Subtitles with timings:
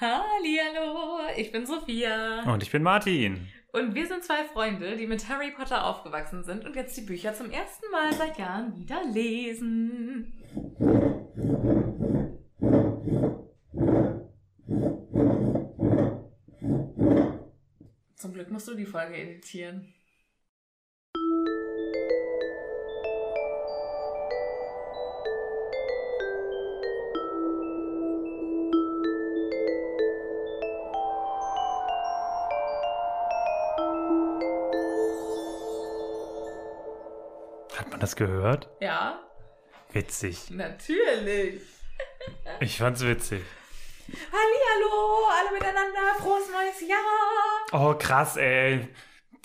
[0.00, 2.42] Hallihallo, ich bin Sophia.
[2.52, 3.46] Und ich bin Martin.
[3.72, 7.32] Und wir sind zwei Freunde, die mit Harry Potter aufgewachsen sind und jetzt die Bücher
[7.32, 10.32] zum ersten Mal seit Jahren wieder lesen.
[18.16, 19.94] Zum Glück musst du die Folge editieren.
[38.04, 38.68] Das gehört?
[38.80, 39.18] Ja,
[39.92, 40.50] Witzig.
[40.50, 41.60] natürlich.
[42.60, 43.42] Ich fand's witzig.
[44.08, 46.98] Hallihallo, alle miteinander, frohes neues Jahr.
[47.72, 48.88] Oh, krass, ey.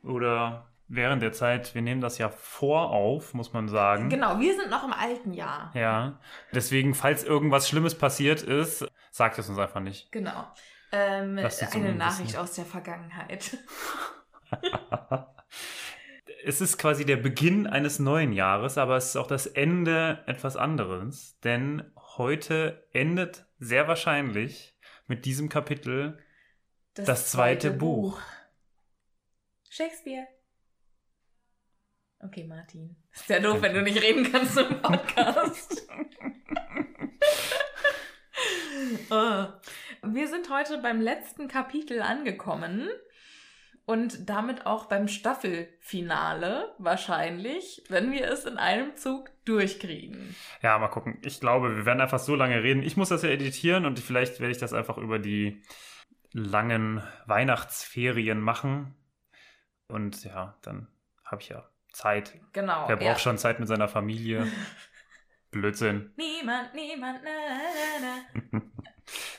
[0.02, 4.08] Oder während der Zeit, wir nehmen das ja vor auf, muss man sagen.
[4.08, 5.72] Genau, wir sind noch im alten Jahr.
[5.74, 6.20] Ja.
[6.52, 10.12] Deswegen, falls irgendwas Schlimmes passiert ist, sagt es uns einfach nicht.
[10.12, 10.46] Genau.
[10.92, 11.94] Ähm, eine.
[11.94, 13.58] Nachricht aus der Vergangenheit.
[16.44, 20.56] Es ist quasi der Beginn eines neuen Jahres, aber es ist auch das Ende etwas
[20.56, 21.40] anderes.
[21.40, 24.76] Denn heute endet sehr wahrscheinlich
[25.06, 26.18] mit diesem Kapitel
[26.94, 28.20] Das zweite Buch.
[29.68, 30.26] Shakespeare.
[32.20, 32.96] Okay, Martin.
[33.12, 35.86] Ist ja doof, wenn du nicht reden kannst im Podcast.
[39.10, 39.46] Oh.
[40.02, 42.88] Wir sind heute beim letzten Kapitel angekommen
[43.86, 50.34] und damit auch beim Staffelfinale wahrscheinlich, wenn wir es in einem Zug durchkriegen.
[50.60, 51.18] Ja, mal gucken.
[51.22, 52.82] Ich glaube, wir werden einfach so lange reden.
[52.82, 55.62] Ich muss das ja editieren und vielleicht werde ich das einfach über die
[56.32, 58.94] langen Weihnachtsferien machen.
[59.88, 60.88] Und ja, dann
[61.24, 62.38] habe ich ja Zeit.
[62.52, 62.88] Genau.
[62.88, 63.18] Wer braucht ja.
[63.18, 64.48] schon Zeit mit seiner Familie?
[65.52, 66.12] Blödsinn.
[66.16, 67.30] Niemand, niemand, na,
[68.00, 68.60] na, na.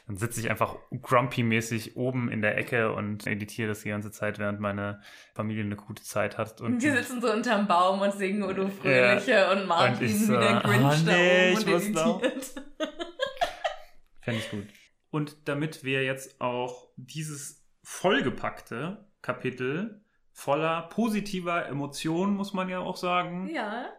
[0.08, 4.40] Dann sitze ich einfach grumpy-mäßig oben in der Ecke und editiere das die ganze Zeit,
[4.40, 5.02] während meine
[5.34, 6.62] Familie eine gute Zeit hat.
[6.62, 10.20] Und Die sitzen so unterm Baum und singen O du Fröhliche und Martin Und ich
[10.20, 12.64] so, wie der Grinch oh da nee, oben ich und editiert.
[14.22, 14.68] Fände ich gut.
[15.10, 22.98] Und damit wir jetzt auch dieses vollgepackte Kapitel voller positiver Emotionen, muss man ja auch
[22.98, 23.90] sagen, Ja,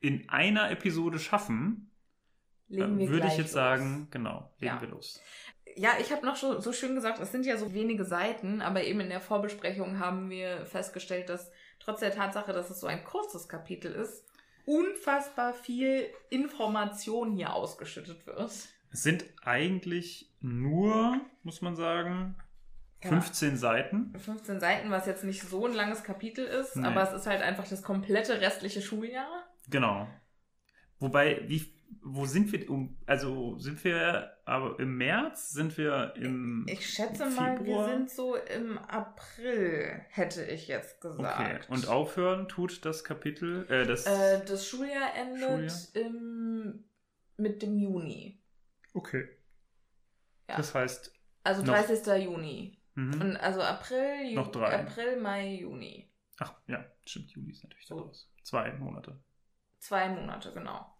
[0.00, 1.90] in einer Episode schaffen,
[2.74, 3.52] legen wir äh, würde gleich ich jetzt los.
[3.54, 4.80] sagen, genau, legen Ja.
[4.80, 5.20] wir los.
[5.76, 8.84] Ja, ich habe noch so, so schön gesagt, es sind ja so wenige Seiten, aber
[8.84, 11.50] eben in der Vorbesprechung haben wir festgestellt, dass
[11.80, 14.24] trotz der Tatsache, dass es so ein kurzes Kapitel ist,
[14.66, 18.38] unfassbar viel Information hier ausgeschüttet wird.
[18.92, 22.36] Es sind eigentlich nur, muss man sagen,
[23.02, 23.10] Ja.
[23.10, 24.14] 15 Seiten.
[24.18, 26.86] 15 Seiten, was jetzt nicht so ein langes Kapitel ist, Nee.
[26.86, 29.44] aber es ist halt einfach das komplette restliche Schuljahr.
[29.68, 30.06] Genau.
[31.00, 35.50] Wobei, wie, wo sind wir, um, also sind wir aber im März?
[35.50, 36.66] Sind wir im.
[36.68, 37.88] Ich schätze mal, wir Februar?
[37.88, 41.40] sind so im April, hätte ich jetzt gesagt.
[41.40, 44.06] Okay, und aufhören tut das Kapitel, äh, das.
[44.06, 46.06] Äh, das Schuljahr endet Schuljahr?
[46.06, 46.84] Im,
[47.36, 48.42] mit dem Juni.
[48.94, 49.28] okay.
[50.48, 50.56] Ja.
[50.58, 51.10] Das heißt,
[51.42, 52.22] Also Noch- 30.
[52.24, 52.78] Juni.
[52.94, 53.20] mhm.
[53.20, 54.80] Und also April, Ju Noch drei.
[54.80, 56.12] April, Mai, Juni.
[56.38, 57.96] ach ja, stimmt, Juli ist natürlich So.
[57.98, 58.30] daraus.
[58.42, 59.18] Zwei Monate.
[59.78, 60.93] Zwei Monate, genau.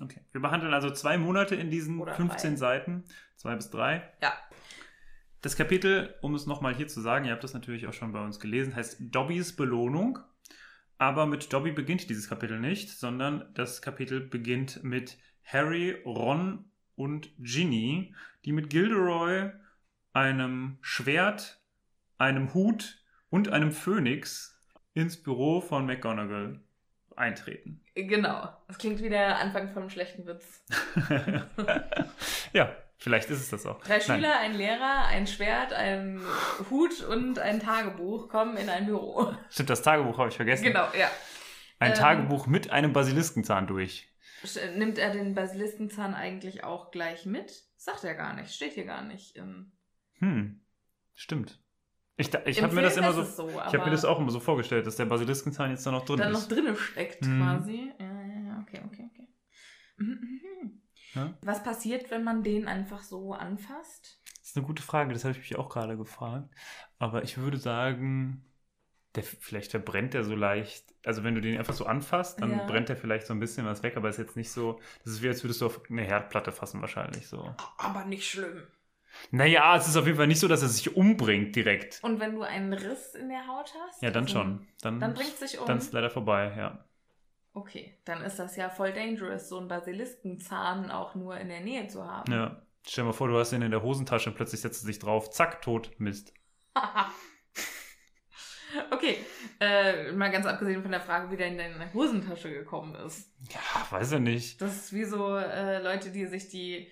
[0.00, 0.20] Okay.
[0.32, 2.56] Wir behandeln also zwei Monate in diesen Oder 15 drei.
[2.56, 3.04] Seiten.
[3.36, 4.02] Zwei bis drei.
[4.20, 4.32] Ja.
[5.42, 8.22] Das Kapitel, um es nochmal hier zu sagen, ihr habt das natürlich auch schon bei
[8.22, 10.18] uns gelesen, heißt Dobbys Belohnung.
[10.98, 16.64] Aber mit Dobby beginnt dieses Kapitel nicht, sondern das Kapitel beginnt mit Harry, Ron
[16.96, 18.14] und Ginny,
[18.44, 19.50] die mit Gilderoy,
[20.12, 21.60] einem Schwert,
[22.16, 24.58] einem Hut und einem Phönix
[24.94, 26.60] ins Büro von McGonagall
[27.14, 27.82] eintreten.
[27.96, 28.46] Genau.
[28.68, 30.62] Das klingt wie der Anfang von einem schlechten Witz.
[32.52, 33.80] ja, vielleicht ist es das auch.
[33.82, 34.00] Drei Nein.
[34.02, 36.20] Schüler, ein Lehrer, ein Schwert, ein
[36.70, 39.34] Hut und ein Tagebuch kommen in ein Büro.
[39.48, 40.64] Stimmt, das Tagebuch habe ich vergessen.
[40.64, 41.10] Genau, ja.
[41.78, 44.06] Ein Ähm, Tagebuch mit einem Basiliskenzahn durch.
[44.76, 47.64] Nimmt er den Basiliskenzahn eigentlich auch gleich mit?
[47.78, 49.40] Sagt er gar nicht, steht hier gar nicht.
[50.18, 50.60] Hm,
[51.14, 51.58] stimmt.
[52.18, 54.30] Ich, da- ich habe mir das immer so, so, ich habe mir das auch immer
[54.30, 56.48] so vorgestellt, dass der Basiliskenzahn jetzt da noch drin noch ist.
[56.50, 57.42] drinne steckt Mhm.
[57.42, 57.92] quasi.
[57.98, 59.28] Ja, ja, ja, okay, okay, okay.
[59.98, 60.82] Mhm, mhm.
[61.14, 61.34] Ja?
[61.42, 64.20] Was passiert, wenn man den einfach so anfasst?
[64.38, 66.48] Das ist eine gute Frage, das habe ich mich auch gerade gefragt.
[66.98, 68.44] Aber ich würde sagen,
[69.14, 70.94] der, vielleicht verbrennt der so leicht.
[71.04, 72.64] Also wenn du den einfach so anfasst, dann Ja.
[72.66, 74.80] brennt der vielleicht so ein bisschen was weg, aber ist jetzt nicht so.
[75.04, 77.54] Das ist wie als würdest du auf eine Herdplatte fassen wahrscheinlich so.
[77.78, 78.62] Aber nicht schlimm.
[79.30, 82.00] Naja, es ist auf jeden Fall nicht so, dass er sich umbringt direkt.
[82.02, 84.02] Und wenn du einen Riss in der Haut hast?
[84.02, 84.66] Ja, dann also- schon.
[84.82, 85.66] Dann, Dann bringt sich um.
[85.66, 86.84] dann ist leider vorbei, ja.
[87.52, 91.88] Okay, dann ist das ja voll dangerous, so einen Basiliskenzahn auch nur in der Nähe
[91.88, 92.30] zu haben.
[92.30, 92.62] Ja.
[92.86, 94.98] Stell dir mal vor, du hast ihn in der Hosentasche und plötzlich setzt du dich
[94.98, 96.32] drauf, zack, tot, Mist.
[98.90, 99.18] okay,
[99.60, 103.30] äh, mal ganz abgesehen von der Frage, wie der in deine Hosentasche gekommen ist.
[103.50, 104.60] Ja, weiß ich nicht.
[104.60, 106.90] Das ist wie so äh, Leute, die sich die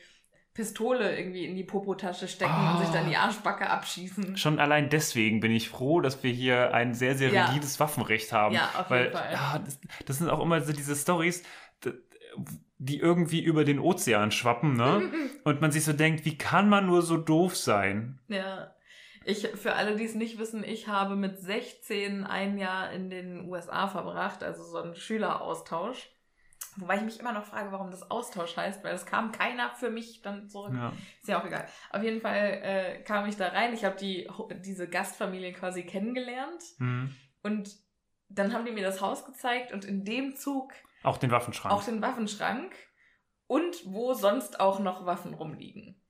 [0.54, 2.76] Pistole irgendwie in die Popotasche stecken Ah.
[2.76, 4.36] und sich dann die Arschbacke abschießen.
[4.36, 7.46] Schon allein deswegen bin ich froh, dass wir hier ein sehr, sehr Ja.
[7.46, 8.54] rigides Waffenrecht haben.
[8.54, 9.32] Ja, auf weil, jeden Fall.
[9.32, 11.42] Ja, das, das sind auch immer so diese Stories,
[12.78, 15.10] die irgendwie über den Ozean schwappen, ne?
[15.44, 18.18] Und man sich so denkt, wie kann man nur so doof sein?
[18.28, 18.70] Ja.
[19.26, 23.48] Ich, für alle, die es nicht wissen, ich habe mit 16 ein Jahr in den
[23.48, 26.10] USA verbracht, also so einen Schüleraustausch.
[26.76, 29.90] Wobei ich mich immer noch frage, warum das Austausch heißt, weil es kam keiner für
[29.90, 30.74] mich dann zurück.
[30.74, 30.92] Ja.
[31.20, 31.66] Ist ja auch egal.
[31.90, 33.72] Auf jeden Fall äh, kam ich da rein.
[33.72, 34.28] Ich habe die,
[34.64, 36.62] diese Gastfamilie quasi kennengelernt.
[36.78, 37.14] Mhm.
[37.42, 37.76] Und
[38.28, 41.72] dann haben die mir das Haus gezeigt und in dem Zug Auch den Waffenschrank.
[41.74, 42.74] auch den Waffenschrank
[43.46, 46.00] und wo sonst auch noch Waffen rumliegen.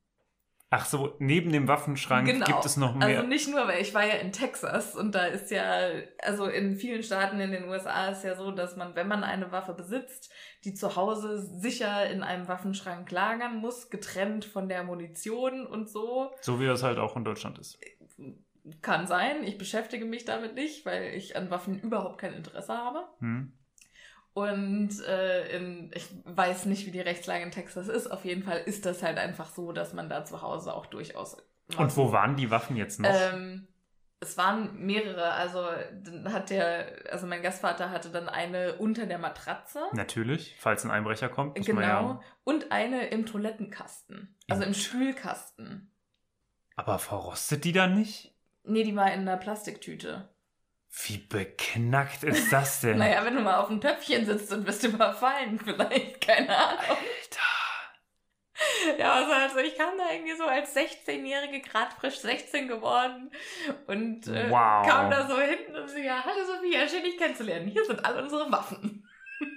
[0.77, 2.45] Ach so, neben dem Waffenschrank Genau.
[2.47, 3.07] gibt es noch mehr.
[3.07, 5.89] Also nicht nur, weil ich war ja in Texas und da ist ja,
[6.21, 9.53] also in vielen Staaten in den USA ist ja so, dass man, wenn man eine
[9.53, 10.33] Waffe besitzt,
[10.65, 16.33] die zu Hause sicher in einem Waffenschrank lagern muss, getrennt von der Munition und so.
[16.41, 17.79] so wie das halt auch in Deutschland ist.
[18.83, 19.45] Kann sein.
[19.45, 23.05] Ich beschäftige mich damit nicht, weil ich an Waffen überhaupt kein Interesse habe.
[23.21, 23.53] Hm?
[24.35, 28.09] Und äh, in, ich weiß nicht, wie die Rechtslage in Texas ist.
[28.09, 31.37] Auf jeden Fall ist das halt einfach so, dass man da zu Hause auch durchaus.
[31.79, 33.09] Und wo waren die Waffen jetzt noch?
[33.13, 33.69] Ähm,
[34.19, 35.33] es waren mehrere.
[35.33, 35.65] Also
[36.03, 39.81] dann hat der, also mein Gastvater hatte dann eine unter der Matratze.
[39.93, 41.57] Natürlich, falls ein Einbrecher kommt.
[41.57, 41.87] muss man genau.
[41.87, 44.35] Ja, Und eine im Toilettenkasten.
[44.49, 45.93] Also Im im Spülkasten.
[46.75, 48.35] aber verrostet die dann nicht?
[48.65, 50.29] Nee, die war in einer Plastiktüte.
[51.07, 52.99] Wie beknackt ist das denn?
[52.99, 56.79] Naja, wenn du mal auf dem Töpfchen sitzt und bist überfallen, vielleicht, keine Ahnung.
[56.81, 56.99] Alter.
[58.99, 63.33] Ja, also, also ich kam da irgendwie so als 16-Jährige, gerade frisch 16 geworden
[63.89, 64.87] und äh, Wow.
[64.87, 67.67] kam da so hinten und so, ja, hallo Sophia, schön dich kennenzulernen.
[67.67, 69.09] Hier sind alle unsere Waffen.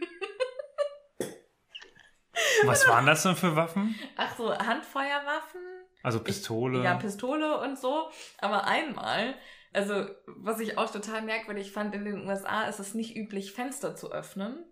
[2.66, 3.96] Was waren das denn für Waffen?
[4.16, 5.62] Ach so, Handfeuerwaffen?
[6.04, 6.84] Also Pistole.
[6.84, 8.10] Ja, Pistole und so.
[8.40, 9.36] Aber einmal,
[9.74, 13.96] also was ich auch total merkwürdig fand, in den USA ist es nicht üblich, Fenster
[13.96, 14.66] zu öffnen.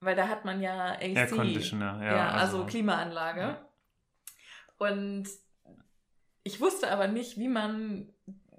[0.00, 1.16] Weil da hat man ja AC.
[1.16, 2.16] Air Conditioner, ja.
[2.16, 3.40] Ja, also, Klimaanlage.
[3.40, 3.68] Ja.
[4.78, 5.26] Und
[6.42, 8.12] ich wusste aber nicht, wie man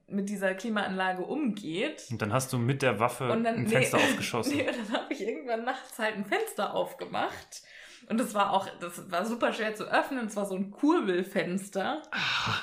[0.07, 2.07] mit dieser Klimaanlage umgeht.
[2.09, 4.57] Und dann hast du mit der Waffe dann, ein nee, Fenster aufgeschossen.
[4.57, 7.61] Nee, und dann habe ich irgendwann nachts halt ein Fenster aufgemacht.
[8.09, 10.25] Und das war auch, das war super schwer zu öffnen.
[10.27, 12.01] Es war so ein Kurbelfenster.
[12.11, 12.61] Ah,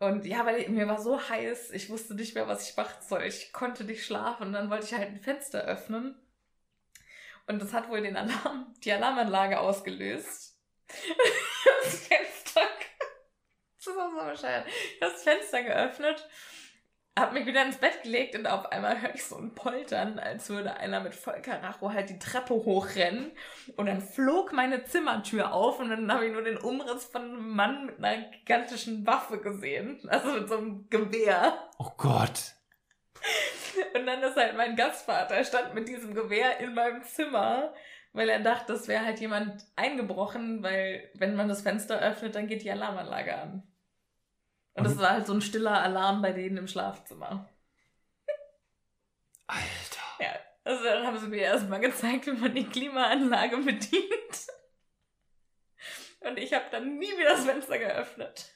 [0.00, 3.22] Und ja, weil mir war so heiß, ich wusste nicht mehr, was ich machen soll.
[3.24, 6.18] Ich konnte nicht schlafen und dann wollte ich halt ein Fenster öffnen.
[7.46, 10.58] Und das hat wohl den Alarm, die Alarmanlage ausgelöst.
[10.88, 12.62] das Fenster.
[13.82, 14.66] Das ist so bescheuert.
[14.68, 16.28] Ich habe das Fenster geöffnet,
[17.18, 20.48] habe mich wieder ins Bett gelegt und auf einmal höre ich so ein Poltern, als
[20.48, 23.32] würde einer mit Vollkaracho halt die Treppe hochrennen.
[23.76, 27.50] Und dann flog meine Zimmertür auf und dann habe ich nur den Umriss von einem
[27.50, 30.00] Mann mit einer gigantischen Waffe gesehen.
[30.08, 31.68] Also mit so einem Gewehr.
[31.78, 32.54] Oh Gott.
[33.94, 37.74] Und dann ist halt mein Gastvater, stand mit diesem Gewehr in meinem Zimmer,
[38.12, 42.46] weil er dachte, das wäre halt jemand eingebrochen, weil wenn man das Fenster öffnet, dann
[42.46, 43.69] geht die Alarmanlage an.
[44.80, 47.48] Und das Und- war halt so ein stiller Alarm bei denen im Schlafzimmer.
[49.46, 49.64] Alter.
[50.20, 50.30] Ja,
[50.64, 54.46] also dann haben sie mir erstmal gezeigt, wie man die Klimaanlage bedient.
[56.20, 58.54] Und ich habe dann nie wieder das Fenster geöffnet.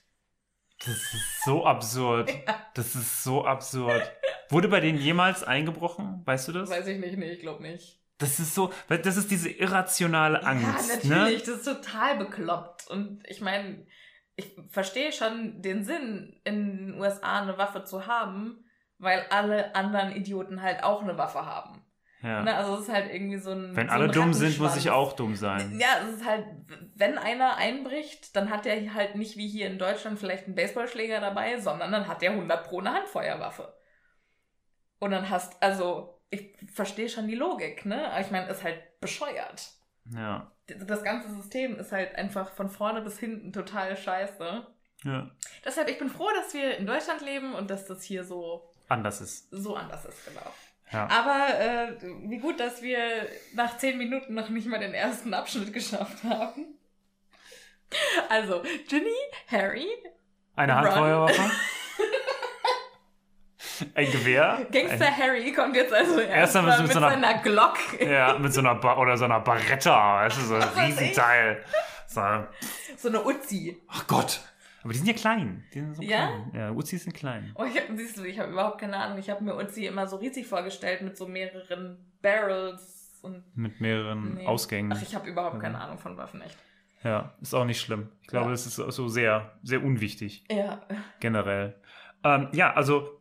[0.78, 2.30] Das ist so absurd.
[2.74, 4.02] Das ist so absurd.
[4.50, 6.22] Wurde bei denen jemals eingebrochen?
[6.26, 6.68] Weißt du das?
[6.68, 8.00] Weiß ich nicht, nee, ich glaube nicht.
[8.18, 11.52] Das ist so, das ist diese irrationale Angst, ja, natürlich, ne?
[11.52, 12.86] das ist total bekloppt.
[12.88, 13.86] Und ich meine,
[14.36, 18.64] ich verstehe schon den Sinn, in den USA eine Waffe zu haben,
[18.98, 21.84] weil alle anderen Idioten halt auch eine Waffe haben.
[22.22, 22.42] Ja.
[22.42, 22.54] Ne?
[22.54, 23.76] Also es ist halt irgendwie so ein.
[23.76, 25.78] Wenn so alle ein dumm sind, muss ich auch dumm sein.
[25.78, 26.46] Ja, es ist halt,
[26.94, 31.20] wenn einer einbricht, dann hat der halt nicht wie hier in Deutschland vielleicht einen Baseballschläger
[31.20, 33.74] dabei, sondern dann hat der 100 pro eine Handfeuerwaffe.
[35.00, 38.10] Und dann hast, also, ich verstehe schon die Logik, ne?
[38.10, 39.70] Aber ich meine, ist halt bescheuert.
[40.10, 40.50] Ja.
[40.66, 44.66] Das ganze System ist halt einfach von vorne bis hinten total scheiße.
[45.04, 45.30] ja.
[45.64, 49.20] Deshalb, ich bin froh, dass wir in Deutschland leben und dass das hier so, Anders
[49.20, 49.48] ist.
[49.50, 50.52] so anders ist, genau.
[50.92, 51.08] Ja.
[51.08, 51.96] Aber äh,
[52.28, 56.78] wie gut, dass wir nach zehn Minuten noch nicht mal den ersten Abschnitt geschafft haben.
[58.28, 59.10] Also, Ginny,
[59.48, 59.86] Harry,
[60.56, 60.74] Eine.
[60.76, 61.50] Handfeuerwaffe.
[63.94, 64.66] Ein Gewehr.
[64.72, 67.76] Gangster Ein, Harry kommt jetzt also Erst mit mit so einer- seiner Glock.
[68.00, 70.16] ja, mit so einer ba oder so einer Barretta.
[70.24, 70.62] Weißt du, so ein.
[70.86, 71.64] Riesenteil.
[72.06, 72.20] So,
[72.96, 73.76] So eine Uzi.
[73.88, 74.40] ach Gott.
[74.82, 75.64] Aber die sind ja klein.
[75.72, 76.26] Die sind so Ja?
[76.26, 76.50] klein.
[76.54, 77.52] Ja, Uzis sind klein.
[77.54, 79.18] Oh, ich hab, siehst du, ich habe überhaupt keine Ahnung.
[79.18, 83.42] Ich habe mir Uzi immer so riesig vorgestellt mit so mehreren Barrels und.
[83.56, 84.46] Mit mehreren Nee.
[84.46, 84.92] Ausgängen.
[84.94, 85.84] Ach, ich habe überhaupt keine Ja.
[85.84, 86.58] Ahnung von Waffen, echt.
[87.02, 88.10] Ja, ist auch nicht schlimm.
[88.22, 88.50] Ich glaube, Ja.
[88.52, 90.44] das ist so sehr, sehr unwichtig.
[90.50, 90.82] Ja.
[91.20, 91.74] generell.
[92.22, 93.18] Ähm, ja, also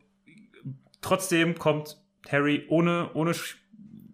[1.04, 3.58] trotzdem kommt Harry ohne, ohne Sch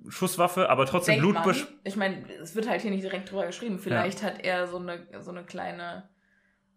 [0.09, 1.19] Schusswaffe, aber trotzdem.
[1.19, 1.67] Blutbesch...
[1.83, 3.77] Ich meine, es wird halt hier nicht direkt drüber geschrieben.
[3.77, 6.09] Vielleicht hat er so eine, so eine kleine,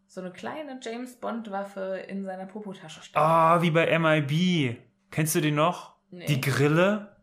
[0.06, 3.18] so eine kleine James Bond Waffe in seiner Popotasche stehen.
[3.18, 4.76] Ah, wie bei MIB.
[5.10, 5.96] Kennst du den noch?
[6.10, 6.26] Nee.
[6.26, 7.16] Die Grille?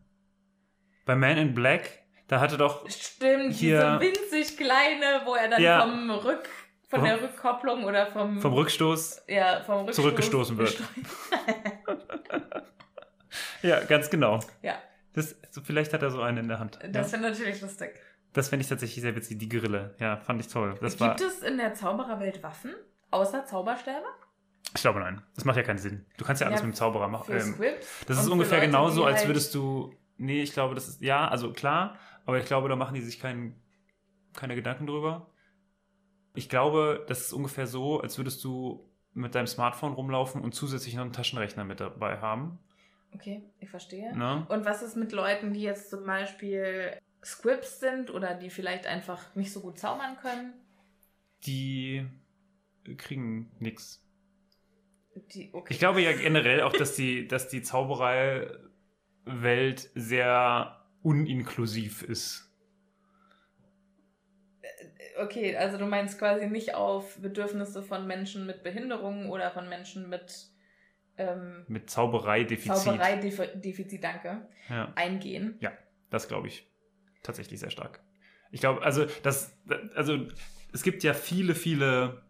[1.06, 2.00] Bei Man in Black?
[2.26, 5.80] Da hatte doch Stimmt, Hier- diese winzig kleine, wo er dann Ja.
[5.82, 6.48] vom Rück,
[6.88, 9.24] von der Rückkopplung oder vom, vom Rückstoß.
[9.28, 10.76] ja, vom Rückstoß zurückgestoßen wird.
[13.62, 14.40] Ja, ganz genau.
[14.62, 14.74] Ja,
[15.12, 16.78] Das, so, vielleicht hat er so einen in der Hand.
[16.92, 17.20] das ja.
[17.20, 17.90] wäre natürlich lustig.
[18.32, 19.38] das fände ich tatsächlich sehr witzig.
[19.38, 19.94] Die Grille.
[19.98, 20.76] Ja, fand ich toll.
[20.80, 22.74] Das war, Gibt es in der Zaubererwelt Waffen?
[23.10, 24.04] Außer Zauberstäbe?
[24.74, 25.20] ich glaube nein.
[25.34, 26.06] Das macht ja keinen Sinn.
[26.16, 27.32] Du kannst ja alles Ja, mit dem Zauberer machen.
[27.34, 27.54] Ähm,
[28.06, 29.94] das ist ungefähr Leute, genauso, als halt- würdest du.
[30.16, 31.00] Nee, ich glaube, das ist.
[31.00, 33.54] Ja, also klar, aber ich glaube, da machen die sich kein,
[34.34, 35.30] keine Gedanken drüber.
[36.34, 40.94] Ich glaube, das ist ungefähr so, als würdest du mit deinem Smartphone rumlaufen und zusätzlich
[40.94, 42.60] noch einen Taschenrechner mit dabei haben.
[43.14, 44.16] Okay, ich verstehe.
[44.16, 44.46] Ne?
[44.48, 49.34] Und was ist mit Leuten, die jetzt zum Beispiel Squibs sind oder die vielleicht einfach
[49.34, 50.54] nicht so gut zaubern können?
[51.44, 52.06] Die
[52.96, 54.06] kriegen nichts.
[55.14, 55.52] Okay.
[55.68, 62.46] Ich glaube ja generell auch, dass die, dass die Zauberei-Welt sehr uninklusiv ist.
[65.18, 70.08] Okay, also du meinst quasi nicht auf Bedürfnisse von Menschen mit Behinderungen oder von Menschen
[70.08, 70.49] mit
[71.18, 72.76] ähm, Mit Zaubereidefizit.
[72.76, 75.58] Zaubereidefizit, danke, Ja, eingehen.
[76.10, 76.70] das glaube ich
[77.22, 78.00] tatsächlich sehr stark.
[78.50, 79.56] Ich glaube, also das,
[79.94, 80.26] also
[80.72, 82.22] es gibt ja viele, viele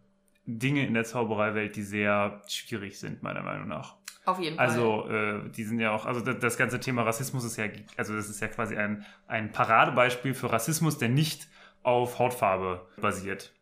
[0.45, 3.97] Dinge in der Zaubereiwelt, die sehr schwierig sind, meiner Meinung nach.
[4.25, 4.67] Auf jeden Fall.
[4.67, 7.65] Also, äh, die sind ja auch, also das, das ganze Thema Rassismus ist ja,
[7.97, 11.47] also das ist ja quasi ein, ein Paradebeispiel für Rassismus, der nicht
[11.81, 13.53] auf Hautfarbe basiert.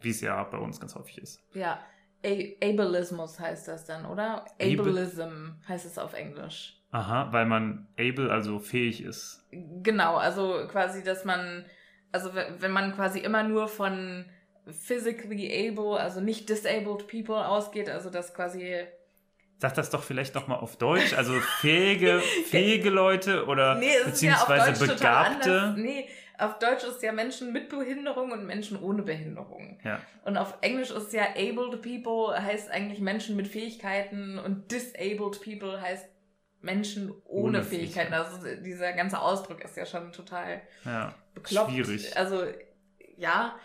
[0.00, 1.42] Wie es ja bei uns ganz häufig ist.
[1.54, 1.80] Ja,
[2.24, 4.44] Ableismus heißt das dann, oder?
[4.60, 6.74] Able- Ableism heißt es auf Englisch.
[6.90, 9.44] Aha, weil man able, also fähig ist.
[9.52, 11.64] Genau, also quasi, dass man,
[12.12, 14.24] also we- wenn man quasi immer nur von
[14.66, 18.76] physically able, also nicht disabled people ausgeht, also dass quasi
[19.60, 21.14] Sag das doch vielleicht nochmal auf Deutsch.
[21.14, 24.78] Also fähige, fähige Leute oder Nee, ja beziehungsweise anders.
[24.78, 25.74] Begabte.
[25.76, 26.08] Nee,
[26.38, 29.78] auf Deutsch ist ja Menschen mit Behinderung und Menschen ohne Behinderung.
[29.84, 30.00] Ja.
[30.24, 35.80] Und auf Englisch ist ja abled people heißt eigentlich Menschen mit Fähigkeiten und disabled people
[35.80, 36.06] heißt
[36.60, 38.12] Menschen ohne, Ohne Fähigkeiten.
[38.12, 41.14] Also dieser ganze Ausdruck ist ja schon total ja.
[41.34, 41.70] bekloppt.
[41.70, 42.16] Schwierig.
[42.16, 42.44] Also
[43.16, 43.56] ja,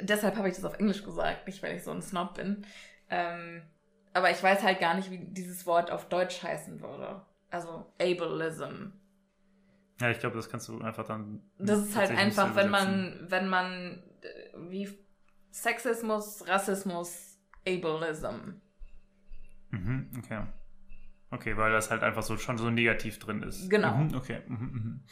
[0.00, 2.64] deshalb habe ich das auf Englisch gesagt, nicht weil ich so ein Snob bin.
[3.10, 3.62] Ähm,
[4.14, 7.22] aber ich weiß halt gar nicht, wie dieses Wort auf Deutsch heißen würde.
[7.50, 8.92] Also ableism.
[10.02, 11.40] Ja, ich glaube, das kannst du einfach dann.
[11.58, 14.88] Das ist halt einfach, wenn man, wenn man äh, wie
[15.52, 18.60] Sexismus, Rassismus, Ableism.
[19.70, 20.42] Mhm, okay.
[21.30, 23.70] Okay, weil das halt einfach so schon so negativ drin ist.
[23.70, 23.94] Genau.
[23.94, 24.42] Mhm, okay.
[24.48, 25.04] Mhm, mhm.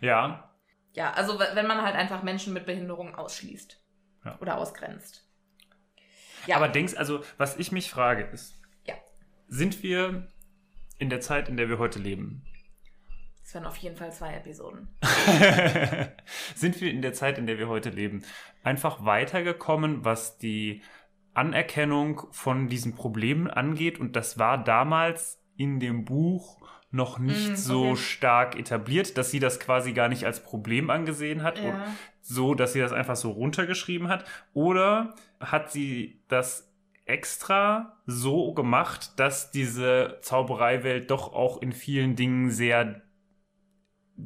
[0.00, 0.50] Ja,
[0.94, 3.78] Ja, also wenn man halt einfach Menschen mit Behinderung ausschließt.
[4.24, 4.38] Ja.
[4.40, 5.28] Oder ausgrenzt.
[6.46, 8.94] Ja, aber denkst, also, was ich mich frage ist, Ja.
[9.48, 10.28] sind wir
[10.98, 12.44] in der Zeit, in der wir heute leben,
[13.50, 14.86] es werden auf jeden Fall zwei Episoden.
[16.54, 18.22] sind wir in der Zeit, in der wir heute leben,
[18.62, 20.82] einfach weitergekommen, was die
[21.34, 23.98] Anerkennung von diesen Problemen angeht?
[23.98, 26.60] Und das war damals in dem Buch
[26.92, 27.96] noch nicht Mm, so okay.
[27.96, 31.58] stark etabliert, dass sie das quasi gar nicht als Problem angesehen hat.
[31.58, 31.88] Ja.
[32.20, 34.26] so, dass sie das einfach so runtergeschrieben hat?
[34.54, 36.72] Oder hat sie das
[37.04, 43.02] extra so gemacht, dass diese Zaubereiwelt doch auch in vielen Dingen sehr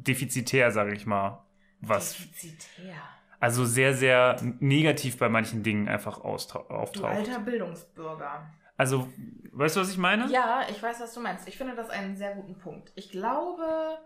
[0.03, 1.43] defizitär, sage ich mal,
[1.81, 2.95] was, Defizitär.
[3.39, 7.05] also sehr, sehr negativ bei manchen Dingen einfach austau- Du auftaucht.
[7.05, 8.49] alter Bildungsbürger.
[8.77, 9.07] Also,
[9.51, 10.27] weißt du, was ich meine?
[10.31, 11.47] Ja, ich weiß, was du meinst.
[11.47, 12.91] Ich finde das einen sehr guten Punkt.
[12.95, 13.97] Ich glaube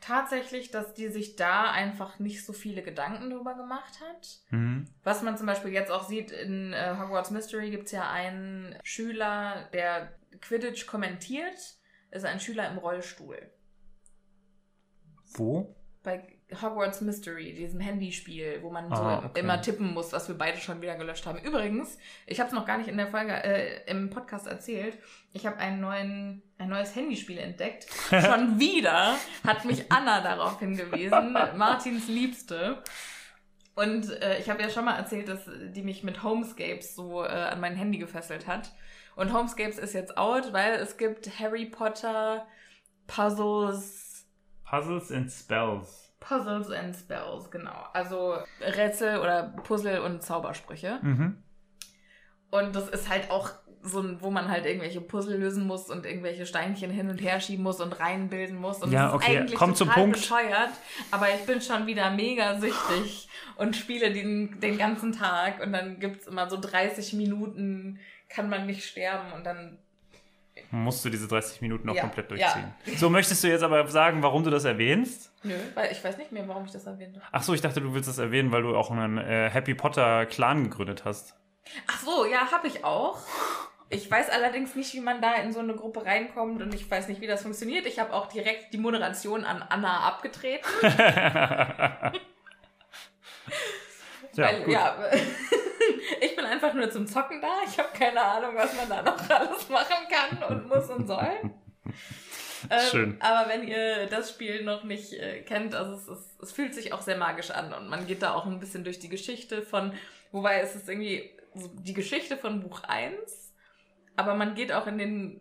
[0.00, 4.38] tatsächlich, dass die sich da einfach nicht so viele Gedanken drüber gemacht hat.
[4.50, 4.86] Mhm.
[5.02, 8.76] Was man zum Beispiel jetzt auch sieht, in äh, Hogwarts Mystery gibt es ja einen
[8.82, 11.56] Schüler, der Quidditch kommentiert,
[12.10, 13.38] ist ein Schüler im Rollstuhl.
[15.34, 15.74] Wo?
[16.02, 16.22] Bei
[16.60, 19.40] Hogwarts Mystery, diesem Handyspiel, wo man so Ah, okay.
[19.40, 21.38] immer tippen muss, was wir beide schon wieder gelöscht haben.
[21.38, 24.98] Übrigens, ich habe es noch gar nicht in der Folge äh, im Podcast erzählt.
[25.32, 27.86] Ich habe einen neuen, ein neues Handyspiel entdeckt.
[28.10, 29.16] schon wieder
[29.46, 32.82] hat mich Anna darauf hingewiesen, Martins Liebste.
[33.74, 37.28] Und äh, ich habe ja schon mal erzählt, dass die mich mit Homescapes so äh,
[37.28, 38.70] an mein Handy gefesselt hat.
[39.16, 42.46] Und Homescapes ist jetzt out, weil es gibt Harry Potter
[43.06, 44.13] Puzzles
[44.64, 46.12] Puzzles and Spells.
[46.20, 47.86] Puzzles and Spells, genau.
[47.92, 50.98] Also Rätsel oder Puzzle und Zaubersprüche.
[51.02, 51.42] Mhm.
[52.50, 53.50] Und das ist halt auch
[53.82, 57.38] so ein, wo man halt irgendwelche Puzzle lösen muss und irgendwelche Steinchen hin und her
[57.40, 58.82] schieben muss und reinbilden muss.
[58.82, 60.16] Und Ja, das ist okay, eigentlich komm zum total Punkt.
[60.18, 60.70] bescheuert.
[61.10, 65.60] Aber ich bin schon wieder mega süchtig und spiele den, den ganzen Tag.
[65.62, 68.00] Und dann gibt's immer so 30 Minuten,
[68.30, 69.78] kann man nicht sterben und dann
[70.74, 72.36] musst du diese 30 Minuten noch Ja, komplett ja.
[72.36, 72.74] durchziehen.
[72.98, 75.32] So, möchtest du jetzt aber sagen, warum du das erwähnst?
[75.42, 77.20] Nö, weil ich weiß nicht mehr, warum ich das erwähnte.
[77.32, 80.26] Ach so, ich dachte, du willst das erwähnen, weil du auch einen äh, Happy Potter
[80.26, 81.34] Clan gegründet hast.
[81.86, 83.18] Ach so, ja, habe ich auch.
[83.90, 87.08] Ich weiß allerdings nicht, wie man da in so eine Gruppe reinkommt und ich weiß
[87.08, 87.86] nicht, wie das funktioniert.
[87.86, 90.66] Ich habe auch direkt die Moderation an Anna abgetreten.
[94.36, 94.72] Ja, weil, gut.
[94.74, 94.96] ja,
[96.20, 97.48] ich bin einfach nur zum Zocken da.
[97.66, 101.50] Ich habe keine Ahnung, was man da noch alles machen kann und muss und soll.
[102.70, 103.16] Ähm, Schön.
[103.20, 106.92] Aber wenn ihr das Spiel noch nicht äh, kennt, also es, ist, es fühlt sich
[106.92, 109.92] auch sehr magisch an und man geht da auch ein bisschen durch die Geschichte von,
[110.32, 113.52] wobei es ist irgendwie die Geschichte von Buch 1,
[114.16, 115.40] aber man geht auch in den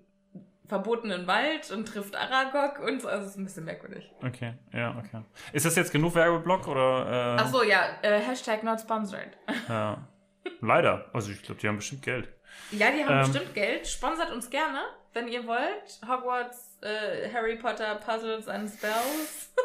[0.68, 4.12] verbotenen Wald und trifft Aragog und so, also es ist ein bisschen merkwürdig.
[4.26, 5.22] Okay, ja, okay.
[5.52, 7.36] Ist das jetzt genug Werbeblock oder?
[7.38, 9.38] Äh, Ach so, ja, äh, Hashtag not sponsored.
[9.68, 10.08] Ja.
[10.62, 11.10] Leider.
[11.14, 12.30] Also ich glaube, die haben bestimmt Geld.
[12.72, 13.32] Ja, die haben Ähm.
[13.32, 13.88] bestimmt Geld.
[13.88, 14.80] Sponsert uns gerne,
[15.14, 16.00] wenn ihr wollt.
[16.08, 19.54] Hogwarts, äh, Harry Potter, Puzzles and Spells.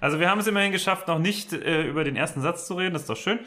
[0.00, 2.92] Also wir haben es immerhin geschafft, noch nicht äh, über den ersten Satz zu reden.
[2.92, 3.38] Das ist doch schön.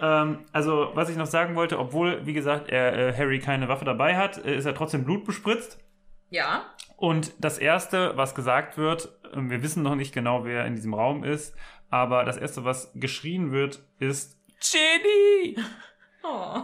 [0.00, 3.84] Ähm, also was ich noch sagen wollte, obwohl, wie gesagt, er äh, Harry keine Waffe
[3.84, 5.78] dabei hat, äh, ist er trotzdem Blut bespritzt.
[6.30, 6.66] Ja.
[6.96, 10.94] Und das Erste, was gesagt wird, äh, wir wissen noch nicht genau, wer in diesem
[10.94, 11.56] Raum ist,
[11.90, 14.38] aber das Erste, was geschrien wird, ist
[14.70, 15.56] Ginny!
[16.26, 16.62] Oh.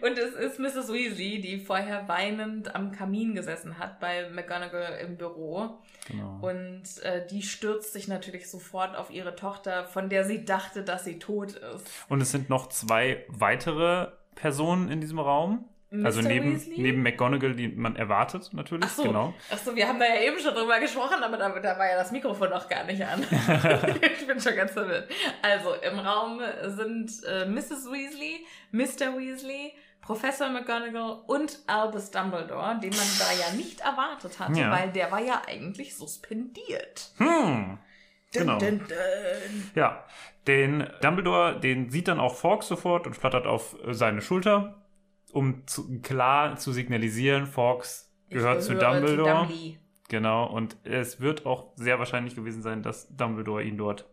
[0.00, 0.90] Und es ist Mrs.
[0.90, 5.78] Weasley, die vorher weinend am Kamin gesessen hat bei McGonagall im Büro.
[6.08, 6.38] Genau.
[6.40, 11.04] Und äh, die stürzt sich natürlich sofort auf ihre Tochter, von der sie dachte, dass
[11.04, 11.86] sie tot ist.
[12.08, 15.68] Und es sind noch zwei weitere Personen in diesem Raum.
[16.04, 16.80] Also neben, Weasley?
[16.80, 18.86] neben McGonagall, die man erwartet natürlich.
[18.86, 19.34] Ach so, Genau.
[19.50, 21.96] ach so, wir haben da ja eben schon drüber gesprochen, aber da, da war ja
[21.96, 23.22] das Mikrofon noch gar nicht an.
[24.18, 25.10] ich bin schon ganz verwirrt.
[25.42, 27.90] Also, im Raum sind äh, Mrs.
[27.90, 29.18] Weasley, Mr.
[29.18, 34.70] Weasley, Professor McGonagall und Albus Dumbledore, den man da ja nicht erwartet hatte, Ja.
[34.70, 37.10] weil der war ja eigentlich suspendiert.
[37.18, 37.78] Hm.
[38.32, 38.58] Genau.
[38.58, 39.70] Dun, dun, dun.
[39.74, 40.04] Ja,
[40.46, 44.81] den Dumbledore, den sieht dann auch Fawkes sofort und flattert auf seine Schulter,
[45.32, 49.46] um zu, klar zu signalisieren, Fawkes Ich gehört zu Dumbledore.
[49.46, 49.78] Dumbly.
[50.08, 54.08] genau, und es wird auch sehr wahrscheinlich gewesen sein, dass Dumbledore ihn dort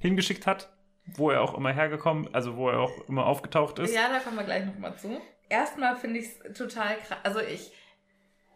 [0.00, 0.72] hingeschickt hat,
[1.16, 3.94] wo er auch immer hergekommen, also wo er auch immer aufgetaucht ist.
[3.94, 5.20] Ja, da kommen wir gleich nochmal zu.
[5.48, 7.18] Erstmal finde ich es total krass.
[7.22, 7.72] Also ich,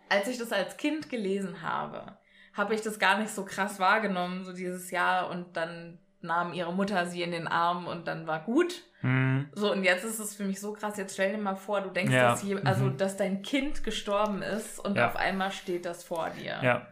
[0.09, 2.19] als ich das als Kind gelesen habe,
[2.55, 6.73] habe ich das gar nicht so krass wahrgenommen, so dieses Jahr und dann nahm ihre
[6.73, 8.83] Mutter sie in den Arm und dann war gut.
[9.01, 10.97] Hm, So, und jetzt ist es für mich so krass.
[10.97, 12.97] Jetzt stell dir mal vor, du denkst, Ja, dass, je, also, mhm.
[12.97, 15.09] dass dein Kind gestorben ist und Ja.
[15.09, 16.61] auf einmal steht das vor dir.
[16.63, 16.87] ja,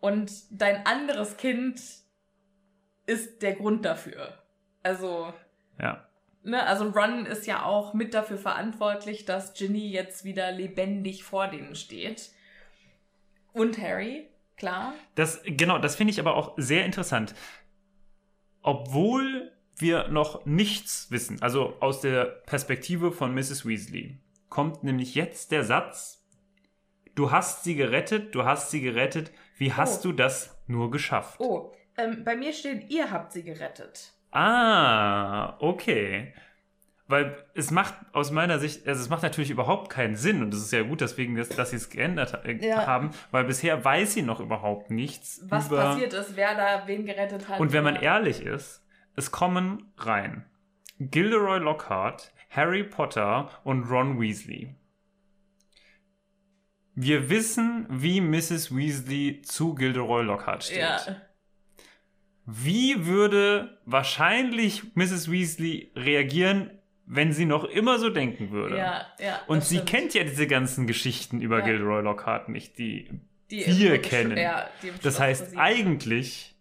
[0.00, 1.80] Und dein anderes Kind
[3.06, 4.34] ist der Grund dafür.
[4.82, 5.32] Also,
[5.80, 6.04] ja.
[6.44, 11.48] Ne, also Ron ist ja auch mit dafür verantwortlich, dass Ginny jetzt wieder lebendig vor
[11.48, 12.30] denen steht.
[13.52, 14.94] Und Harry, klar.
[15.14, 17.34] Das, genau, das finde ich aber auch sehr interessant.
[18.62, 23.64] Obwohl wir noch nichts wissen, also aus der Perspektive von Mrs.
[23.66, 24.18] Weasley,
[24.48, 26.24] kommt nämlich jetzt der Satz,
[27.14, 30.08] du hast sie gerettet, du hast sie gerettet, wie hast Oh.
[30.10, 31.38] du das nur geschafft?
[31.40, 34.12] Oh, ähm, bei mir steht, ihr habt sie gerettet.
[34.30, 36.34] Ah, okay.
[37.10, 40.60] Weil es macht aus meiner Sicht, also es macht natürlich überhaupt keinen Sinn und es
[40.60, 42.86] ist ja gut, deswegen, dass, dass sie es geändert äh, Ja.
[42.86, 45.78] haben, weil bisher weiß sie noch überhaupt nichts Was über...
[45.84, 47.60] passiert ist, wer da wen gerettet hat.
[47.60, 48.84] Und wenn man ehrlich ist,
[49.16, 50.44] es kommen rein
[51.00, 54.74] Gilderoy Lockhart, Harry Potter und Ron Weasley.
[56.94, 58.74] Wir wissen, wie Mrs.
[58.76, 60.78] Weasley zu Gilderoy Lockhart steht.
[60.78, 61.00] Ja,
[62.44, 65.30] Wie würde wahrscheinlich Mrs.
[65.30, 66.70] Weasley reagieren,
[67.10, 68.76] wenn sie noch immer so denken würde?
[68.76, 69.40] ja, ja.
[69.46, 69.88] Und sie stimmt.
[69.90, 71.64] kennt ja diese ganzen Geschichten über Ja.
[71.64, 73.08] Gilderoy Lockhart nicht, die
[73.50, 74.36] Die wir kennen.
[74.36, 76.54] Ja, die das heißt eigentlich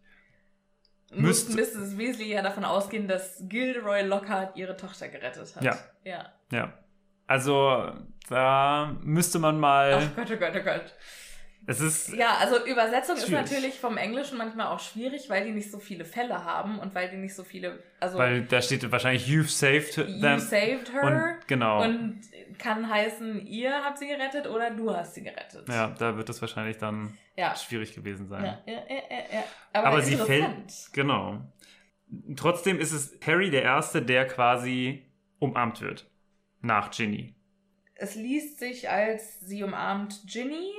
[1.14, 1.98] müsste- Mrs.
[1.98, 5.64] Weasley ja davon ausgehen, dass Gilderoy Lockhart ihre Tochter gerettet hat.
[5.64, 5.78] Ja.
[6.04, 6.32] Ja.
[6.52, 6.74] Ja.
[7.26, 7.92] Also,
[8.30, 9.94] da müsste man mal.
[9.96, 10.96] Ach Gott, oh Gott, oh Gott.
[11.70, 12.14] Es ist.
[12.14, 13.44] Ja, also Übersetzung ist Schwierig.
[13.44, 17.10] natürlich vom Englischen manchmal auch schwierig, weil die nicht so viele Fälle haben und weil
[17.10, 20.40] die nicht so viele, also Weil da steht wahrscheinlich You've saved you them.
[20.40, 21.84] saved her Und genau.
[21.84, 22.22] und
[22.58, 25.68] kann heißen, ihr habt sie gerettet oder du hast sie gerettet.
[25.68, 27.54] ja, da wird es wahrscheinlich dann ja.
[27.54, 28.46] schwierig gewesen sein.
[28.46, 29.44] Ja, ja, ja, ja.
[29.74, 30.74] Aber, Aber sie fällt.
[30.94, 31.42] Genau.
[32.38, 35.06] Trotzdem ist es Harry der Erste, der quasi
[35.40, 36.10] umarmt wird.
[36.62, 37.36] Nach Ginny.
[37.96, 40.72] Es liest sich als sie umarmt Ginny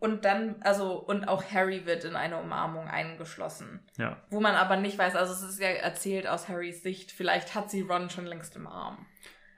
[0.00, 3.80] und dann, also, und auch Harry wird in eine Umarmung eingeschlossen.
[3.98, 4.16] Ja.
[4.30, 7.70] Wo man aber nicht weiß, also es ist ja erzählt aus Harrys Sicht, vielleicht hat
[7.70, 9.06] sie Ron schon längst im Arm.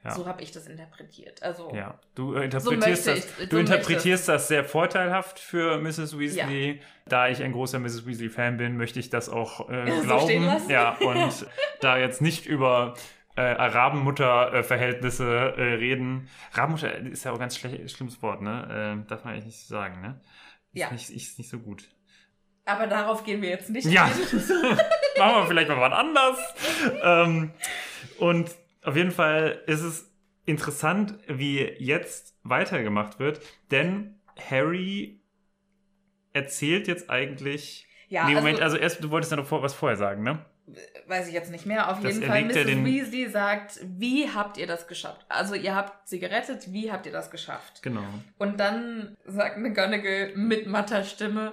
[0.02, 0.12] Ja.
[0.12, 1.42] So habe ich das interpretiert.
[1.42, 6.18] Also Ja, du interpretierst, möchte das, ich- du so interpretierst das sehr vorteilhaft für Mrs.
[6.18, 6.80] Weasley.
[7.06, 8.06] Da ich ein großer Mrs.
[8.06, 10.46] Weasley-Fan bin, möchte ich das auch äh, So glauben.
[10.46, 10.70] lassen.
[10.70, 11.46] Ja, und
[11.82, 12.94] da jetzt nicht über
[13.40, 16.28] äh, Arabenmutter-Verhältnisse äh, reden.
[16.52, 19.02] Rabenmutter ist ja auch ein ganz schlimmes Wort, ne?
[19.04, 20.20] Äh, darf man eigentlich nicht sagen, ne?
[20.72, 20.90] Ist Ja.
[20.90, 21.88] Nicht, ist nicht so gut.
[22.64, 24.04] aber darauf gehen wir jetzt nicht Ja,
[25.18, 26.38] machen wir vielleicht mal was anders.
[27.02, 27.50] Ähm,
[28.18, 28.50] und
[28.84, 30.10] auf jeden Fall ist es
[30.46, 35.20] interessant, wie jetzt weitergemacht wird, denn Harry
[36.32, 37.86] erzählt jetzt eigentlich.
[38.08, 40.44] Ja, nee, Moment, also- also, erst, du wolltest ja noch vor, was vorher sagen, ne?
[41.06, 41.90] Weiß ich jetzt nicht mehr.
[41.90, 42.84] Auf Das jeden Fall, ja Mrs.
[42.84, 45.24] Weasley sagt, wie habt ihr das geschafft?
[45.28, 47.82] Also ihr habt sie gerettet, wie habt ihr das geschafft?
[47.82, 48.04] Genau.
[48.38, 51.52] Und dann sagt McGonagall mit matter Stimme,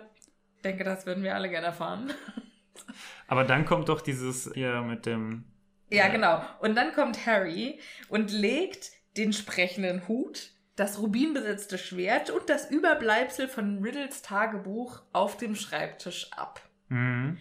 [0.55, 2.13] ich denke, das würden wir alle gerne erfahren.
[3.27, 5.45] Aber dann kommt doch dieses hier mit dem.
[5.89, 6.41] Ja, genau.
[6.59, 13.47] Und dann kommt Harry und legt den sprechenden Hut, das rubinbesetzte Schwert und das Überbleibsel
[13.47, 16.61] von Riddles Tagebuch auf dem Schreibtisch ab.
[16.89, 17.37] Mhm.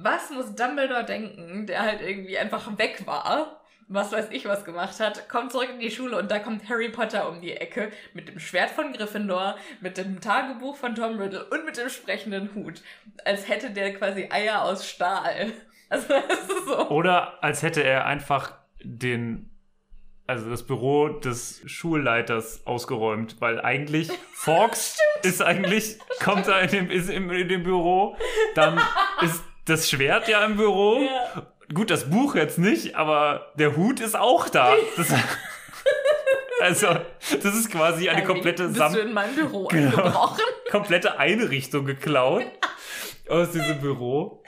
[0.00, 5.00] Was muss Dumbledore denken, der halt irgendwie einfach weg war, was weiß ich was gemacht
[5.00, 8.28] hat, kommt zurück in die Schule und da kommt Harry Potter um die Ecke mit
[8.28, 12.82] dem Schwert von Gryffindor, mit dem Tagebuch von Tom Riddle und mit dem sprechenden Hut.
[13.24, 15.52] Als hätte der quasi Eier aus Stahl.
[15.90, 16.90] Also das ist so.
[16.90, 18.52] Oder als hätte er einfach
[18.84, 19.48] den.
[20.26, 26.90] Also das Büro des Schulleiters ausgeräumt, weil eigentlich Fox ist eigentlich, kommt da in dem,
[26.90, 28.18] ist in dem Büro,
[28.54, 28.78] dann
[29.22, 31.00] ist das Schwert ja im Büro.
[31.02, 31.46] Ja.
[31.74, 34.74] Gut, das Buch jetzt nicht, aber der Hut ist auch da.
[34.96, 35.12] Das,
[36.60, 36.86] also,
[37.42, 40.36] das ist quasi eine komplette Sam in meinem Büro Genau.
[40.70, 42.44] komplette Einrichtung geklaut
[43.28, 44.42] aus diesem Büro.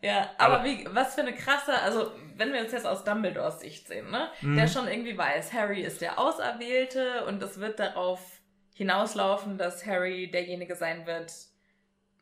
[0.00, 3.60] Ja, aber, Aber- wie, was für eine krasse, also wenn wir uns jetzt aus Dumbledores
[3.60, 4.28] Sicht sehen, ne?
[4.40, 4.56] Mhm.
[4.56, 8.20] Der schon irgendwie weiß, Harry ist der Auserwählte und es wird darauf
[8.74, 11.32] hinauslaufen, dass Harry derjenige sein wird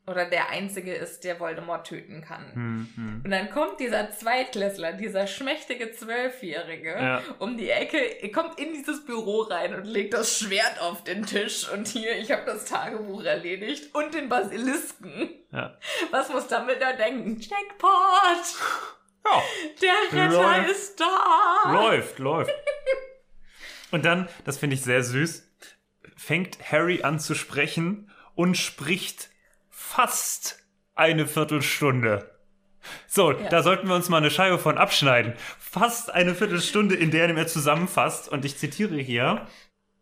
[0.07, 2.53] oder der Einzige ist, der Voldemort töten kann.
[2.55, 3.21] Hm, hm.
[3.25, 7.23] Und dann kommt dieser Zweitklässler, dieser schmächtige Zwölfjährige Ja.
[7.39, 8.01] um die Ecke,
[8.33, 12.33] kommt in dieses Büro rein und legt das Schwert auf den Tisch und hier, ich
[12.33, 15.31] habe das Tagebuch erledigt und den Basilisken.
[15.53, 15.79] Ja.
[16.11, 17.39] Was muss Dumbledore denken?
[17.41, 17.91] Jackpot!
[19.25, 19.43] ja.
[19.81, 20.71] Der Retter Läuft.
[20.71, 21.73] ist da!
[21.73, 22.51] Läuft, läuft.
[23.93, 25.49] Und dann, das finde ich sehr süß,
[26.17, 29.29] fängt Harry an zu sprechen und spricht
[29.93, 32.31] fast eine Viertelstunde.
[33.07, 35.35] So, da sollten wir uns mal eine Scheibe von abschneiden.
[35.59, 38.31] Fast eine Viertelstunde, in der er zusammenfasst.
[38.31, 39.47] Und ich zitiere hier.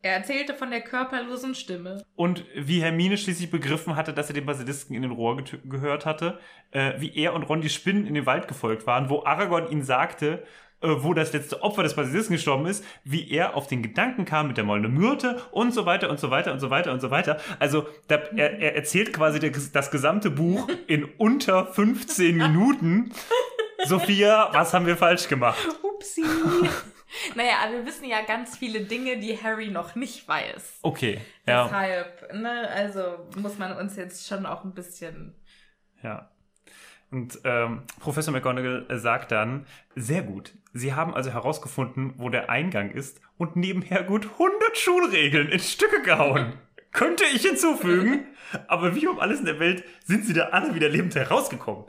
[0.03, 2.05] Er erzählte von der körperlosen Stimme.
[2.15, 6.39] Und wie Hermine schließlich begriffen hatte, dass er den Basilisken in den Rohr gehört hatte,
[6.71, 9.83] äh, wie er und Ron die Spinnen in den Wald gefolgt waren, wo Aragorn ihn
[9.83, 10.45] sagte,
[10.81, 14.57] wo das letzte Opfer des Basilisken gestorben ist, wie er auf den Gedanken kam mit
[14.57, 17.39] der Mollende Myrte und so weiter und so weiter und so weiter und so weiter.
[17.59, 23.13] Also da, er, er erzählt quasi das gesamte Buch in unter 15 Minuten.
[23.85, 25.59] Sophia, was haben wir falsch gemacht?
[25.83, 26.23] Upsi!
[27.35, 30.81] naja, aber wir wissen ja ganz viele Dinge, die Harry noch nicht weiß.
[30.83, 31.65] Okay, ja.
[31.65, 35.35] Deshalb, ne, also muss man uns jetzt schon auch ein bisschen.
[36.03, 36.31] Ja.
[37.11, 40.55] Und ähm, Professor McGonagall äh, sagt dann, sehr gut.
[40.73, 46.03] Sie haben also herausgefunden, wo der Eingang ist und nebenher gut 100 Schulregeln in Stücke
[46.03, 46.53] gehauen.
[46.93, 48.27] Könnte ich hinzufügen,
[48.67, 51.85] aber wie um alles in der Welt sind sie da alle wieder lebend herausgekommen.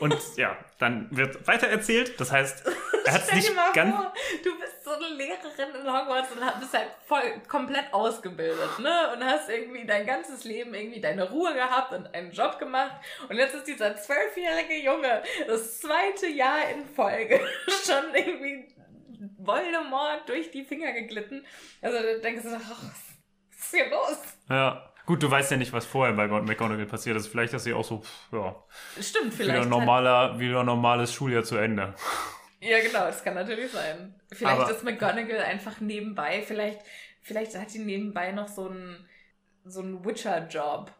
[0.00, 2.20] Und ja, dann wird weiter erzählt.
[2.20, 2.64] Das heißt,
[3.04, 3.96] er hat es Stell dir nicht mal ganz.
[3.96, 4.12] vor,
[4.44, 9.12] du bist so eine Lehrerin in Hogwarts und bist halt voll komplett ausgebildet, ne?
[9.14, 13.00] Und hast irgendwie dein ganzes Leben irgendwie deine Ruhe gehabt und einen Job gemacht.
[13.28, 17.40] Und jetzt ist dieser zwölfjährige Junge das zweite Jahr in Folge
[17.84, 18.68] schon irgendwie
[19.38, 21.44] Voldemort durch die Finger geglitten.
[21.82, 23.06] Also da denkst du ach, was
[23.58, 24.05] ist hier los?
[24.48, 24.82] Ja.
[25.06, 27.28] Gut, du weißt ja nicht, was vorher bei McGonagall passiert ist.
[27.28, 28.56] Vielleicht ist sie auch so, pff, ja,
[29.00, 29.60] Stimmt, wieder, vielleicht.
[29.62, 31.94] Hat, normaler, wieder normales Schuljahr zu Ende.
[32.60, 34.20] ja, genau, das kann natürlich sein.
[34.32, 36.80] Vielleicht Aber- ist McGonagall einfach nebenbei, vielleicht,
[37.22, 39.08] vielleicht hat die nebenbei noch so einen,
[39.64, 40.90] so einen Witcher-Job.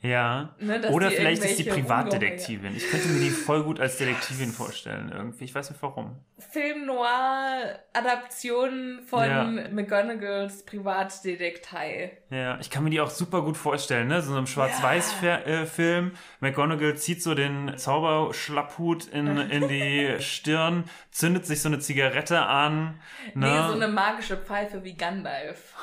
[0.00, 0.54] Ja.
[0.60, 2.76] Ne, Oder vielleicht ist die irgendwelche Privatdetektivin.
[2.76, 5.42] Ich könnte mir die voll gut als Detektivin vorstellen irgendwie.
[5.44, 6.20] Ich weiß nicht warum.
[6.38, 9.42] Film-Noir-Adaption von Ja.
[9.44, 12.16] McGonagalls Privatdetektei.
[12.30, 14.22] Ja, ich kann mir die auch super gut vorstellen, ne?
[14.22, 16.12] So einem Schwarz-Weiß-Film.
[16.38, 23.00] McGonagall zieht so den Zauberschlapphut in, in die Stirn, zündet sich so eine Zigarette an.
[23.34, 23.48] Ne?
[23.48, 25.74] Nee, so eine magische Pfeife wie Gandalf.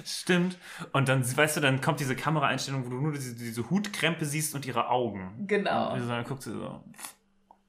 [0.04, 0.58] Stimmt.
[0.92, 4.54] Und dann, weißt du, dann kommt diese Kameraeinstellung, wo du nur diese, diese Hutkrempe siehst
[4.54, 5.44] und ihre Augen.
[5.46, 5.92] Genau.
[5.92, 6.82] Und dann guckt sie so.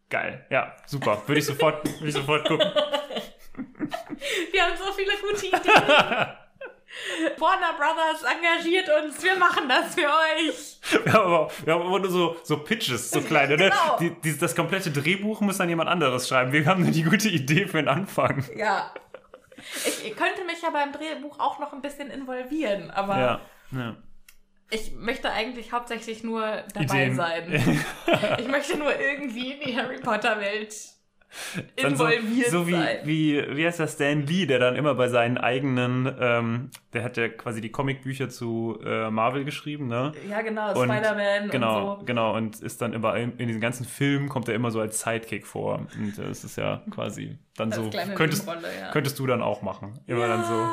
[0.10, 0.46] Geil.
[0.50, 1.22] Ja, super.
[1.26, 2.67] Würde ich sofort, würde ich sofort gucken.
[4.52, 5.74] Wir haben so viele gute Ideen.
[7.38, 11.04] Warner Brothers engagiert uns, wir machen das für euch.
[11.04, 13.58] Wir haben, aber, wir haben immer nur so, so Pitches, so kleine.
[13.58, 14.00] Genau.
[14.00, 14.15] Ne?
[14.22, 16.52] Die, die, das komplette Drehbuch muss dann jemand anderes schreiben.
[16.54, 18.43] Wir haben nur die gute Idee für den Anfang.
[18.56, 18.91] Ja.
[19.86, 23.41] Ich, ich könnte mich ja beim Drehbuch auch noch ein bisschen involvieren, aber Ja.
[23.71, 23.95] ja.
[24.69, 27.15] ich möchte eigentlich hauptsächlich nur dabei Ideen.
[27.15, 27.86] sein.
[28.39, 30.73] Ich möchte nur irgendwie in die Harry Potter Welt
[31.82, 32.98] Dann so, involviert so wie, sein.
[33.04, 37.18] wie, wie heißt das, Stan Lee, der dann immer bei seinen eigenen, ähm, der hat
[37.18, 40.13] ja quasi die Comicbücher zu äh, Marvel geschrieben, ne?
[40.30, 42.06] Ja, genau, Spider-Man Genau, und so.
[42.06, 45.46] genau, und ist dann immer in, diesen ganzen Filmen kommt er immer so als Sidekick
[45.46, 45.86] vor.
[45.98, 48.92] Und äh, es ist ja quasi dann Als so, könntest, ja.
[48.92, 50.00] könntest du dann auch machen.
[50.08, 50.28] Immer ja.
[50.28, 50.70] dann so,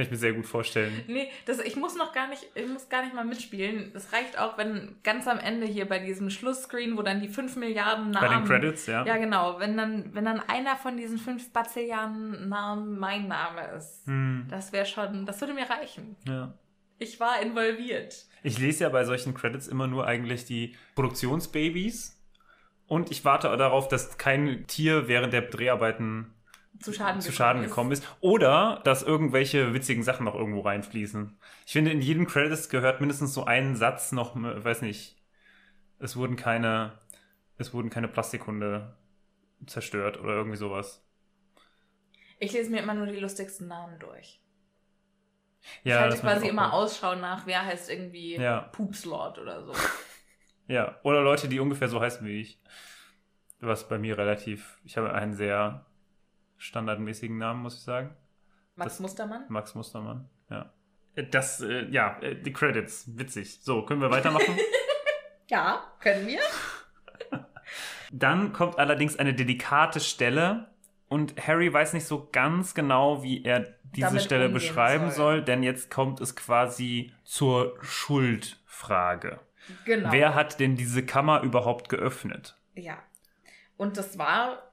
[0.00, 1.04] kann ich mir sehr gut vorstellen.
[1.08, 3.90] Nee, das, ich muss noch gar nicht, ich muss gar nicht mal mitspielen.
[3.92, 7.56] Das reicht auch, wenn ganz am Ende hier bei diesem Schlussscreen, wo dann die 5
[7.56, 8.28] Milliarden Namen.
[8.28, 9.04] Bei den Credits, ja.
[9.04, 9.60] Ja, genau.
[9.60, 14.06] Wenn dann, wenn dann einer von diesen 5 Bazilliarden Namen mein Name ist.
[14.06, 16.16] Hm, Das wäre schon, das würde mir reichen.
[16.26, 16.54] ja.
[17.02, 18.26] Ich war involviert.
[18.42, 22.20] Ich lese ja bei solchen Credits immer nur eigentlich die Produktionsbabys.
[22.86, 26.34] Und ich warte darauf, dass kein Tier während der Dreharbeiten
[26.80, 28.06] Zu Schaden, zu Schaden gekommen ist.
[28.20, 31.38] Oder dass irgendwelche witzigen Sachen noch irgendwo reinfließen.
[31.66, 35.16] Ich finde, in jedem Credits gehört mindestens so ein Satz noch, äh, weiß nicht,
[35.98, 36.98] es wurden keine,
[37.58, 38.96] es wurden keine Plastikhunde
[39.66, 41.04] zerstört oder irgendwie sowas.
[42.38, 44.40] Ich lese mir immer nur die lustigsten Namen durch.
[45.84, 46.70] Ja, ich halte quasi immer mal.
[46.70, 48.60] Ausschau nach, wer heißt irgendwie Ja.
[48.72, 49.72] Poopslord oder so.
[50.66, 52.60] Ja, oder Leute, die ungefähr so heißen wie ich.
[53.58, 55.84] Was bei mir relativ, ich habe einen sehr
[56.60, 58.14] standardmäßigen Namen, muss ich sagen.
[58.76, 59.44] Max Das- Mustermann?
[59.48, 60.72] Max Mustermann, ja.
[61.14, 63.60] Äh, Das, äh, ja, äh, die Credits, witzig.
[63.62, 64.56] So, können wir weitermachen?
[65.48, 66.38] Ja, können wir.
[68.12, 70.68] Dann kommt allerdings eine delikate Stelle
[71.08, 75.38] und Harry weiß nicht so ganz genau, wie er diese Damit Stelle beschreiben soll.
[75.38, 75.42] soll.
[75.42, 79.40] denn jetzt kommt es quasi zur Schuldfrage.
[79.84, 80.12] Genau.
[80.12, 82.56] Wer hat denn diese Kammer überhaupt geöffnet?
[82.74, 82.98] Ja.
[83.76, 84.72] Und das war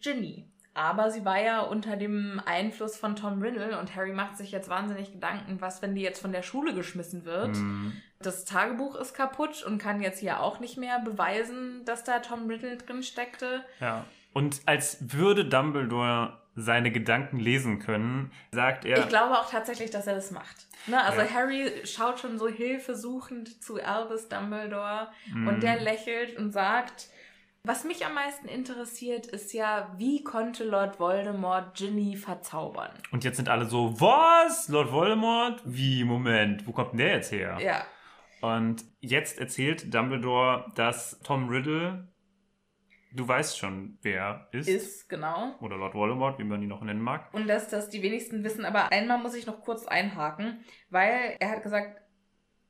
[0.00, 0.48] Ginny.
[0.74, 4.68] Aber sie war ja unter dem Einfluss von Tom Riddle und Harry macht sich jetzt
[4.68, 7.56] wahnsinnig Gedanken, was, wenn die jetzt von der Schule geschmissen wird.
[7.56, 12.18] Hm, Das Tagebuch ist kaputt und kann jetzt hier auch nicht mehr beweisen, dass da
[12.18, 13.64] Tom Riddle drin steckte.
[13.80, 14.04] ja.
[14.32, 18.98] Und als würde Dumbledore seine Gedanken lesen können, sagt er.
[18.98, 20.66] Ich glaube auch tatsächlich, dass er das macht.
[20.88, 21.00] Ne?
[21.00, 21.30] Also Ja.
[21.30, 27.06] Harry schaut schon so hilfesuchend zu Albus Dumbledore hm, und der lächelt und sagt,
[27.66, 32.92] was mich am meisten interessiert, ist ja, wie konnte Lord Voldemort Ginny verzaubern?
[33.10, 34.68] Und jetzt sind alle so, was?
[34.68, 35.62] Lord Voldemort?
[35.64, 37.58] Wie, Moment, wo kommt denn der jetzt her?
[37.60, 37.86] Ja.
[38.42, 42.06] Und jetzt erzählt Dumbledore, dass Tom Riddle,
[43.14, 44.68] du weißt schon, wer ist.
[44.68, 45.54] Ist, genau.
[45.62, 47.32] Oder Lord Voldemort, wie man ihn noch nennen mag.
[47.32, 51.50] Und dass das die wenigsten wissen, aber einmal muss ich noch kurz einhaken, weil er
[51.50, 52.02] hat gesagt,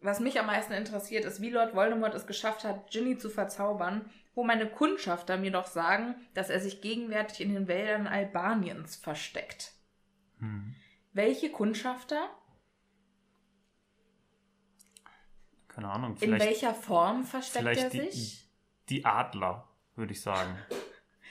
[0.00, 4.08] was mich am meisten interessiert, ist, wie Lord Voldemort es geschafft hat, Ginny zu verzaubern,
[4.34, 9.72] wo meine Kundschafter mir doch sagen, dass er sich gegenwärtig in den Wäldern Albaniens versteckt.
[10.38, 10.74] Hm.
[11.12, 12.28] Welche Kundschafter?
[15.68, 18.48] Keine Ahnung, In vielleicht, welcher Form versteckt er vielleicht die, sich?
[18.88, 20.56] die Adler, würde ich sagen.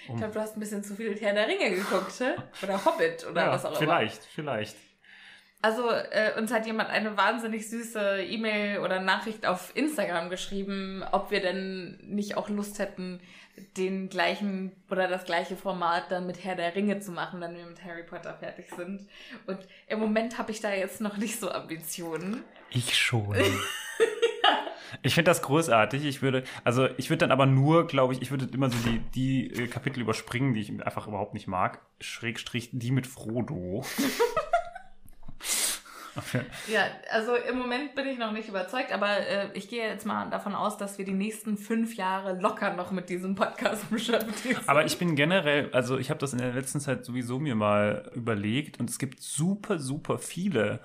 [0.07, 2.21] Um, Ich glaube, du hast ein bisschen zu viel Herr der Ringe geguckt?
[2.61, 3.79] Oder Hobbit oder ja, was auch immer.
[3.79, 4.75] vielleicht, vielleicht.
[5.63, 11.31] Also, äh, uns hat jemand eine wahnsinnig süße E-Mail oder Nachricht auf Instagram geschrieben, ob
[11.31, 13.21] wir denn nicht auch Lust hätten,
[13.77, 17.65] den gleichen oder das gleiche Format dann mit Herr der Ringe zu machen, wenn wir
[17.65, 19.07] mit Harry Potter fertig sind.
[19.47, 22.43] Und im Moment habe ich da jetzt noch nicht so Ambitionen.
[22.69, 23.33] Ich schon.
[25.01, 26.05] Ich finde das großartig.
[26.05, 28.99] Ich würde, also ich würde dann aber nur, glaube ich, ich würde immer so die,
[29.15, 31.81] die äh, Kapitel überspringen, die ich einfach überhaupt nicht mag.
[31.99, 33.83] Schrägstrich die mit Frodo.
[36.15, 36.41] Okay.
[36.67, 40.29] Ja, also im Moment bin ich noch nicht überzeugt, aber äh, ich gehe jetzt mal
[40.29, 44.69] davon aus, dass wir die nächsten fünf Jahre locker noch mit diesem Podcast beschäftigt sind.
[44.69, 48.11] Aber ich bin generell, also ich habe das in der letzten Zeit sowieso mir mal
[48.13, 50.79] überlegt und es gibt super, super viele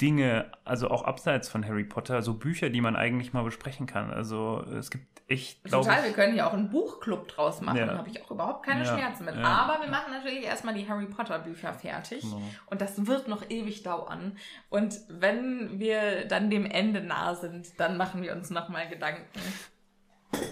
[0.00, 4.10] Dinge, also auch abseits von Harry Potter, so Bücher, die man eigentlich mal besprechen kann.
[4.10, 7.76] Also es gibt echt, Total, ich, wir können hier auch einen Buchclub draus machen.
[7.76, 7.86] Ja.
[7.86, 9.36] Da habe ich auch überhaupt keine Ja, Schmerzen mit.
[9.36, 9.42] ja.
[9.44, 12.22] Aber wir machen natürlich erstmal die Harry Potter Bücher fertig.
[12.22, 12.40] Genau.
[12.66, 14.36] Und das wird noch ewig dauern.
[14.70, 19.22] Und wenn wir dann dem Ende nah sind, dann machen wir uns nochmal Gedanken.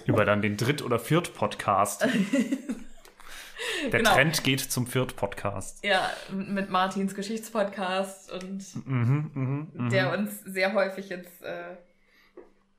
[0.07, 2.07] über dann den Dritt- oder Viert-Podcast.
[3.93, 4.13] Der Genau.
[4.15, 5.85] Trend geht zum Viert-Podcast.
[5.85, 9.91] Ja, mit Martins Geschichtspodcast und Mhm, mhm, mhm.
[9.91, 11.77] der uns sehr häufig jetzt äh,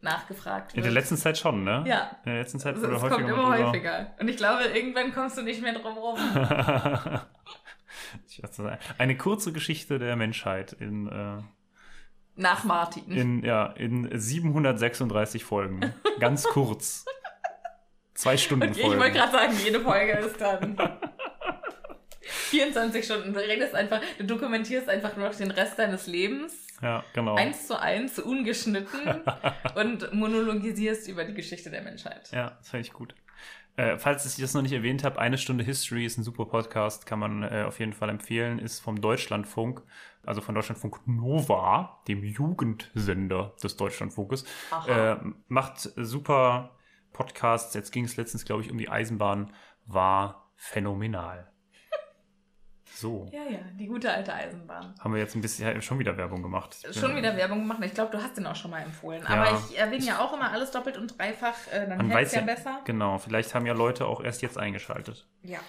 [0.02, 0.86] nachgefragt In wird.
[0.86, 1.84] der letzten Zeit schon, ne?
[1.88, 2.12] Ja.
[2.24, 4.14] In der letzten Zeit Also es häufiger kommt immer häufiger.
[4.20, 6.18] Und ich glaube, irgendwann kommst du nicht mehr drum rum.
[8.98, 11.42] Eine kurze Geschichte der Menschheit in, äh,
[12.36, 13.12] Nach Martin.
[13.12, 15.94] in, ja, in 736 Folgen.
[16.20, 17.06] Ganz kurz.
[18.20, 20.76] Zwei Stunden Okay, ich wollte gerade sagen, jede Folge ist dann
[22.20, 23.34] 24 Stunden.
[23.34, 26.68] Du redest einfach, du dokumentierst einfach nur noch den Rest deines Lebens.
[26.82, 27.36] ja, genau.
[27.36, 29.22] Eins zu eins, ungeschnitten
[29.76, 32.30] und monologisierst über die Geschichte der Menschheit.
[32.34, 33.16] Ja, das fand ich gut.
[33.78, 37.06] Äh, falls ich das noch nicht erwähnt habe, eine Stunde History ist ein super Podcast,
[37.06, 39.82] kann man äh, auf jeden Fall empfehlen, ist vom Deutschlandfunk,
[40.26, 44.44] also von Deutschlandfunk Nova, dem Jugendsender des Deutschlandfunkes.
[44.90, 45.16] Äh,
[45.48, 46.76] macht super
[47.20, 47.74] Podcasts.
[47.74, 49.54] Jetzt ging es letztens, glaube ich, um die Eisenbahn,
[49.86, 51.52] war phänomenal.
[52.96, 54.94] So, Ja, ja, die gute alte Eisenbahn.
[55.00, 56.76] haben wir jetzt ein bisschen ja, schon wieder Werbung gemacht.
[56.92, 57.80] Schon wieder Werbung gemacht.
[57.84, 59.22] Ich glaube, du hast den auch schon mal empfohlen.
[59.24, 59.30] Ja.
[59.30, 61.56] Aber ich erwähne ja auch immer alles doppelt und dreifach.
[61.72, 62.82] Äh, dann Man weiß ja ja, besser.
[62.86, 65.28] genau, vielleicht haben ja Leute auch erst jetzt eingeschaltet.
[65.44, 65.60] Ja.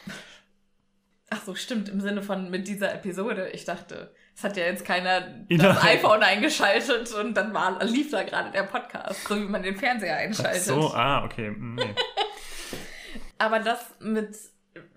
[1.30, 1.88] Ach so, stimmt.
[1.88, 3.50] Im Sinne von mit dieser Episode.
[3.52, 8.24] Ich dachte, es hat ja jetzt keiner das iPhone eingeschaltet und dann war, lief da
[8.24, 10.62] gerade der Podcast, so wie man den Fernseher Ach einschaltet.
[10.62, 11.50] so, ah, okay.
[11.50, 11.94] mm, Nee.
[13.38, 14.36] Aber das mit,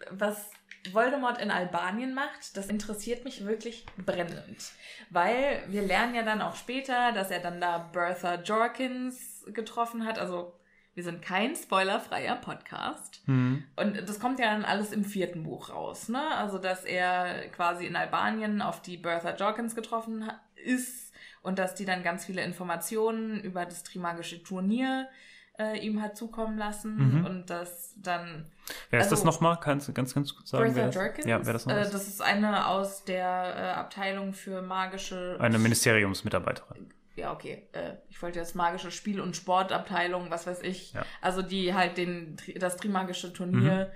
[0.09, 0.49] was
[0.91, 4.71] Voldemort in Albanien macht, das interessiert mich wirklich brennend.
[5.09, 10.19] Weil wir lernen ja dann auch später, dass er dann da Bertha Jorkins getroffen hat.
[10.19, 10.53] Also
[10.95, 13.21] wir sind kein spoilerfreier Podcast.
[13.25, 13.63] Hm.
[13.75, 16.21] Und das kommt ja dann alles im vierten Buch raus, ne?
[16.37, 20.29] Also, dass er quasi in Albanien auf die Bertha Jorkins getroffen
[20.63, 25.07] ist und dass die dann ganz viele Informationen über das Trimagische Turnier
[25.59, 27.25] äh, ihm hat zukommen lassen Mhm.
[27.25, 28.45] und dass dann
[28.89, 29.59] Wer ist Also- das nochmal?
[29.59, 30.63] Kannst du ganz, ganz kurz sagen?
[30.63, 31.93] Bertha wer das, Jorkins, Ja, wer das noch äh, ist?
[31.93, 33.25] das ist eine aus der
[33.55, 36.92] äh, Abteilung für magische Eine Ministeriumsmitarbeiterin.
[37.15, 37.67] Ja, okay.
[37.73, 40.93] Äh, ich wollte jetzt magische Spiel- und Sportabteilung, was weiß ich.
[40.93, 41.01] Ja.
[41.01, 41.05] Mhm.
[41.21, 43.91] Also die halt den, das Trimagische Turnier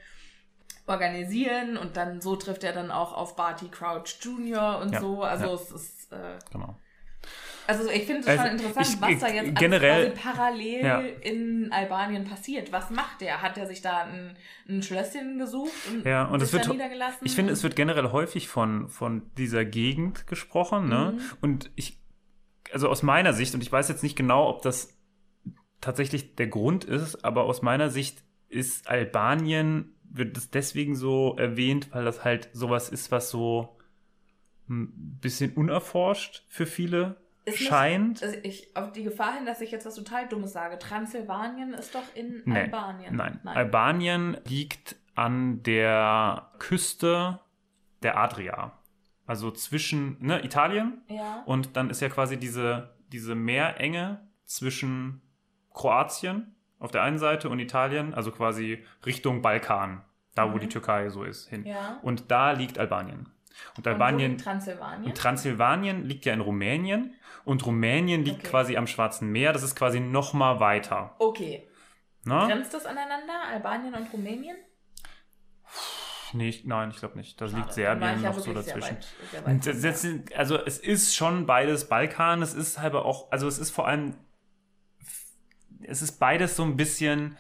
[0.86, 4.80] organisieren und dann so trifft er dann auch auf Barty Crouch Jr.
[4.82, 5.22] und Ja, so.
[5.24, 5.53] Also ja.
[5.53, 6.78] es ist, äh, Genau.
[7.68, 10.99] also ich finde es Also schon interessant, ich- was da jetzt generell- parallel Ja.
[11.01, 12.72] in Albanien passiert.
[12.72, 13.41] Was macht er?
[13.41, 14.38] Hat er sich da ein,
[14.70, 17.20] ein Schlösschen gesucht und, Ja, und es sich wird niedergelassen?
[17.26, 21.15] Ich finde, es wird generell häufig von, von dieser Gegend gesprochen, ne?
[21.18, 21.22] Mhm.
[21.41, 21.97] Und ich,
[22.74, 24.97] also aus meiner Sicht, und ich weiß jetzt nicht genau, ob das
[25.82, 31.89] tatsächlich der Grund ist, aber aus meiner Sicht ist Albanien, wird es deswegen so erwähnt,
[31.91, 33.78] weil das halt sowas ist, was so
[34.70, 38.24] ein bisschen unerforscht für viele Ist nicht- scheint.
[38.24, 40.78] Also ich, auf die Gefahr hin, dass ich jetzt was total Dummes sage.
[40.80, 43.15] Transsilvanien ist doch in Nee, Albanien.
[43.15, 43.39] Nein.
[43.45, 47.39] Albanien liegt an der Küste
[48.03, 48.78] der Adria.
[49.28, 51.43] Also zwischen ne, Italien Ja.
[51.45, 55.21] und dann ist ja quasi diese, diese Meerenge zwischen
[55.73, 60.01] Kroatien auf der einen Seite und Italien, also quasi Richtung Balkan,
[60.36, 60.59] da wo Mhm.
[60.61, 61.65] die Türkei so ist, hin.
[61.65, 61.99] Ja.
[62.01, 63.28] Und da liegt Albanien.
[63.75, 65.05] Und Und Albanien, liegt Transsilvanien.
[65.05, 68.49] und Transsilvanien liegt ja in Rumänien und Rumänien liegt Okay.
[68.49, 71.15] quasi am Schwarzen Meer, das ist quasi noch mal weiter.
[71.19, 71.67] okay.
[72.23, 72.43] Ne?
[72.47, 74.57] Grenzt das aneinander, Albanien und Rumänien?
[76.34, 77.39] Nee, ich, nein, ich glaube nicht.
[77.39, 78.97] Da liegt Serbien noch so wirklich sehr dazwischen.
[78.97, 79.84] weit- sehr weit
[80.32, 83.88] das, also es ist schon beides Balkan, es ist aber auch, also es ist vor
[83.88, 84.15] allem,
[85.84, 87.38] es ist beides so ein bisschen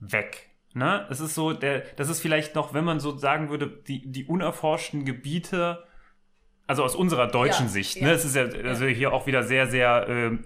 [0.00, 0.50] weg.
[0.74, 1.06] Ne?
[1.10, 4.24] Es ist so, der, das ist vielleicht noch, wenn man so sagen würde, die, die
[4.24, 5.84] unerforschten Gebiete,
[6.66, 8.06] also aus unserer deutschen Ja, Sicht, ja.
[8.08, 8.12] ne?
[8.12, 10.38] Es ist ja also hier auch wieder sehr, sehr äh,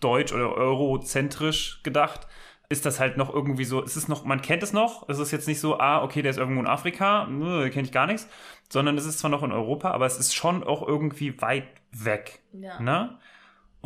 [0.00, 2.28] deutsch oder eurozentrisch gedacht.
[2.68, 5.30] Ist das halt noch irgendwie so, es ist noch, man kennt es noch, es ist
[5.30, 8.28] jetzt nicht so, ah, okay, der ist irgendwo in Afrika, kenne ich gar nichts,
[8.68, 12.40] sondern es ist zwar noch in Europa, aber es ist schon auch irgendwie weit weg.
[12.52, 12.80] Ja.
[12.80, 13.18] Ne?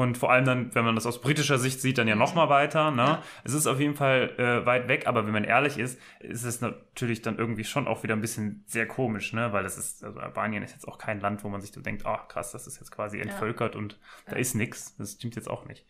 [0.00, 2.48] Und vor allem dann, wenn man das aus britischer Sicht sieht, dann ja noch mal
[2.48, 2.90] weiter.
[2.90, 3.02] Ne?
[3.02, 3.22] Ja.
[3.44, 6.62] Es ist auf jeden Fall äh, weit weg, aber wenn man ehrlich ist, ist es
[6.62, 9.52] natürlich dann irgendwie schon auch wieder ein bisschen sehr komisch, ne?
[9.52, 12.06] Weil das ist, also Albanien ist jetzt auch kein Land, wo man sich so denkt,
[12.06, 14.96] ah krass, das ist jetzt quasi entvölkert und da ist nix.
[14.96, 15.84] Das stimmt jetzt auch nicht.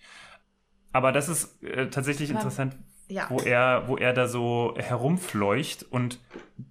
[0.92, 2.76] Aber das ist äh, tatsächlich interessant,
[3.08, 3.26] Ja.
[3.28, 6.18] wo er, wo er da so herumfleucht und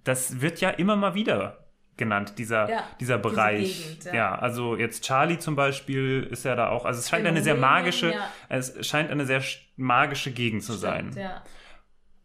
[0.04, 1.66] das wird ja immer mal wieder
[1.96, 3.82] genannt, dieser, Ja, dieser diese Bereich.
[3.88, 4.14] Gegend, ja.
[4.14, 4.34] ja.
[4.34, 7.56] also jetzt Charlie zum Beispiel ist ja da auch, also es scheint In eine sehr
[7.56, 8.30] magische, ja.
[8.48, 11.12] es scheint eine sehr sch- magische Gegend zu sein.
[11.12, 11.42] Stimmt, ja.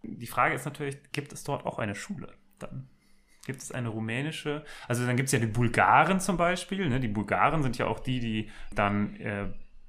[0.03, 2.27] Die Frage ist natürlich, gibt es dort auch eine Schule
[2.59, 2.87] dann?
[3.45, 4.63] Gibt es eine rumänische?
[4.87, 6.87] Also dann gibt es ja die Bulgaren zum Beispiel.
[6.89, 6.99] Ne?
[6.99, 9.47] Die Bulgaren sind ja auch die, die dann, äh,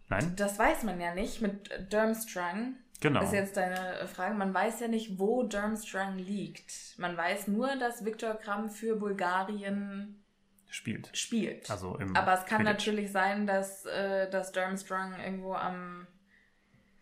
[0.09, 2.75] nein, Das weiß man ja nicht mit Durmstrang.
[3.01, 3.23] genau.
[3.23, 4.35] Ist jetzt deine Frage.
[4.35, 6.95] Man weiß ja nicht, wo Durmstrang liegt.
[6.99, 10.23] Man weiß nur, dass Viktor Kram für Bulgarien
[10.69, 11.11] spielt.
[11.17, 11.71] spielt.
[11.71, 12.87] Also im Aber es kann Quidditch.
[12.87, 16.07] natürlich sein, dass, äh, dass Durmstrang irgendwo am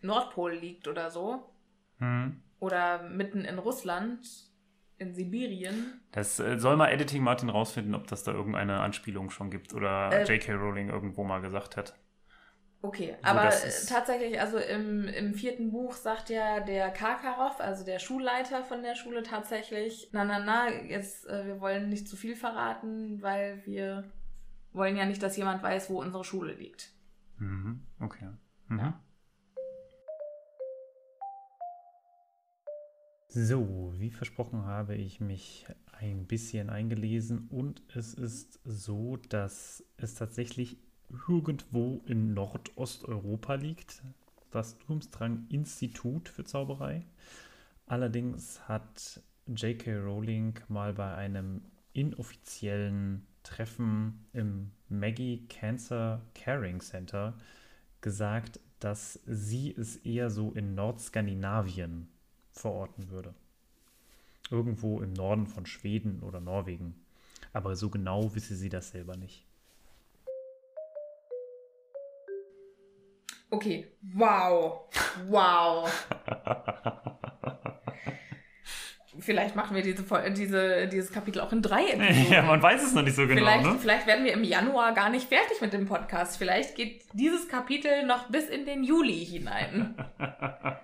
[0.01, 1.49] Nordpol liegt oder so.
[1.99, 2.41] Hm.
[2.59, 4.27] Oder mitten in Russland,
[4.97, 5.99] in Sibirien.
[6.11, 10.09] Das äh, soll mal Editing Martin rausfinden, ob das da irgendeine Anspielung schon gibt oder
[10.11, 10.23] Äh.
[10.23, 10.53] J.K.
[10.53, 11.95] Rowling irgendwo mal gesagt hat.
[12.85, 17.83] Okay, So, aber äh, tatsächlich, also im, im vierten Buch sagt ja der Karkaroff, also
[17.83, 22.15] der Schulleiter von der Schule tatsächlich, na na na, jetzt, äh, wir wollen nicht zu
[22.15, 24.03] viel verraten, weil wir
[24.71, 26.91] wollen ja nicht, dass jemand weiß, wo unsere Schule liegt.
[27.39, 27.81] Mhm.
[27.99, 28.29] Okay.
[28.67, 28.79] Mhm.
[28.79, 29.01] Ja.
[33.29, 40.13] So, wie versprochen habe ich mich ein bisschen eingelesen und es ist so, dass es
[40.13, 40.77] tatsächlich
[41.27, 44.01] irgendwo in Nordosteuropa liegt,
[44.51, 47.05] das Durmstrang Institut für Zauberei.
[47.87, 49.97] Allerdings hat J.K.
[49.97, 51.61] Rowling mal bei einem
[51.93, 57.37] inoffiziellen Treffen im Maggie Cancer Caring Center
[58.01, 62.07] gesagt, dass sie es eher so in Nordskandinavien
[62.51, 63.33] verorten würde.
[64.49, 66.95] Irgendwo im Norden von Schweden oder Norwegen.
[67.53, 69.44] Aber so genau wisse sie das selber nicht.
[73.55, 74.81] Okay, wow,
[75.29, 75.89] wow.
[79.17, 82.33] Vielleicht machen wir diese, diese, dieses Kapitel auch in drei Episoden.
[82.33, 83.77] ja, man weiß es noch nicht so genau, Vielleicht, ne?
[83.79, 86.37] vielleicht werden wir im Januar gar nicht fertig mit dem Podcast.
[86.37, 89.95] Vielleicht geht dieses Kapitel noch bis in den Juli hinein.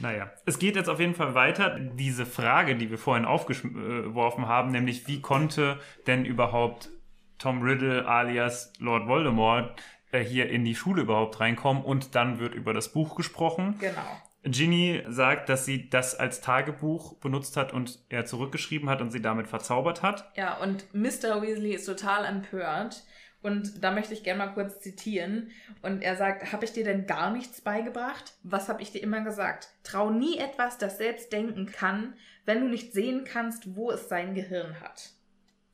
[0.00, 1.78] Naja, es geht jetzt auf jeden Fall weiter.
[1.78, 6.90] Diese Frage, die wir vorhin aufgeworfen haben, nämlich wie konnte denn überhaupt
[7.38, 9.80] Tom Riddle alias Lord Voldemort
[10.20, 13.76] hier in die Schule überhaupt reinkommen und dann wird über das Buch gesprochen.
[13.78, 14.00] Genau.
[14.44, 19.22] Ginny sagt, dass sie das als Tagebuch benutzt hat und er zurückgeschrieben hat und sie
[19.22, 20.30] damit verzaubert hat.
[20.36, 21.40] Ja, und Mr.
[21.40, 23.04] Weasley ist total empört.
[23.40, 25.50] Und da möchte ich gerne mal kurz zitieren.
[25.82, 28.32] Und er sagt, habe ich dir denn gar nichts beigebracht?
[28.42, 29.68] Was habe ich dir immer gesagt?
[29.82, 32.14] Trau nie etwas, das selbst denken kann,
[32.46, 35.10] wenn du nicht sehen kannst, wo es sein Gehirn hat.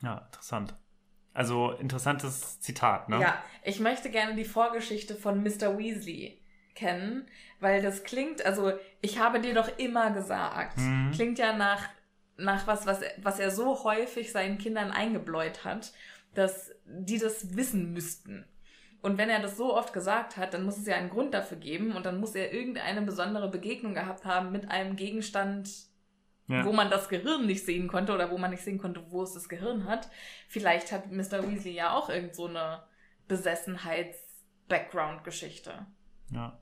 [0.02, 0.74] Ja, interessant.
[1.32, 3.20] Also interessantes Zitat, ne?
[3.20, 5.78] Ja, ich möchte gerne die Vorgeschichte von Mr.
[5.78, 6.40] Weasley
[6.74, 7.26] kennen,
[7.60, 11.12] weil das klingt, also ich habe dir doch immer gesagt, Mhm.
[11.12, 11.88] klingt ja nach,
[12.36, 15.92] nach was, was, er- was er so häufig seinen Kindern eingebläut hat,
[16.34, 18.44] dass die das wissen müssten.
[19.02, 21.56] Und wenn er das so oft gesagt hat, dann muss es ja einen Grund dafür
[21.58, 25.70] geben und dann muss er irgendeine besondere Begegnung gehabt haben mit einem Gegenstand,
[26.50, 26.64] Ja.
[26.64, 29.34] wo man das Gehirn nicht sehen konnte oder wo man nicht sehen konnte, wo es
[29.34, 30.10] das Gehirn hat.
[30.48, 31.48] Vielleicht hat Mr.
[31.48, 32.82] Weasley ja auch irgend so eine
[33.28, 35.86] Besessenheits-Background-Geschichte.
[36.32, 36.58] Ja.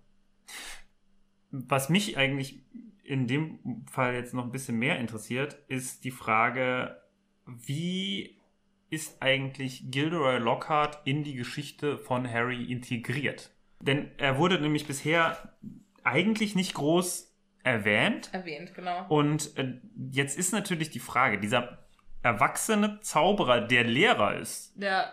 [1.50, 2.66] Was mich eigentlich
[3.02, 7.00] in dem Fall jetzt noch ein bisschen mehr interessiert, ist die Frage,
[7.46, 8.38] wie
[8.90, 13.52] ist eigentlich Gilderoy Lockhart in die Geschichte von Harry integriert?
[13.80, 15.56] Denn er wurde nämlich bisher
[16.04, 17.27] eigentlich nicht groß
[17.62, 18.30] erwähnt.
[18.32, 19.06] Erwähnt, genau.
[19.08, 19.74] Und äh,
[20.10, 21.86] jetzt ist natürlich die Frage, dieser
[22.22, 25.12] erwachsene Zauberer, der Lehrer ist, Ja,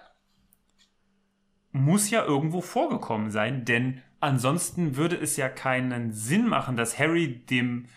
[1.72, 7.46] muss ja irgendwo vorgekommen sein, denn ansonsten würde es ja keinen Sinn machen, dass Harry
[7.46, 7.88] dem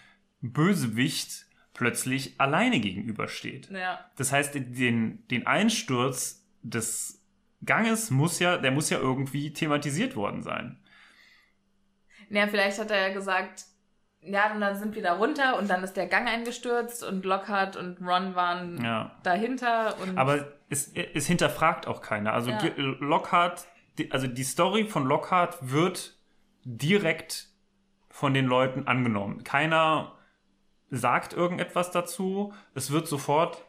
[0.41, 3.71] Bösewicht plötzlich alleine gegenübersteht.
[3.71, 4.05] ja.
[4.17, 7.23] Das heißt, den, den Einsturz des
[7.65, 10.81] Ganges muss ja, der muss ja irgendwie thematisiert worden sein.
[12.31, 13.65] Naja, vielleicht hat er ja gesagt,
[14.21, 17.77] ja, und dann sind wir da runter und dann ist der Gang eingestürzt und Lockhart
[17.77, 19.13] und Ron waren Ja.
[19.23, 22.33] dahinter und Aber es, es hinterfragt auch keiner.
[22.33, 22.61] Also Ja.
[22.77, 23.67] Lockhart,
[24.11, 26.17] also die Story von Lockhart wird
[26.65, 27.49] direkt
[28.11, 29.45] von den Leuten angenommen.
[29.45, 30.13] Keiner
[30.91, 32.53] sagt irgendetwas dazu.
[32.75, 33.65] Es wird sofort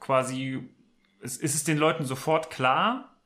[0.00, 0.68] quasi,
[1.22, 3.16] es es ist den Leuten sofort klar,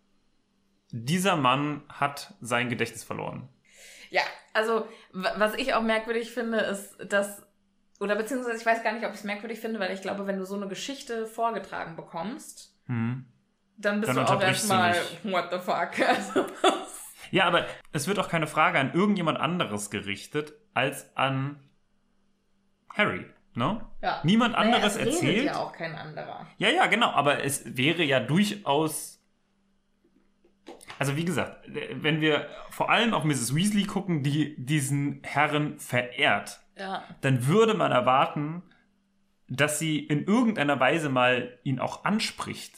[0.90, 3.48] dieser Mann hat sein Gedächtnis verloren.
[4.10, 7.42] Ja, also wa- was ich auch merkwürdig finde, ist, dass,
[8.00, 10.38] oder beziehungsweise ich weiß gar nicht, ob ich es merkwürdig finde, weil ich glaube, wenn
[10.38, 13.24] du so eine Geschichte vorgetragen bekommst, Mhm.
[13.76, 14.94] dann bist Dann du auch erstmal,
[15.24, 15.90] what the fuck.
[16.08, 16.46] Also,
[17.30, 21.58] Ja, aber es wird auch keine Frage an irgendjemand anderes gerichtet als an
[22.90, 23.80] Harry, ne?
[24.02, 24.20] ja.
[24.22, 25.44] Niemand Naja, anderes es redet erzählt.
[25.46, 26.46] ja auch kein anderer.
[26.58, 29.13] Ja, ja, genau, aber es wäre ja durchaus.
[30.98, 33.54] Also wie gesagt, wenn wir vor allem auf Mrs.
[33.54, 37.02] Weasley gucken, die diesen Herren verehrt, Ja.
[37.20, 38.62] dann würde man erwarten,
[39.48, 42.74] dass sie in irgendeiner Weise mal ihn auch anspricht,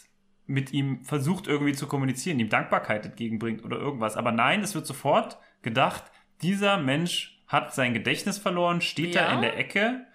[0.46, 4.16] mit ihm versucht irgendwie zu kommunizieren, ihm Dankbarkeit entgegenbringt oder irgendwas.
[4.16, 6.04] Aber nein, es wird sofort gedacht,
[6.42, 9.34] dieser Mensch hat sein Gedächtnis verloren, steht da Ja.
[9.34, 10.06] in der Ecke,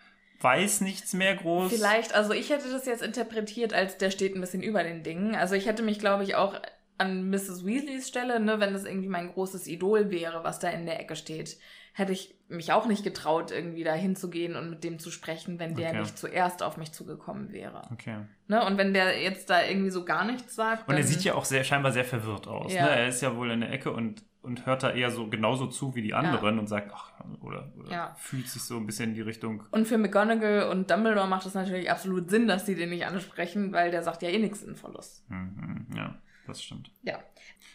[0.41, 1.71] weiß nichts mehr groß.
[1.73, 5.35] Vielleicht, also ich hätte das jetzt interpretiert, als der steht ein bisschen über den Dingen.
[5.35, 6.59] Also ich hätte mich, glaube ich, auch
[7.01, 7.65] an Mrs.
[7.65, 11.15] Weasleys Stelle, ne, wenn das irgendwie mein großes Idol wäre, was da in der Ecke
[11.15, 11.57] steht,
[11.93, 15.75] hätte ich mich auch nicht getraut, irgendwie da hinzugehen und mit dem zu sprechen, wenn
[15.75, 15.99] der Okay.
[16.01, 17.81] nicht zuerst auf mich zugekommen wäre.
[17.91, 18.15] Okay.
[18.47, 18.65] Ne?
[18.65, 20.87] Und wenn der jetzt da irgendwie so gar nichts sagt.
[20.87, 22.73] Und er sieht ja auch sehr, scheinbar sehr verwirrt aus.
[22.73, 22.83] Ja.
[22.85, 22.89] Ne?
[22.91, 25.93] Er ist ja wohl in der Ecke und, und hört da eher so genauso zu
[25.95, 28.15] wie die anderen und sagt, ach, oder, oder Ja.
[28.17, 29.63] fühlt sich so ein bisschen in die Richtung.
[29.71, 33.73] Und für McGonagall und Dumbledore macht es natürlich absolut Sinn, dass die den nicht ansprechen,
[33.73, 35.25] weil der sagt ja eh nichts Sinnvolles.
[35.27, 36.15] Mhm, ja,
[36.51, 36.91] das stimmt.
[37.03, 37.19] Ja.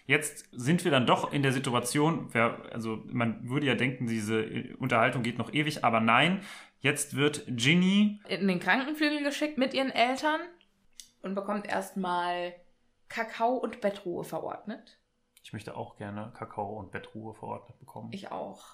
[0.07, 4.75] Jetzt sind wir dann doch in der Situation, wer, also man würde ja denken, diese
[4.79, 6.43] Unterhaltung geht noch ewig, aber nein,
[6.81, 10.41] jetzt wird Ginny, In den Krankenflügel geschickt mit ihren Eltern
[11.23, 12.55] und bekommt erstmal
[13.09, 14.99] Kakao und Bettruhe verordnet.
[15.43, 18.11] ich möchte auch gerne Kakao und Bettruhe verordnet bekommen.
[18.13, 18.65] Ich auch.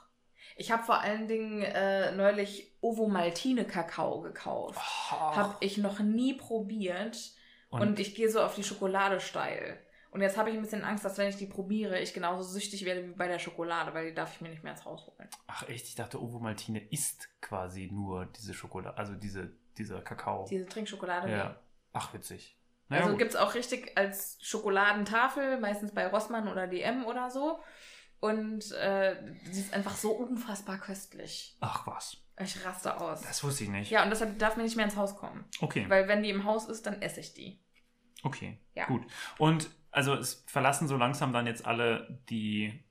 [0.56, 4.78] Ich habe vor allen Dingen äh, neulich Ovomaltine Kakao gekauft.
[5.10, 7.16] Habe ich noch nie probiert
[7.70, 9.78] und, Und- ich gehe so auf die Schokolade steil.
[10.12, 12.84] Und jetzt habe ich ein bisschen Angst, dass wenn ich die probiere, ich genauso süchtig
[12.84, 15.28] werde wie bei der Schokolade, weil die darf ich mir nicht mehr ins Haus holen.
[15.46, 20.46] Ach echt, ich dachte, Ovomaltine ist quasi nur diese Schokolade, also diese, dieser Kakao.
[20.48, 21.26] Diese Trinkschokolade.
[21.28, 21.36] nee.
[21.36, 21.58] ja.
[21.94, 22.56] Ach, witzig.
[22.88, 27.60] Naja, also gibt es auch richtig als Schokoladentafel, meistens bei Rossmann oder DM oder so.
[28.20, 29.16] Und äh,
[29.50, 31.56] sie ist einfach so unfassbar köstlich.
[31.60, 33.22] Ach was, Ich raste aus.
[33.22, 33.90] das wusste ich nicht.
[33.90, 35.44] ja, und deshalb darf mir nicht mehr ins Haus kommen.
[35.60, 35.86] Okay.
[35.88, 37.58] Weil wenn die im Haus ist, dann esse ich die.
[38.22, 38.86] Okay, Ja.
[38.86, 39.02] gut.
[39.38, 42.82] Und also es verlassen so langsam dann jetzt alle die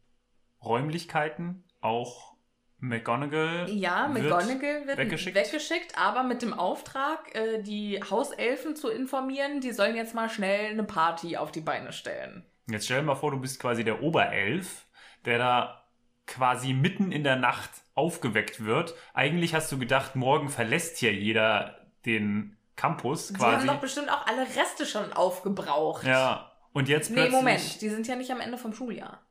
[0.63, 2.31] Räumlichkeiten, auch
[2.77, 3.69] McGonagall.
[3.69, 5.35] Ja, wird McGonagall wird weggeschickt.
[5.35, 5.97] weggeschickt.
[5.97, 10.83] aber mit dem Auftrag, äh, die Hauselfen zu informieren, die sollen jetzt mal schnell eine
[10.83, 12.45] Party auf die Beine stellen.
[12.67, 14.87] Jetzt stell dir mal vor, du bist quasi der Oberelf,
[15.25, 15.83] der da
[16.25, 18.95] quasi mitten in der Nacht aufgeweckt wird.
[19.13, 23.57] Eigentlich hast du gedacht, morgen verlässt hier jeder den Campus Die quasi.
[23.57, 26.05] haben doch bestimmt auch alle Reste schon aufgebraucht.
[26.05, 26.50] ja.
[26.74, 27.34] Und jetzt Nee, plötzlich.
[27.36, 29.22] Moment, die sind ja nicht am Ende vom Schuljahr.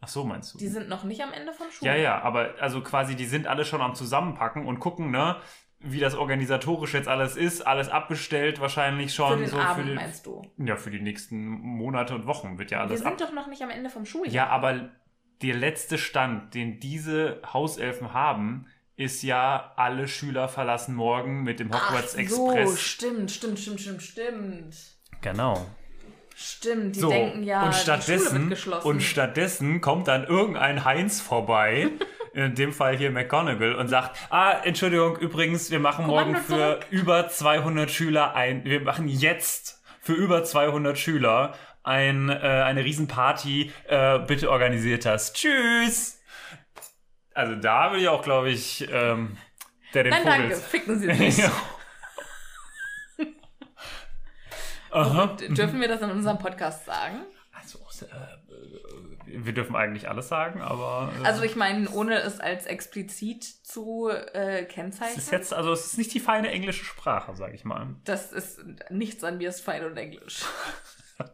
[0.00, 0.58] Ach so, meinst du?
[0.58, 1.96] Die sind noch nicht am Ende vom Ja, Schuljahr.
[1.96, 5.36] ja, aber also quasi, die sind alle schon am Zusammenpacken und gucken, ne,
[5.80, 7.66] wie das organisatorisch jetzt alles ist.
[7.66, 9.32] Alles abbestellt wahrscheinlich schon.
[9.32, 10.42] Für den so Abend, für die, meinst du?
[10.58, 13.18] Ja, für die nächsten Monate und Wochen wird ja Wir alles sind ab.
[13.18, 14.32] doch noch nicht am Ende vom Schuljahr.
[14.34, 14.90] Ja, aber
[15.42, 21.68] der letzte Stand, den diese Hauselfen haben, ist ja, alle Schüler verlassen morgen mit dem
[21.68, 22.80] Hogwarts Ach so, Express.
[22.80, 24.76] stimmt, stimmt, stimmt, stimmt, stimmt.
[25.20, 25.66] Genau.
[26.36, 31.20] Stimmt, die So, denken ja, und die Schule stattdessen, und stattdessen kommt dann irgendein Heinz
[31.20, 31.90] vorbei,
[32.34, 36.86] in dem Fall hier McGonagall, und sagt, ah, Entschuldigung, übrigens, wir machen morgen für zurück.
[36.90, 41.54] über 200 Schüler ein, wir machen jetzt für über 200 Schüler
[41.84, 45.32] ein, äh, eine Riesenparty, äh, bitte organisiert das.
[45.34, 46.20] Tschüss!
[47.32, 49.36] Also da will ich auch, glaube ich, ähm,
[49.92, 50.38] der den Nein, Vogel...
[50.40, 51.36] danke, ficken Sie mich.
[51.38, 51.46] ja.
[51.46, 51.56] Aha.
[54.94, 57.20] Dürfen wir das in unserem Podcast sagen?
[57.52, 58.06] Also, äh,
[59.44, 61.10] wir dürfen eigentlich alles sagen, aber.
[61.22, 65.18] Äh, Also ich meine, ohne es als explizit zu äh, es kennzeichnen.
[65.18, 67.94] ist jetzt, also es ist nicht die feine englische Sprache, sage ich mal.
[68.04, 70.42] Das ist nichts an mir ist fein und englisch.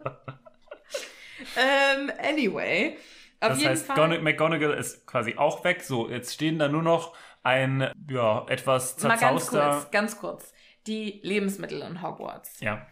[1.56, 2.96] ähm, anyway.
[3.40, 3.96] Auf das jeden heißt, Fall.
[3.96, 5.82] Gon- McGonagall ist quasi auch weg.
[5.82, 9.70] So, jetzt stehen da nur noch ein, ja, etwas Mal ganz zerzauster.
[9.80, 10.52] kurz, ganz kurz.
[10.86, 12.60] Die Lebensmittel in Hogwarts.
[12.60, 12.86] Ja.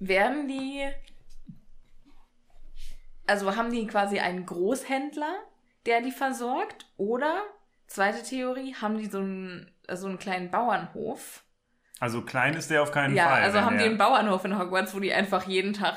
[0.00, 0.86] Werden die.
[3.26, 5.38] Also haben die quasi einen Großhändler,
[5.86, 6.86] der die versorgt?
[6.96, 7.42] Oder,
[7.86, 11.44] zweite Theorie, haben die so einen, so einen kleinen Bauernhof?
[12.00, 13.42] Also klein ist der auf keinen Ja, Fall.
[13.42, 15.96] also wenn haben die einen Bauernhof in Hogwarts, wo die einfach jeden Tag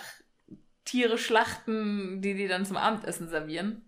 [0.84, 3.88] Tiere schlachten, die die dann zum Abendessen servieren.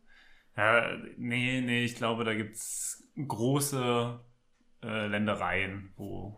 [0.56, 4.20] Ja, nee, nee, ich glaube, da gibt's große
[4.84, 6.38] äh, Ländereien, wo,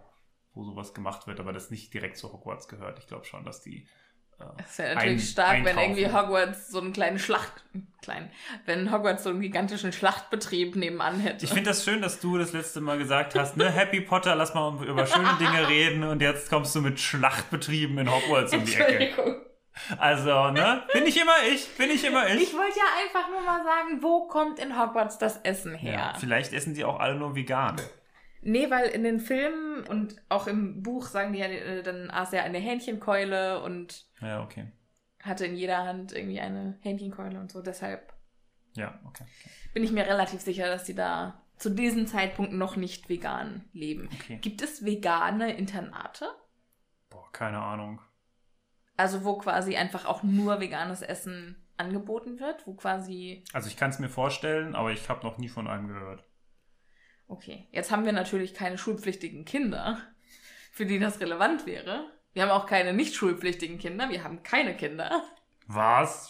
[0.56, 2.98] wo sowas gemacht wird, aber das nicht direkt zu Hogwarts gehört.
[3.00, 3.88] Ich glaube schon, dass die.
[4.40, 5.98] Äh, Das wäre natürlich ein- stark, wenn einkaufen.
[5.98, 7.64] irgendwie Hogwarts so einen kleinen Schlacht,
[8.02, 8.32] klein,
[8.66, 11.46] wenn Hogwarts so einen gigantischen Schlachtbetrieb nebenan hätte.
[11.46, 14.54] Ich finde das schön, dass du das letzte Mal gesagt hast, ne, Happy Potter, lass
[14.54, 18.74] mal über schöne Dinge reden und jetzt kommst du mit Schlachtbetrieben in Hogwarts um die
[18.76, 18.84] Ecke.
[18.98, 19.42] Entschuldigung.
[19.98, 22.44] Also, ne, bin ich immer ich, bin ich immer ich.
[22.44, 25.94] Ich wollte ja einfach nur mal sagen, wo kommt in Hogwarts das Essen her?
[25.94, 27.76] Ja, vielleicht essen die auch alle nur vegan.
[28.48, 32.32] Nee, weil in den Filmen und auch im Buch sagen die ja, äh, dann aß
[32.32, 34.72] er eine Hähnchenkeule und Ja, okay.
[35.24, 37.64] hatte in jeder Hand irgendwie eine Hähnchenkeule und so.
[37.64, 38.14] Deshalb
[38.76, 39.24] Ja, okay.
[39.24, 39.50] okay.
[39.74, 44.10] bin ich mir relativ sicher, dass die da zu diesem Zeitpunkt noch nicht vegan leben.
[44.14, 44.38] Okay.
[44.42, 46.28] Gibt es vegane Internate?
[47.10, 48.00] Boah, keine Ahnung.
[48.96, 53.90] Also wo quasi einfach auch nur veganes Essen angeboten wird, wo quasi Also ich kann
[53.90, 56.24] es mir vorstellen, aber ich habe noch nie von einem gehört.
[57.28, 60.02] Okay, jetzt haben wir natürlich keine schulpflichtigen Kinder,
[60.72, 62.10] für die das relevant wäre.
[62.34, 65.24] Wir haben auch keine nicht schulpflichtigen Kinder, wir haben keine Kinder.
[65.68, 66.30] Was?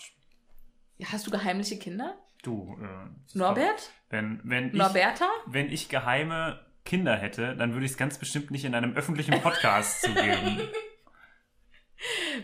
[1.04, 2.18] Hast du heimliche Kinder?
[2.43, 3.91] Du, äh, Norbert?
[4.10, 5.28] Wenn, wenn, ich, Norberta?
[5.48, 9.41] wenn ich geheime Kinder hätte, dann würde ich es ganz bestimmt nicht in einem öffentlichen
[9.41, 10.62] Podcast zugeben.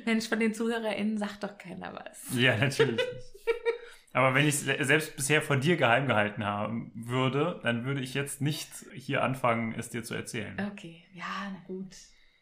[0.05, 2.35] Mensch, von den ZuhörerInnen sagt doch keiner was.
[2.35, 3.31] Ja, natürlich nicht.
[4.13, 8.13] Aber wenn ich es selbst bisher vor dir geheim gehalten haben würde, dann würde ich
[8.13, 10.55] jetzt nicht hier anfangen, es dir zu erzählen.
[10.73, 11.95] Okay, ja, na gut.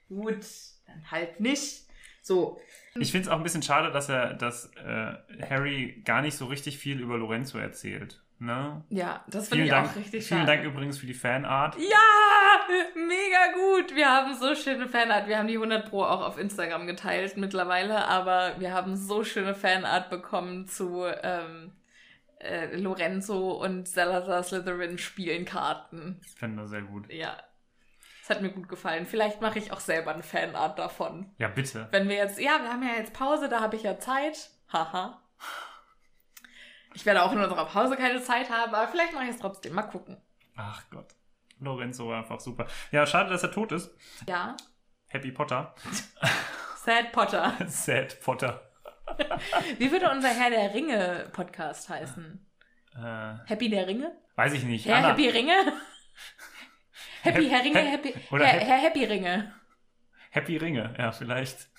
[0.07, 0.45] Gut,
[0.87, 1.83] dann halt nicht.
[2.21, 2.59] So.
[2.95, 5.13] Ich finde es auch ein bisschen schade, dass er, dass äh,
[5.47, 8.21] Harry gar nicht so richtig viel über Lorenzo erzählt.
[8.39, 8.83] Ne?
[8.89, 10.57] Ja, das finde Vielen ich Dank, auch richtig vielen schade.
[10.57, 11.75] Dank übrigens für die Fanart.
[11.75, 11.97] Ja,
[12.95, 13.95] mega gut.
[13.95, 15.27] Wir haben so schöne Fanart.
[15.27, 19.55] Wir haben die 100 Pro auch auf Instagram geteilt mittlerweile, aber wir haben so schöne
[19.55, 21.73] Fanart bekommen zu ähm,
[22.39, 26.19] äh, Lorenzo und Salazar Slytherin spielen Karten.
[26.25, 27.11] Ich finde das sehr gut.
[27.11, 27.37] Ja,
[28.21, 29.05] das hat mir gut gefallen.
[29.05, 31.33] Vielleicht mache ich auch selber eine Fanart davon.
[31.37, 31.87] Ja, bitte.
[31.91, 34.51] Wenn wir jetzt, ja, wir haben ja jetzt Pause, da habe ich ja Zeit.
[34.71, 35.21] Haha.
[36.93, 39.73] Ich werde auch in unserer Pause keine Zeit haben, aber vielleicht mache ich es trotzdem.
[39.73, 40.17] Mal gucken.
[40.55, 41.15] Ach Gott.
[41.59, 42.67] Lorenzo war einfach super.
[42.91, 43.95] Ja, schade, dass er tot ist.
[44.27, 44.55] Ja.
[45.07, 45.73] Happy Potter.
[46.85, 47.53] Sad Potter.
[47.67, 48.61] Sad Potter.
[49.77, 52.45] Wie würde unser Herr der Ringe Podcast heißen?
[52.95, 54.11] Äh, Happy der Ringe?
[54.35, 54.85] weiß ich nicht.
[54.85, 55.53] Herr Anna, Happy Ringe?
[57.23, 58.13] Happy Hap- Herr Ringe, Hap- Happy.
[58.31, 59.53] oder Herr, Herr Happy Ringe.
[60.31, 61.69] Happy Ringe, ja, vielleicht.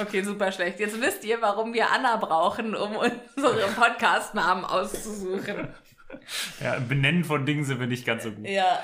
[0.00, 0.80] Okay, super schlecht.
[0.80, 5.72] Jetzt wisst ihr, warum wir Anna brauchen, um unsere Podcast-Namen auszusuchen.
[6.62, 8.48] Ja, Benennen von Dingen sind wir nicht ganz so gut.
[8.48, 8.82] Ja.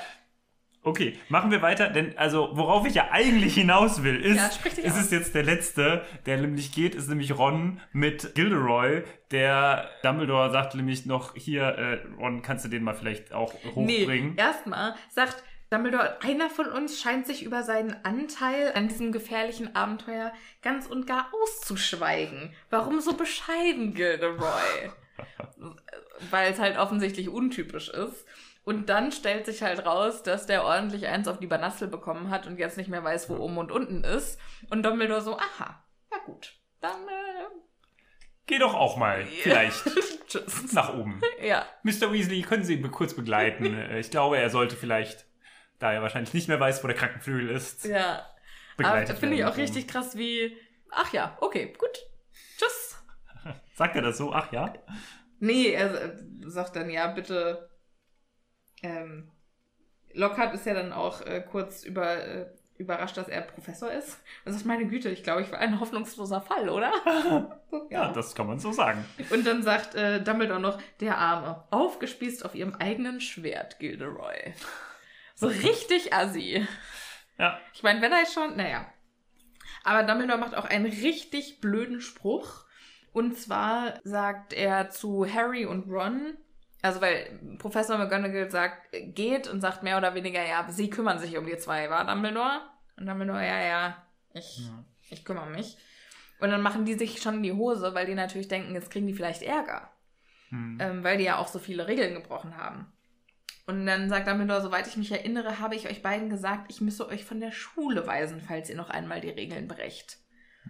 [0.83, 4.75] Okay, machen wir weiter, denn also worauf ich ja eigentlich hinaus will, ist, Ja, sprich
[4.75, 5.01] dich ist aus.
[5.01, 10.75] es jetzt der letzte, der nämlich geht, ist nämlich Ron mit Gilderoy, der Dumbledore sagt
[10.75, 14.35] nämlich noch, hier, äh, Ron, kannst du den mal vielleicht auch hochbringen?
[14.35, 19.75] Nee, erstmal sagt Dumbledore, einer von uns scheint sich über seinen Anteil an diesem gefährlichen
[19.75, 22.53] Abenteuer ganz und gar auszuschweigen.
[22.69, 24.89] Warum so bescheiden, Gilderoy?
[26.29, 28.25] Weil es halt offensichtlich untypisch ist.
[28.63, 32.47] Und dann stellt sich halt raus, dass der ordentlich eins auf die Banassel bekommen hat
[32.47, 34.39] und jetzt nicht mehr weiß, wo oben und unten ist.
[34.69, 37.47] Und Dumbledore so, aha, ja gut, dann äh,
[38.45, 39.83] Geh doch auch mal, vielleicht,
[40.27, 40.71] tschüss.
[40.73, 41.21] nach oben.
[41.41, 42.11] Ja, Mr.
[42.13, 43.77] Weasley, können Sie ihn kurz begleiten?
[43.97, 45.27] Ich glaube, er sollte vielleicht,
[45.79, 48.19] da er wahrscheinlich nicht mehr weiß, wo der Krankenflügel ist, ja.
[48.19, 48.27] Aber
[48.77, 50.55] begleitet finde ich auch richtig krass, wie,
[50.91, 52.06] ach ja, okay, gut.
[53.77, 54.33] Sagt er das so?
[54.33, 54.73] Ach ja?
[55.39, 56.17] Nee, er
[56.47, 57.69] sagt dann, ja, bitte.
[58.81, 59.31] Ähm,
[60.13, 62.47] Lockhart ist ja dann auch äh, kurz über, äh,
[62.79, 64.19] überrascht, dass er Professor ist.
[64.45, 66.91] Und sagt, meine Güte, ich glaube, ich war ein hoffnungsloser Fall, oder?
[67.91, 69.05] Ja, das kann man so sagen.
[69.29, 74.53] Und dann sagt äh, Dumbledore noch, der Arme, aufgespießt auf ihrem eigenen Schwert, Gilderoy.
[75.35, 76.65] So richtig assi.
[77.37, 78.91] Ja, Ich meine, wenn er schon, naja.
[79.83, 82.65] Aber Dumbledore macht auch einen richtig blöden Spruch.
[83.13, 86.37] Und zwar sagt er zu Harry und Ron,
[86.81, 91.37] also weil Professor McGonagall sagt, geht und sagt mehr oder weniger, ja, sie kümmern sich
[91.37, 92.61] um die zwei, war Dumbledore?
[92.97, 94.83] Und Dumbledore, ja, ja, ich, Ja.
[95.09, 95.77] ich kümmere mich.
[96.39, 99.07] Und dann machen die sich schon in die Hose, weil die natürlich denken, jetzt kriegen
[99.07, 99.91] die vielleicht Ärger.
[100.49, 100.77] Hm.
[100.79, 102.91] Ähm, weil die ja auch so viele Regeln gebrochen haben.
[103.65, 107.07] Und dann sagt Dumbledore, soweit ich mich erinnere, habe ich euch beiden gesagt, ich müsse
[107.07, 110.19] euch von der Schule weisen, falls ihr noch einmal die Regeln brecht.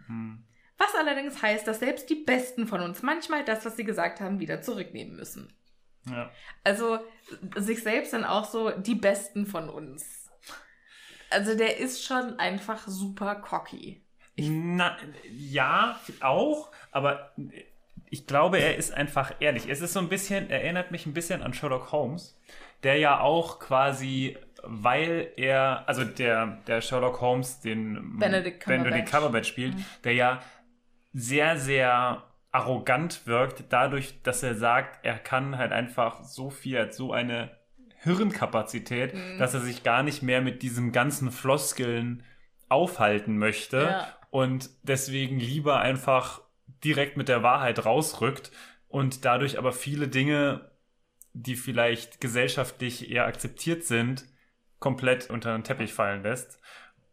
[0.08, 0.44] Hm.
[0.78, 4.40] Was allerdings heißt, dass selbst die Besten von uns manchmal das, was sie gesagt haben,
[4.40, 5.54] wieder zurücknehmen müssen.
[6.10, 6.30] Ja.
[6.64, 7.00] Also
[7.56, 10.30] sich selbst dann auch so die Besten von uns.
[11.30, 14.02] Also der ist schon einfach super cocky.
[14.38, 14.96] Na,
[15.30, 17.34] ja, auch, aber
[18.10, 19.68] ich glaube, er ist einfach ehrlich.
[19.68, 22.40] Es ist so ein bisschen, erinnert mich ein bisschen an Sherlock Holmes,
[22.84, 28.90] der ja auch quasi, weil er, also der, der Sherlock Holmes, den Benedict Cumberbatch.
[28.90, 30.42] Benedict Cumberbatch spielt, der ja
[31.20, 36.94] sehr, sehr arrogant wirkt, dadurch, dass er sagt, er kann halt einfach so viel, hat
[36.94, 37.52] so eine
[38.02, 39.38] Hirnkapazität, Mhm.
[39.40, 42.24] dass er sich gar nicht mehr mit diesen ganzen Floskeln
[42.70, 44.08] aufhalten möchte Ja.
[44.30, 46.42] und deswegen lieber einfach
[46.84, 48.52] direkt mit der Wahrheit rausrückt
[48.88, 50.70] und dadurch aber viele Dinge,
[51.34, 54.26] die vielleicht gesellschaftlich eher akzeptiert sind,
[54.80, 56.60] komplett unter den Teppich fallen lässt.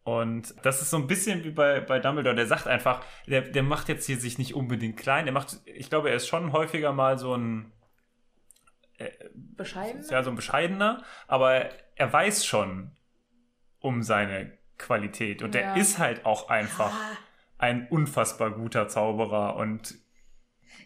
[0.05, 3.63] Und das ist so ein bisschen wie bei, bei Dumbledore, der sagt einfach, der, der
[3.63, 6.93] macht jetzt hier sich nicht unbedingt klein, der macht, ich glaube, er ist schon häufiger
[6.93, 7.71] mal so ein,
[9.33, 10.05] Bescheiden?
[10.09, 12.91] ja, so ein bescheidener, aber er weiß schon
[13.79, 15.41] um seine Qualität.
[15.41, 15.61] Und Ja.
[15.61, 16.91] er ist halt auch einfach
[17.57, 19.55] ein unfassbar guter Zauberer.
[19.55, 19.95] Und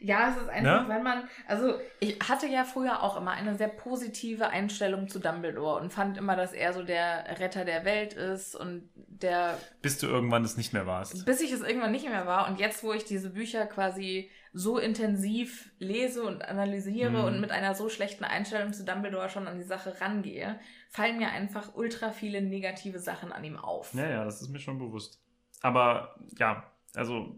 [0.02, 0.90] Ja, es ist einfach, Ne?
[0.94, 5.80] wenn man, also ich hatte ja früher auch immer eine sehr positive Einstellung zu Dumbledore
[5.82, 10.08] und fand immer, dass er so der Retter der Welt ist und der, Bis du
[10.08, 11.26] irgendwann es nicht mehr warst.
[11.26, 14.78] bis ich es irgendwann nicht mehr war und jetzt, wo ich diese Bücher quasi so
[14.80, 17.24] intensiv lese und analysiere Mhm.
[17.24, 21.30] und mit einer so schlechten Einstellung zu Dumbledore schon an die Sache rangehe, fallen mir
[21.30, 23.94] einfach ultra viele negative Sachen an ihm auf.
[23.94, 25.22] Ja, ja, das ist mir schon bewusst.
[25.62, 26.64] Aber ja,
[26.96, 27.36] also,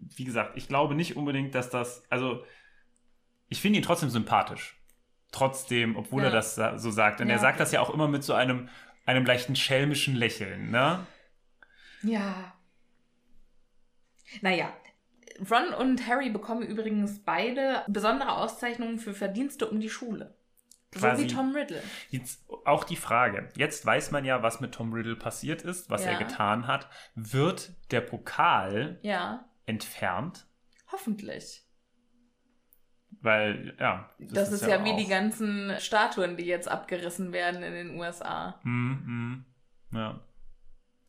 [0.00, 2.44] wie gesagt, ich glaube nicht unbedingt, dass das, also,
[3.48, 4.76] ich finde ihn trotzdem sympathisch.
[5.32, 6.28] Trotzdem, obwohl Ja.
[6.28, 7.20] er das so sagt.
[7.20, 7.62] Und Ja, er sagt okay.
[7.62, 8.68] das ja auch immer mit so einem,
[9.06, 11.06] einem leichten schelmischen Lächeln, ne?
[12.02, 12.54] Ja.
[14.42, 14.72] Naja,
[15.50, 20.36] Ron und Harry bekommen übrigens beide besondere Auszeichnungen für Verdienste um die Schule.
[20.92, 21.82] Quasi- So wie Tom Riddle.
[22.10, 23.48] Jetzt auch die Frage.
[23.56, 26.12] Jetzt weiß man ja, was mit Tom Riddle passiert ist, was Ja.
[26.12, 26.88] er getan hat.
[27.14, 30.46] Wird der Pokal Ja, entfernt?
[30.92, 31.62] hoffentlich.
[33.22, 34.10] Weil, ja.
[34.18, 38.58] Das, ist, ja, wie auch- die ganzen Statuen, die jetzt abgerissen werden in den USA.
[38.64, 39.44] Mhm,
[39.90, 39.96] mhm.
[39.98, 40.20] Ja.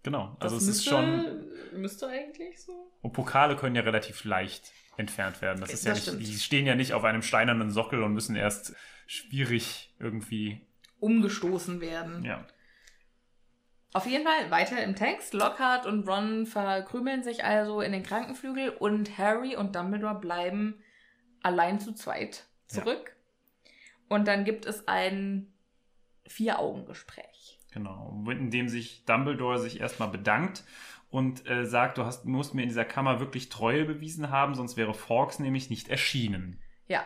[0.04, 0.36] Genau.
[0.40, 1.48] Also das es ist schon.
[1.74, 2.92] Müsste eigentlich so.
[3.02, 5.62] Und Pokale können ja relativ leicht entfernt werden.
[5.62, 8.36] Das ist ja Das nicht, die stehen ja nicht auf einem steinernen Sockel und müssen
[8.36, 8.76] erst
[9.08, 10.62] schwierig irgendwie.
[11.00, 12.24] Umgestoßen werden.
[12.24, 12.46] Ja.
[13.94, 15.34] Auf jeden Fall weiter im Text.
[15.34, 20.82] Lockhart und Ron verkrümeln sich also in den Krankenflügel und Harry und Dumbledore bleiben
[21.44, 23.16] allein zu zweit zurück.
[24.08, 25.54] Und dann gibt es ein
[26.26, 27.60] Vier-Augen-Gespräch.
[27.72, 28.24] Genau.
[28.30, 30.64] In dem sich Dumbledore sich erstmal bedankt
[31.10, 34.78] und äh, sagt, du hast, musst mir in dieser Kammer wirklich Treue bewiesen haben, sonst
[34.78, 36.62] wäre Fawkes nämlich nicht erschienen.
[36.88, 37.06] Ja,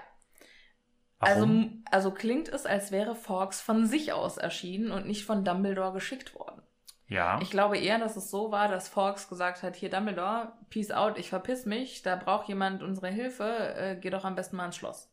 [1.19, 1.83] also, Warum?
[1.89, 6.35] also klingt es, als wäre Fawkes von sich aus erschienen und nicht von Dumbledore geschickt
[6.35, 6.61] worden.
[7.07, 7.39] Ja.
[7.41, 11.17] Ich glaube eher, dass es so war, dass Fawkes gesagt hat, hier Dumbledore, peace out,
[11.17, 13.43] ich verpiss mich, da braucht jemand unsere Hilfe,
[13.77, 15.11] äh, geh doch am besten mal ins Schloss.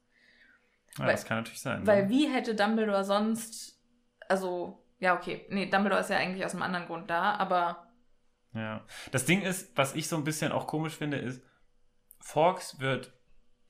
[0.98, 1.86] ja weil- das kann natürlich sein.
[1.86, 2.08] Weil ne?
[2.10, 3.78] wie hätte Dumbledore sonst,
[4.28, 7.86] also, ja okay, nee, Dumbledore ist ja eigentlich aus einem anderen Grund da, aber
[8.54, 8.84] Ja.
[9.10, 11.42] Das Ding ist, was ich so ein bisschen auch komisch finde, ist,
[12.20, 13.12] Fawkes wird,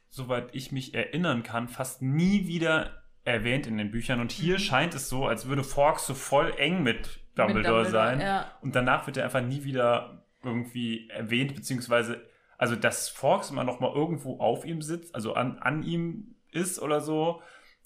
[0.08, 4.20] soweit ich mich erinnern kann, fast nie wieder erwähnt in den Büchern.
[4.20, 4.58] Und hier Mhm.
[4.58, 8.20] scheint es so, als würde Fawkes so voll eng mit Dumbledore, sein.
[8.20, 8.50] Ja.
[8.60, 12.20] Und danach wird er einfach nie wieder irgendwie erwähnt, beziehungsweise,
[12.58, 16.80] also dass Fawkes immer noch mal irgendwo auf ihm sitzt, also an, an ihm ist
[16.80, 17.40] oder so,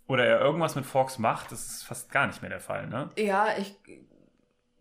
[0.09, 3.11] oder er irgendwas mit Fawkes macht, das ist fast gar nicht mehr der Fall, ne?
[3.17, 3.77] Ja, ich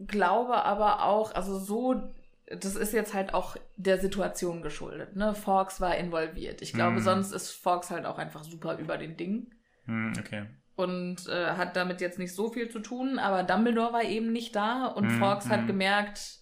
[0.08, 2.14] glaube aber auch, also so,
[2.48, 5.34] das ist jetzt halt auch der Situation geschuldet, ne?
[5.34, 6.62] Fawkes war involviert.
[6.62, 7.02] Ich glaube, Mhm.
[7.02, 9.48] sonst ist Fawkes halt auch einfach super über den Ding.
[9.86, 10.46] Hm, okay.
[10.76, 14.56] Und äh, hat damit jetzt nicht so viel zu tun, aber Dumbledore war eben nicht
[14.56, 15.68] da und Mhm, Fawkes hat mhm.
[15.68, 16.40] gemerkt,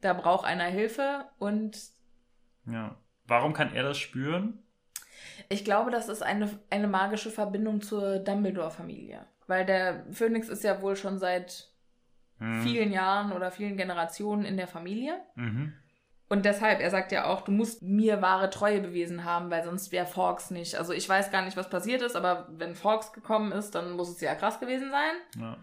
[0.00, 1.78] da braucht einer Hilfe und
[2.66, 2.96] Ja.
[3.28, 4.62] Warum kann er das spüren?
[5.48, 9.26] ich glaube, das ist eine, eine magische Verbindung zur Dumbledore-Familie.
[9.46, 11.70] Weil der Phönix ist ja wohl schon seit
[12.38, 12.62] Hm.
[12.62, 15.20] vielen Jahren oder vielen Generationen in der Familie.
[15.36, 15.72] Mhm.
[16.28, 19.92] Und deshalb, er sagt ja auch, du musst mir wahre Treue bewiesen haben, weil sonst
[19.92, 20.74] wäre Fawkes nicht.
[20.74, 24.08] Also ich weiß gar nicht, was passiert ist, aber wenn Fawkes gekommen ist, dann muss
[24.10, 25.12] es ja krass gewesen sein.
[25.40, 25.56] Ja.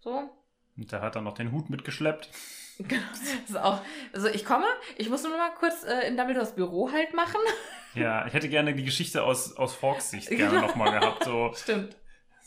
[0.00, 0.30] So.
[0.76, 2.28] Und der hat dann noch den Hut mitgeschleppt.
[2.80, 3.02] Genau.
[3.10, 3.20] Das
[3.50, 3.80] ist auch,
[4.12, 4.64] also ich komme,
[4.96, 7.40] ich muss nur mal kurz äh, in Dumbledores Büro halt machen.
[7.94, 10.68] Ja, ich hätte gerne die Geschichte aus, aus Fawkes Sicht gerne Genau.
[10.68, 11.24] nochmal gehabt.
[11.24, 11.96] So, Stimmt.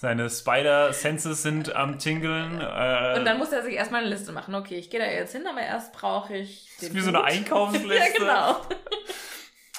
[0.01, 2.59] Seine Spider-Senses sind am Tingeln.
[2.59, 4.55] Äh, Und dann muss er sich erstmal eine Liste machen.
[4.55, 6.65] Okay, ich gehe da jetzt hin, aber erst brauche ich.
[6.77, 7.23] das ist den wie so eine.
[7.23, 7.93] Einkaufsliste.
[7.93, 8.61] ja, genau.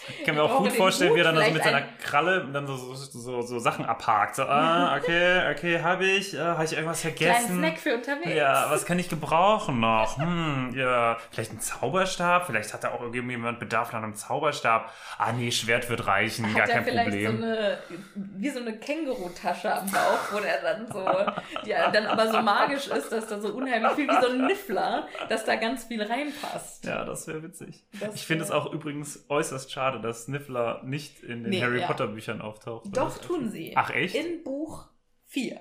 [0.08, 2.76] Ich kann mir auch gut vorstellen, wie er dann so mit seiner Kralle dann so,
[2.76, 4.36] so, so, so Sachen abhakt.
[4.36, 7.58] So, ah, okay, okay, habe ich, äh, habe ich irgendwas Kleinen vergessen?
[7.58, 8.34] Snack für unterwegs.
[8.34, 10.18] Ja, was kann ich gebrauchen noch?
[10.32, 12.46] Hm, ja, vielleicht ein Zauberstab?
[12.46, 14.92] Vielleicht hat da auch irgendjemand Bedarf nach einem Zauberstab.
[15.18, 17.38] Ah, nee, Schwert wird reichen, Hat gar kein vielleicht Problem.
[17.38, 17.78] so eine,
[18.14, 21.04] wie so eine Känguru-Tasche am Bauch, wo der dann so,
[21.64, 25.08] die dann aber so magisch ist, dass da so unheimlich viel wie so ein Niffler,
[25.28, 26.84] dass da ganz viel reinpasst.
[26.84, 27.84] Ja, das wäre witzig.
[28.00, 31.80] Das ich finde es auch übrigens äußerst schade, dass Sniffler nicht in den Nee, Harry
[31.80, 31.86] ja.
[31.86, 32.96] Potter Büchern auftaucht.
[32.96, 33.72] Doch, tun sie.
[33.76, 34.14] Ach, echt?
[34.14, 34.88] In Buch
[35.26, 35.60] 4.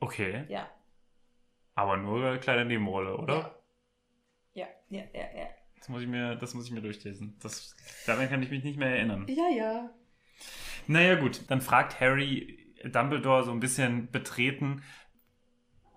[0.00, 0.44] Okay.
[0.48, 0.68] Ja.
[1.74, 3.58] Aber nur eine kleine Nebenrolle, oder?
[4.54, 5.46] Ja, ja, ja, ja.
[5.78, 7.36] Das muss ich mir, das muss ich mir durchlesen.
[7.42, 7.74] Das,
[8.06, 9.26] daran kann ich mich nicht mehr erinnern.
[9.28, 9.90] Ja, ja.
[10.86, 11.42] Naja, gut.
[11.48, 14.82] Dann fragt Harry Dumbledore so ein bisschen betreten,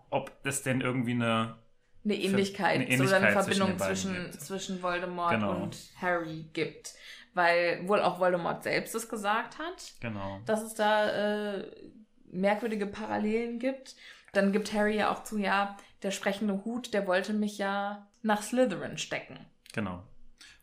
[0.10, 1.58] ob es denn irgendwie eine.
[2.04, 5.64] Eine Ähnlichkeit, eine oder eine Ähnlichkeit Verbindung zwischen zwischen, zwischen Voldemort Genau.
[5.64, 6.94] und Harry gibt.
[7.36, 10.40] Weil wohl auch Voldemort selbst es gesagt hat, Genau.
[10.48, 11.10] dass es da
[11.58, 11.72] äh,
[12.32, 13.96] merkwürdige Parallelen gibt.
[14.34, 18.42] Dann gibt Harry ja auch zu, ja, der sprechende Hut, der wollte mich ja nach
[18.42, 19.38] Slytherin stecken.
[19.74, 20.02] Genau.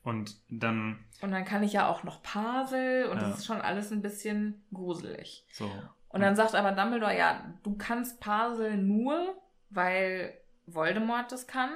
[0.03, 3.29] Und dann Und dann kann ich ja auch noch Pavel und Ja.
[3.29, 5.47] das ist schon alles ein bisschen gruselig.
[5.53, 5.71] so.
[6.09, 9.35] Und dann sagt aber Dumbledore, ja, du kannst Pavel nur,
[9.71, 10.35] weil
[10.67, 11.71] Voldemort das kann.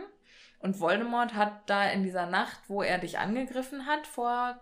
[0.59, 4.61] Und Voldemort hat da in dieser Nacht, wo er dich angegriffen hat, vor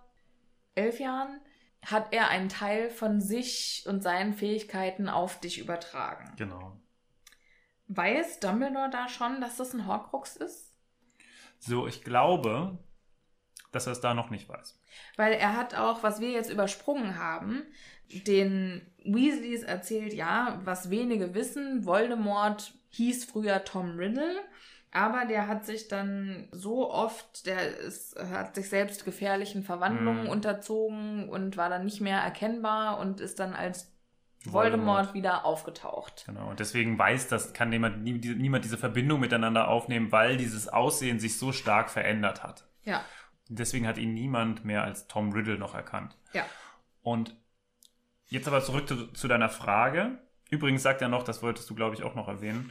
[0.75, 1.41] elf Jahren,
[1.85, 6.33] hat er einen Teil von sich und seinen Fähigkeiten auf dich übertragen.
[6.37, 6.81] Genau.
[7.89, 10.72] Weiß Dumbledore da schon, dass das ein Horcrux ist?
[11.59, 12.79] So, ich glaube,
[13.72, 14.81] dass er es da noch nicht weiß.
[15.16, 17.62] Weil er hat auch, was wir jetzt übersprungen haben,
[18.11, 24.41] den Weasleys erzählt, ja, was wenige wissen, Voldemort hieß früher Tom Riddle,
[24.95, 30.30] aber der hat sich dann so oft, der ist, hat sich selbst gefährlichen Verwandlungen Mhm.
[30.30, 33.90] unterzogen und war dann nicht mehr erkennbar und ist dann als
[34.47, 34.55] Voldemort.
[35.07, 36.24] Voldemort, wieder aufgetaucht.
[36.26, 36.51] Genau.
[36.51, 41.38] Und deswegen weiß das, kann niemand, niemand diese Verbindung miteinander aufnehmen, weil dieses Aussehen sich
[41.38, 42.66] so stark verändert hat.
[42.84, 43.05] Ja,
[43.49, 46.16] Deswegen hat ihn niemand mehr als Tom Riddle noch erkannt.
[46.32, 46.45] ja.
[47.03, 47.36] Und
[48.28, 50.18] jetzt aber zurück zu, zu deiner Frage.
[50.51, 52.70] Übrigens sagt er noch, das wolltest du, glaube ich, auch noch erwähnen,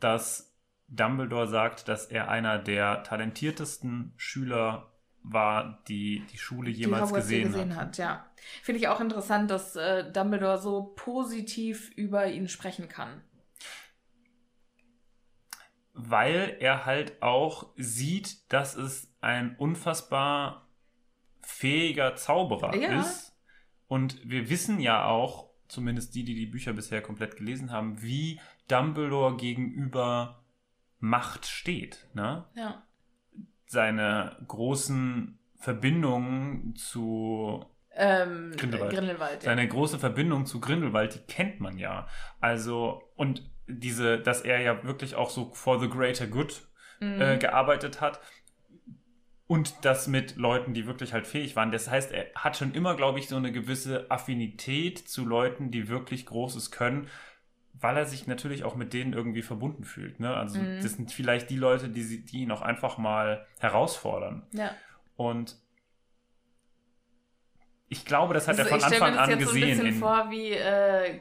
[0.00, 0.47] dass
[0.88, 7.48] Dumbledore sagt, dass er einer der talentiertesten Schüler war, die die Schule jemals die gesehen,
[7.48, 7.88] gesehen hat.
[7.88, 7.98] hat.
[7.98, 8.26] Ja,
[8.62, 13.22] finde ich auch interessant, dass äh, Dumbledore so positiv über ihn sprechen kann.
[15.92, 20.68] Weil er halt auch sieht, dass es ein unfassbar
[21.42, 23.00] fähiger Zauberer Ja.
[23.00, 23.36] ist.
[23.88, 28.40] Und wir wissen ja auch, zumindest die, die die Bücher bisher komplett gelesen haben, wie
[28.68, 30.44] Dumbledore gegenüber
[31.00, 32.06] Macht steht.
[32.14, 32.44] Ne?
[32.54, 32.82] Ja.
[33.66, 38.58] Seine großen Verbindungen zu Ähm, Grindelwald.
[38.58, 38.90] Grindelwald.
[38.92, 39.50] Grindelwald ja.
[39.50, 42.06] seine große Verbindung zu Grindelwald, die kennt man ja.
[42.40, 46.62] Also, und diese, dass er ja wirklich auch so for the greater good
[47.00, 47.20] Mhm.
[47.20, 48.20] äh, gearbeitet hat.
[49.46, 51.70] Und das mit Leuten, die wirklich halt fähig waren.
[51.70, 55.88] Das heißt, er hat schon immer, glaube ich, so eine gewisse Affinität zu Leuten, die
[55.88, 57.08] wirklich Großes können,
[57.80, 60.18] weil er sich natürlich auch mit denen irgendwie verbunden fühlt.
[60.20, 60.34] Ne?
[60.34, 60.80] Also Mhm.
[60.82, 64.46] das sind vielleicht die Leute, die, sie- die ihn auch einfach mal herausfordern.
[64.52, 64.70] ja.
[65.16, 65.56] Und
[67.88, 69.54] ich glaube, das hat Also er von ich stell mir Anfang das an jetzt so
[69.54, 69.78] ein gesehen.
[69.78, 71.20] bisschen vor wie äh,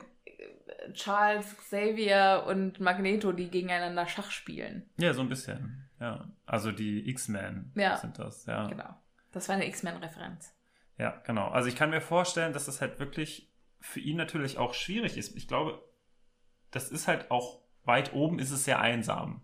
[0.94, 4.90] Charles Xavier und Magneto, die gegeneinander Schach spielen.
[4.98, 5.84] ja, so ein bisschen.
[6.00, 7.98] Ja, also die X-Men Ja.
[7.98, 8.46] sind das.
[8.46, 8.68] Ja.
[8.68, 8.96] Genau.
[9.32, 10.54] Das war eine X-Men-Referenz.
[10.98, 11.48] ja, genau.
[11.50, 15.36] Also ich kann mir vorstellen, dass das halt wirklich für ihn natürlich auch schwierig ist.
[15.38, 15.82] Ich glaube,
[16.72, 19.42] das ist halt auch weit oben ist es sehr einsam.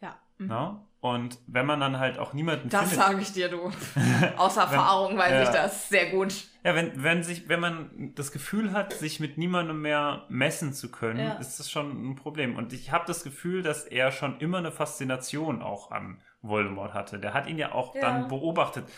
[0.00, 0.18] Ja.
[0.38, 0.46] Mhm.
[0.48, 0.80] Ne?
[1.00, 2.98] Und wenn man dann halt auch niemanden Das findet.
[3.06, 3.70] sage ich dir, du.
[4.36, 5.42] Aus Erfahrung weiß ja.
[5.44, 6.34] ich das sehr gut.
[6.64, 10.90] Ja, wenn, wenn sich, wenn man das Gefühl hat, sich mit niemandem mehr messen zu
[10.90, 11.34] können, Ja.
[11.34, 12.56] ist das schon ein Problem.
[12.56, 17.20] Und ich habe das Gefühl, dass er schon immer eine Faszination auch an Voldemort hatte.
[17.20, 18.00] Der hat ihn ja auch Ja.
[18.00, 18.88] dann beobachtet.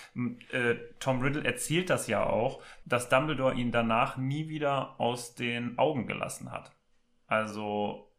[0.53, 5.79] Äh, Tom Riddle erzählt das ja auch, dass Dumbledore ihn danach nie wieder aus den
[5.79, 6.73] Augen gelassen hat.
[7.31, 8.11] Also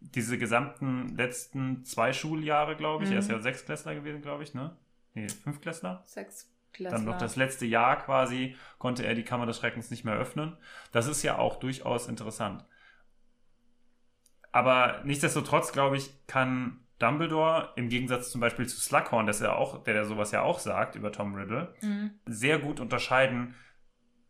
[0.00, 3.10] diese gesamten letzten zwei Schuljahre, glaube ich.
[3.10, 3.14] Mhm.
[3.14, 4.76] Er ist ja Sechsklässler gewesen, glaube ich, ne?
[5.14, 6.02] Nee, Fünftklässler?
[6.06, 10.16] Sechs Dann noch das letzte Jahr quasi konnte er die Kammer des Schreckens nicht mehr
[10.16, 10.56] öffnen.
[10.90, 12.64] Das ist ja auch durchaus interessant.
[14.50, 19.84] Aber nichtsdestotrotz, glaube ich, kann Dumbledore im Gegensatz zum Beispiel zu Slughorn, das ja auch,
[19.84, 22.10] der, der sowas ja auch sagt über Tom Riddle, Mhm.
[22.26, 23.54] sehr gut unterscheiden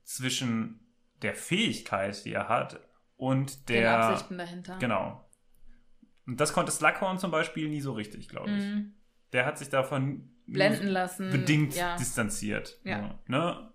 [0.04, 0.80] zwischen
[1.22, 2.78] der Fähigkeit, die er hat,
[3.16, 4.76] und Den der Absichten dahinter.
[4.78, 5.24] Genau.
[6.26, 8.62] Und das konnte Slughorn zum Beispiel nie so richtig, glaube ich.
[8.64, 8.94] Mhm.
[9.32, 11.30] Der hat sich davon Blenden lassen.
[11.30, 11.96] bedingt Ja.
[11.96, 12.78] distanziert.
[12.84, 13.18] Ja.
[13.26, 13.70] ne?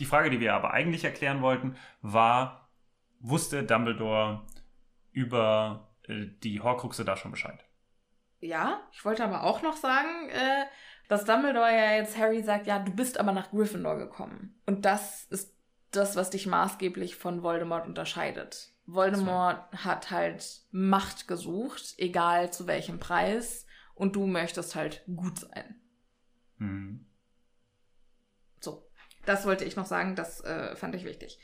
[0.00, 2.68] Die Frage, die wir aber eigentlich erklären wollten, war,
[3.20, 4.42] wusste Dumbledore
[5.12, 7.64] über äh, die Horcruxe da schon Bescheid?
[8.40, 10.64] Ja, ich wollte aber auch noch sagen, äh,
[11.08, 14.60] dass Dumbledore ja jetzt Harry sagt, ja, du bist aber nach Gryffindor gekommen.
[14.66, 15.54] Und das ist
[15.92, 18.72] das, was dich maßgeblich von Voldemort unterscheidet.
[18.86, 23.66] Voldemort hat halt Macht gesucht, egal zu welchem Preis.
[23.94, 25.80] Und du möchtest halt gut sein.
[26.58, 27.06] Hm.
[28.60, 28.88] So,
[29.26, 31.38] das wollte ich noch sagen, das äh, fand ich wichtig.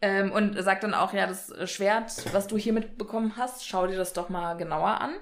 [0.00, 3.96] Ähm, und sagt dann auch, ja, das Schwert, was du hier mitbekommen hast, schau dir
[3.96, 5.14] das doch mal genauer an.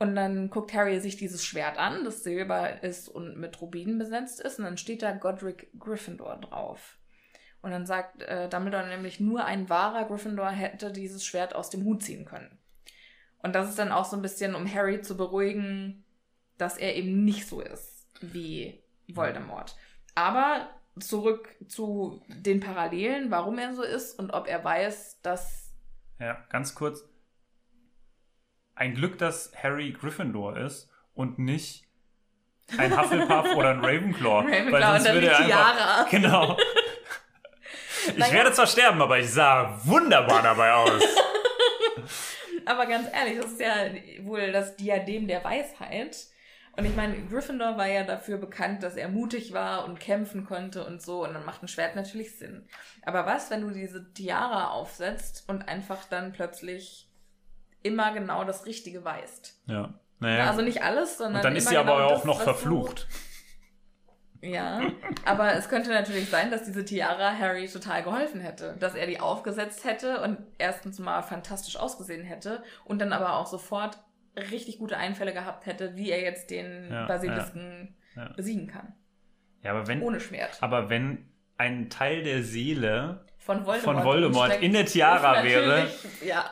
[0.00, 4.40] Und dann guckt Harry sich dieses Schwert an, das silber ist und mit Rubinen besetzt
[4.40, 4.58] ist.
[4.58, 6.97] Und dann steht da Godric Gryffindor drauf.
[7.60, 11.84] Und dann sagt äh, Dumbledore nämlich, nur ein wahrer Gryffindor hätte dieses Schwert aus dem
[11.84, 12.58] Hut ziehen können.
[13.38, 16.04] Und das ist dann auch so ein bisschen, um Harry zu beruhigen,
[16.56, 19.76] dass er eben nicht so ist wie Voldemort.
[20.14, 25.72] Aber zurück zu den Parallelen, warum er so ist und ob er weiß, dass.
[26.18, 27.04] Ja, ganz kurz.
[28.74, 31.84] Ein Glück, dass Harry Gryffindor ist und nicht
[32.76, 34.40] ein Hufflepuff oder ein Ravenclaw.
[34.46, 35.70] Ravenclaw weil sonst und dann würde er Tiara.
[35.70, 36.56] einfach, Genau.
[38.08, 38.32] Ich Naja.
[38.32, 41.02] werde zwar sterben, aber ich sah wunderbar dabei aus.
[42.64, 43.74] Aber ganz ehrlich, das ist ja
[44.24, 46.18] wohl das Diadem der Weisheit.
[46.76, 50.84] Und ich meine, Gryffindor war ja dafür bekannt, dass er mutig war und kämpfen konnte
[50.84, 51.24] und so.
[51.24, 52.68] Und dann macht ein Schwert natürlich Sinn.
[53.04, 57.08] Aber was, wenn du diese Tiara aufsetzt und einfach dann plötzlich
[57.82, 59.62] immer genau das Richtige weißt?
[59.66, 59.94] Ja.
[60.20, 60.50] Naja.
[60.50, 61.36] Also nicht alles, sondern.
[61.36, 63.08] und dann ist sie aber genau auch das, noch verflucht.
[64.40, 64.82] Ja,
[65.24, 68.76] aber es könnte natürlich sein, dass diese Tiara Harry total geholfen hätte.
[68.78, 73.46] Dass er die aufgesetzt hätte und erstens mal fantastisch ausgesehen hätte und dann aber auch
[73.46, 73.98] sofort
[74.36, 78.32] richtig gute Einfälle gehabt hätte, wie er jetzt den Ja, Basilisken ja, ja.
[78.34, 78.94] besiegen kann.
[79.62, 80.58] Ja, aber wenn, Ohne Schwert.
[80.60, 85.88] aber wenn ein Teil der Seele Von Voldemort, von Voldemort in der Tiara wäre,
[86.24, 86.48] Ja.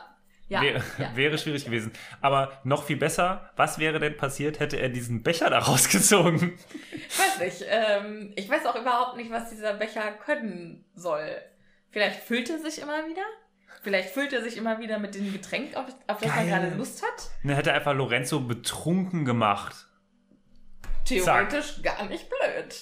[0.49, 1.11] Ja, wäre, ja.
[1.15, 1.91] wäre schwierig gewesen.
[2.21, 6.57] Aber noch viel besser, was wäre denn passiert, hätte er diesen Becher da rausgezogen?
[6.91, 7.65] Ich weiß nicht.
[7.69, 11.41] Ähm, ich weiß auch überhaupt nicht, was dieser Becher können soll.
[11.91, 13.23] Vielleicht füllt er sich immer wieder?
[13.81, 16.47] Vielleicht füllt er sich immer wieder mit dem Getränk, auf, auf das man Geil.
[16.47, 17.29] gerade Lust hat?
[17.43, 19.87] Dann hätte er einfach Lorenzo betrunken gemacht.
[21.05, 22.75] Theoretisch gar nicht blöd.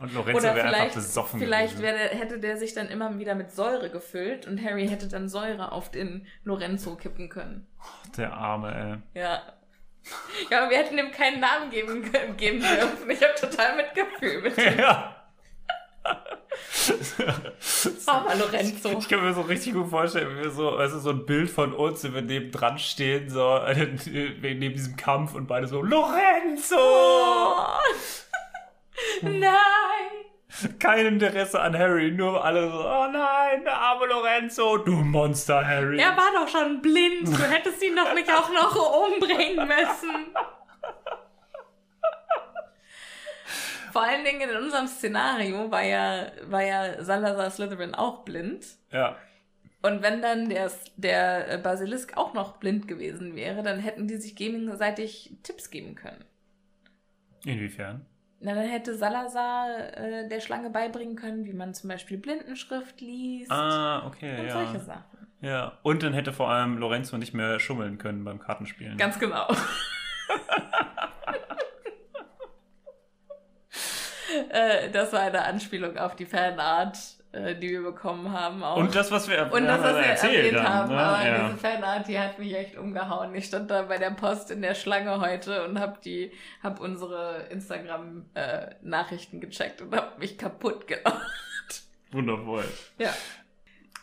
[0.00, 3.34] Und Lorenzo Oder wäre einfach vielleicht, besoffen vielleicht der, hätte der sich dann immer wieder
[3.34, 7.66] mit Säure gefüllt und Harry hätte dann Säure auf den Lorenzo kippen können.
[8.16, 9.42] Der Arme, Ja.
[10.50, 13.10] Ja, aber wir hätten ihm keinen Namen geben, können- geben dürfen.
[13.10, 14.70] Ich habe total Mitgefühl mit ey.
[14.70, 15.16] dem ja.
[18.06, 18.98] armer Lorenzo.
[18.98, 21.50] Ich kann mir so richtig gut vorstellen, wie wir so, weißt du, so ein Bild
[21.50, 23.60] von uns, wenn wir neben dran stehen, so,
[24.06, 26.76] neben diesem Kampf und beide so, Lorenzo!
[26.76, 27.78] Oh.
[29.22, 30.20] Nein!
[30.78, 35.98] Kein Interesse an Harry, nur alle so, oh nein, der arme Lorenzo, du Monster, Harry.
[35.98, 37.28] Er war doch schon blind.
[37.28, 40.34] Du hättest ihn doch nicht auch noch umbringen müssen.
[43.92, 48.66] Vor allen Dingen in unserem Szenario war ja, war ja Salazar Slytherin auch blind.
[48.92, 49.16] Ja.
[49.82, 54.36] Und wenn dann der, der Basilisk auch noch blind gewesen wäre, dann hätten die sich
[54.36, 56.24] gegenseitig Tipps geben können.
[57.44, 58.04] Inwiefern?
[58.42, 59.68] Na, dann hätte Salazar
[59.98, 64.52] äh, der Schlange beibringen können, wie man zum Beispiel Blindenschrift liest Ah, okay, und ja.
[64.52, 65.28] solche Sachen.
[65.42, 65.78] Ja.
[65.82, 68.96] Und dann hätte vor allem Lorenzo nicht mehr schummeln können beim Kartenspielen.
[68.96, 69.46] Ganz genau.
[74.50, 76.98] äh, das war eine Anspielung auf die Fanart,
[77.32, 78.62] äh, die wir bekommen haben.
[78.62, 78.76] Auch.
[78.76, 80.98] Und das, was wir, Und das, was wir erzählt erwähnt haben, ne?
[80.98, 81.46] aber ja.
[81.46, 83.34] diese Fanart, die hat mich echt umgehauen.
[83.34, 87.46] Ich stand da bei der Post in der Schlange heute und hab die, hab unsere
[87.50, 91.84] Instagram-Nachrichten gecheckt und hab mich kaputt gelacht.
[92.10, 92.64] Wundervoll.
[92.98, 93.10] Ja.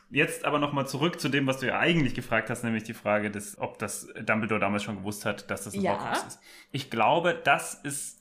[0.10, 3.30] Jetzt aber nochmal zurück zu dem, was du ja eigentlich gefragt hast, nämlich die Frage,
[3.30, 6.00] des, ob das Dumbledore damals schon gewusst hat, dass das ein Ja.
[6.00, 6.40] Horcrux ist.
[6.72, 8.17] Ich glaube, das ist,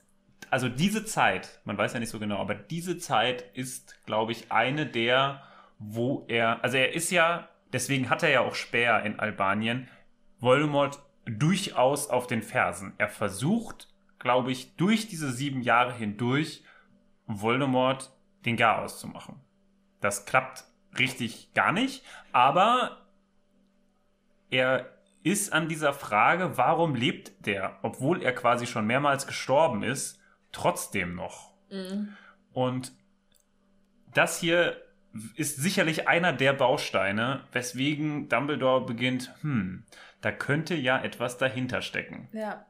[0.49, 4.51] also diese Zeit, man weiß ja nicht so genau, aber diese Zeit ist, glaube ich,
[4.51, 5.41] eine der,
[5.79, 9.89] wo er, also er ist ja, deswegen hat er ja auch Speer in Albanien,
[10.39, 12.93] Voldemort durchaus auf den Fersen.
[12.97, 16.63] Er versucht, glaube ich, durch diese sieben Jahre hindurch
[17.25, 18.11] Voldemort
[18.45, 19.41] den Garaus zu machen.
[19.99, 20.63] Das klappt
[20.97, 23.05] richtig gar nicht, aber
[24.49, 24.89] er
[25.23, 30.21] ist an dieser Frage, warum lebt der, obwohl er quasi schon mehrmals gestorben ist,
[30.51, 31.53] trotzdem noch.
[31.69, 32.15] Mhm.
[32.53, 32.91] Und
[34.13, 34.81] das hier
[35.35, 39.83] ist sicherlich einer der Bausteine, weswegen Dumbledore beginnt, hm,
[40.21, 42.27] da könnte ja etwas dahinter stecken.
[42.33, 42.65] Ja.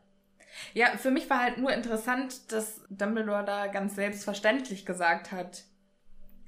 [0.73, 5.63] Ja, für mich war halt nur interessant, dass Dumbledore da ganz selbstverständlich gesagt hat,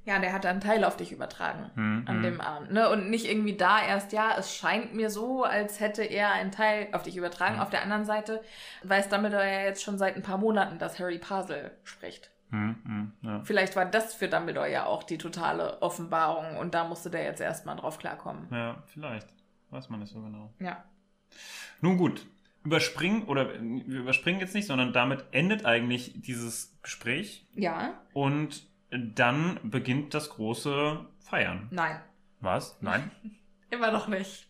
[0.09, 2.23] ja, der hat einen Teil auf dich übertragen Hm, an hm.
[2.23, 2.71] dem Abend.
[2.71, 2.89] Ne?
[2.89, 6.87] Und nicht irgendwie da erst, ja, es scheint mir so, als hätte er einen Teil
[6.91, 7.55] auf dich übertragen.
[7.55, 7.61] Hm.
[7.61, 8.41] Auf der anderen Seite
[8.83, 12.31] weiß Dumbledore ja jetzt schon seit ein paar Monaten, dass Harry Parsel spricht.
[12.49, 13.41] Hm, hm, ja.
[13.43, 17.41] Vielleicht war das für Dumbledore ja auch die totale Offenbarung und da musste der jetzt
[17.41, 18.47] erstmal drauf klarkommen.
[18.51, 19.27] ja, vielleicht.
[19.69, 20.51] Weiß man nicht so genau.
[20.59, 20.83] Ja.
[21.79, 22.25] Nun gut,
[22.63, 27.93] überspringen, oder wir überspringen jetzt nicht, sondern damit endet eigentlich dieses Gespräch Ja?
[28.13, 31.67] und dann beginnt das große Feiern.
[31.71, 31.99] Nein.
[32.39, 32.77] Was?
[32.81, 33.11] Nein?
[33.69, 34.47] Immer noch nicht.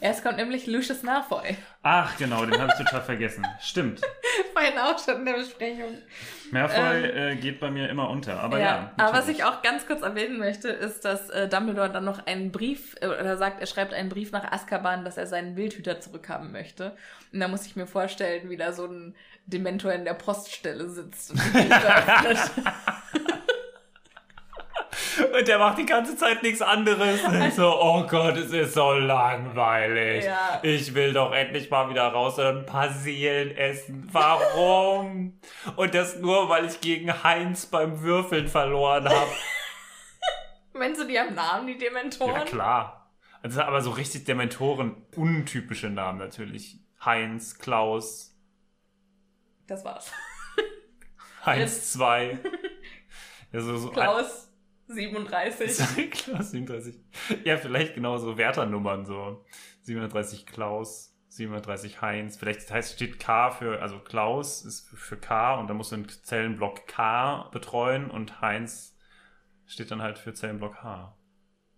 [0.00, 1.56] Erst kommt nämlich Lucius Malfoy.
[1.82, 3.46] Ach, genau, den habe ich total vergessen.
[3.60, 4.00] Stimmt.
[4.52, 5.98] Vorhin auch schon in der Besprechung.
[6.50, 8.92] Malfoy äh, geht bei mir immer unter, aber ja.
[8.96, 12.52] aber was ich auch ganz kurz erwähnen möchte, ist, dass äh, Dumbledore dann noch einen
[12.52, 16.52] Brief, äh, oder sagt, er schreibt einen Brief nach Azkaban, dass er seinen Wildhüter zurückhaben
[16.52, 16.96] möchte.
[17.32, 19.14] Und da muss ich mir vorstellen, wie da so ein
[19.46, 21.40] Dementor in der Poststelle sitzt und.
[25.36, 27.22] Und der macht die ganze Zeit nichts anderes.
[27.24, 30.24] Und so, oh Gott, es ist so langweilig.
[30.24, 30.60] Ja.
[30.62, 34.08] Ich will doch endlich mal wieder raus und ein paar Seelen essen.
[34.12, 35.38] Warum?
[35.76, 39.30] Und das nur, weil ich gegen Heinz beim Würfeln verloren habe.
[40.72, 42.34] Meinst du, die haben Namen, die Dementoren?
[42.34, 43.10] Ja, klar.
[43.42, 46.78] Also, aber so richtig Dementoren, untypische Namen natürlich.
[47.04, 48.33] Heinz, Klaus,
[49.66, 50.12] Das war's.
[51.44, 52.38] Heinz 2.
[53.52, 54.50] Also so Klaus
[54.88, 56.10] 37.
[56.10, 56.96] Klaus 37.
[57.44, 59.44] Ja, vielleicht genau so Wärternummern, so
[59.82, 62.36] 37 Klaus, 37 Heinz.
[62.36, 66.86] Vielleicht heißt, steht K für, also Klaus ist für K und dann muss ein Zellenblock
[66.86, 68.96] K betreuen und Heinz
[69.66, 71.16] steht dann halt für Zellenblock H.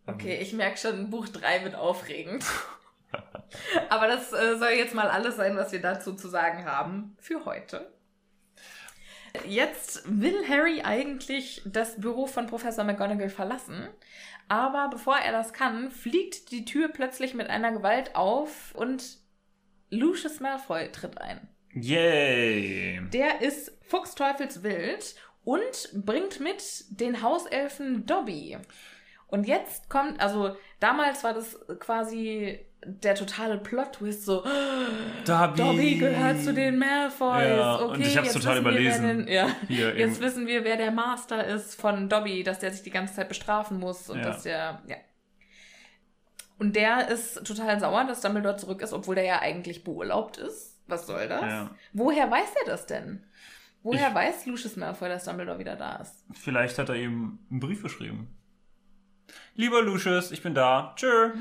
[0.07, 2.45] Okay, ich merke schon, Buch 3 wird aufregend.
[3.89, 7.45] Aber das äh, soll jetzt mal alles sein, was wir dazu zu sagen haben für
[7.45, 7.93] heute.
[9.47, 13.89] Jetzt will Harry eigentlich das Büro von Professor McGonagall verlassen.
[14.49, 19.19] Aber bevor er das kann, fliegt die Tür plötzlich mit einer Gewalt auf und
[19.91, 21.49] Lucius Malfoy tritt ein.
[21.73, 23.03] Yay!
[23.13, 28.59] Der ist fuchsteufelswild und bringt mit den Hauselfen Dobby.
[29.29, 34.45] Und jetzt kommt, also damals war das quasi der totale Plot-Twist, so
[35.25, 35.57] Dobby.
[35.57, 37.49] Dobby gehört zu den Malfoys.
[37.57, 39.27] Ja, okay, und ich hab's jetzt total wissen wir, wer überlesen.
[39.27, 42.83] Den, ja, Hier jetzt wissen wir, wer der Master ist von Dobby, dass der sich
[42.83, 44.25] die ganze Zeit bestrafen muss und Ja.
[44.25, 44.97] dass der, ja.
[46.59, 50.81] Und der ist total sauer, dass Dumbledore zurück ist, obwohl der ja eigentlich beurlaubt ist.
[50.87, 51.43] Was soll das?
[51.43, 51.71] Ja.
[51.93, 53.25] Woher weiß er das denn?
[53.83, 56.25] Woher Ich- weiß Lucius Malfoy, dass Dumbledore wieder da ist?
[56.35, 58.29] Vielleicht hat er ihm einen Brief geschrieben.
[59.55, 60.95] Lieber Lucius, ich bin da.
[60.97, 61.31] Tschö.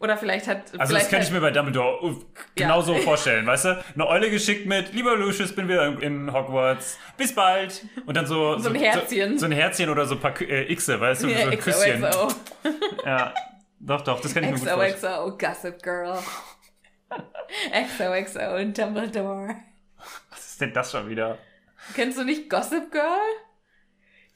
[0.00, 0.72] Oder vielleicht hat.
[0.78, 2.24] Also vielleicht das kann ich mir bei Dumbledore uh,
[2.54, 3.84] genauso vorstellen, weißt du?
[3.94, 6.98] Eine Eule geschickt mit, lieber Lucius, bin wieder in Hogwarts.
[7.18, 7.84] Bis bald.
[8.06, 8.58] Und dann so...
[8.58, 9.32] So ein Herzchen.
[9.34, 11.28] So, so ein Herzchen oder so ein paar äh, Xe, weißt du?
[11.28, 12.02] Ja, so ein Küsschen.
[12.02, 12.28] XOXO.
[13.04, 13.34] Ja,
[13.78, 14.94] doch, doch, das kann ich mir gut vorstellen.
[14.94, 16.18] XOXO, Gossip Girl.
[17.86, 19.56] XOXO und Dumbledore.
[20.30, 21.36] Was ist denn das schon wieder?
[21.94, 23.18] Kennst du nicht Gossip Girl?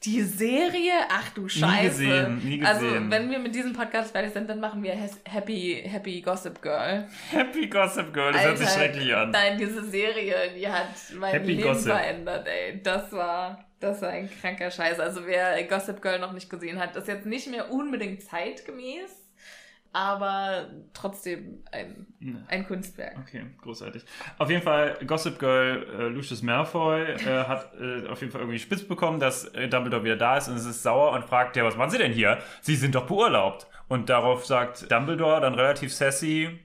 [0.05, 0.93] Die Serie?
[1.09, 1.89] Ach du Scheiße.
[1.89, 3.09] gesehen, nie Also, gesehen.
[3.11, 4.93] wenn wir mit diesem Podcast fertig sind, dann machen wir
[5.25, 7.07] Happy, Happy Gossip Girl.
[7.31, 9.31] Happy Gossip Girl, das hört sich schrecklich an.
[9.31, 11.91] Nein, diese Serie, die hat mein Happy Leben Gossip.
[11.91, 12.81] verändert, ey.
[12.83, 14.99] Das war, das war ein kranker Scheiß.
[14.99, 19.24] Also, wer Gossip Girl noch nicht gesehen hat, ist jetzt nicht mehr unbedingt zeitgemäß,
[19.95, 22.05] aber trotzdem ein,
[22.47, 23.17] ein Kunstwerk.
[23.21, 24.03] Okay, großartig.
[24.37, 28.59] Auf jeden Fall, Gossip Girl äh, Lucius Malfoy äh, hat äh, auf jeden Fall irgendwie
[28.59, 31.63] spitz bekommen, dass äh, Dumbledore wieder da ist und es ist sauer und fragt, ja,
[31.63, 32.39] was machen Sie denn hier?
[32.61, 33.67] Sie sind doch beurlaubt.
[33.87, 36.59] Und darauf sagt Dumbledore dann relativ sassy,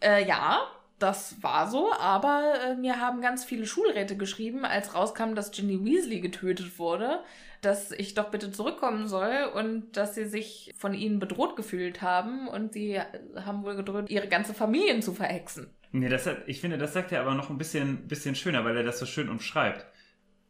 [0.00, 0.60] Äh, ja,
[0.98, 5.84] das war so, aber äh, mir haben ganz viele Schulräte geschrieben, als rauskam, dass Ginny
[5.84, 7.20] Weasley getötet wurde,
[7.64, 12.48] dass ich doch bitte zurückkommen soll und dass sie sich von ihnen bedroht gefühlt haben
[12.48, 13.00] und sie
[13.36, 15.70] haben wohl gedroht, ihre ganze Familien zu verhexen.
[15.92, 18.76] Nee, das hat, ich finde, das sagt er aber noch ein bisschen, bisschen schöner, weil
[18.76, 19.86] er das so schön umschreibt.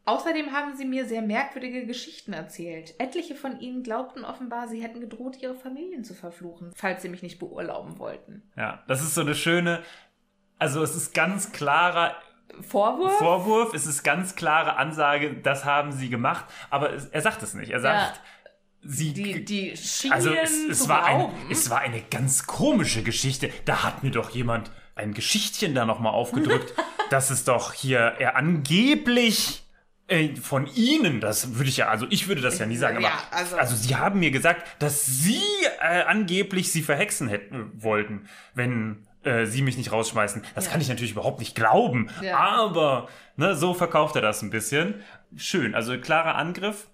[0.07, 2.95] Außerdem haben sie mir sehr merkwürdige Geschichten erzählt.
[2.99, 7.23] Etliche von ihnen glaubten offenbar, sie hätten gedroht, ihre Familien zu verfluchen, falls sie mich
[7.23, 8.43] nicht beurlauben wollten.
[8.57, 9.83] Ja, das ist so eine schöne,
[10.59, 12.17] also es ist ganz klarer
[12.61, 13.19] Vorwurf?
[13.19, 17.55] Vorwurf, es ist ganz klare Ansage, das haben sie gemacht, aber es, er sagt es
[17.55, 17.71] nicht.
[17.71, 18.21] Er sagt,
[18.83, 23.51] sie die, die schienen Also es, es, war ein, es war eine ganz komische Geschichte.
[23.65, 26.75] Da hat mir doch jemand ein Geschichtchen da nochmal aufgedrückt,
[27.11, 29.63] dass es doch hier er angeblich
[30.07, 33.07] äh, von Ihnen, das würde ich ja, also ich würde das ja nie sagen, aber
[33.07, 35.41] Ja, also- also Sie haben mir gesagt, dass Sie
[35.81, 40.45] äh, angeblich Sie verhexen hätten wollten, wenn äh, Sie mich nicht rausschmeißen.
[40.55, 40.73] Das Ja.
[40.73, 42.37] kann ich natürlich überhaupt nicht glauben, Ja.
[42.39, 45.03] aber ne, so verkauft er das ein bisschen.
[45.37, 46.87] Schön, also klarer Angriff.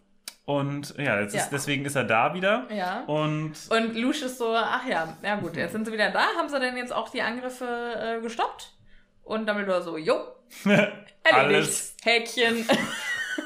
[0.47, 1.21] Und ja, Ja.
[1.21, 2.67] Ist, deswegen ist er da wieder.
[2.75, 3.05] Ja.
[3.07, 6.25] Und Und Lucius so, ach ja, ja gut, jetzt sind sie wieder da.
[6.37, 8.73] Haben sie denn jetzt auch die Angriffe äh, gestoppt?
[9.23, 10.17] Und Dumbledore so, jo,
[11.25, 12.67] alles, Häkchen.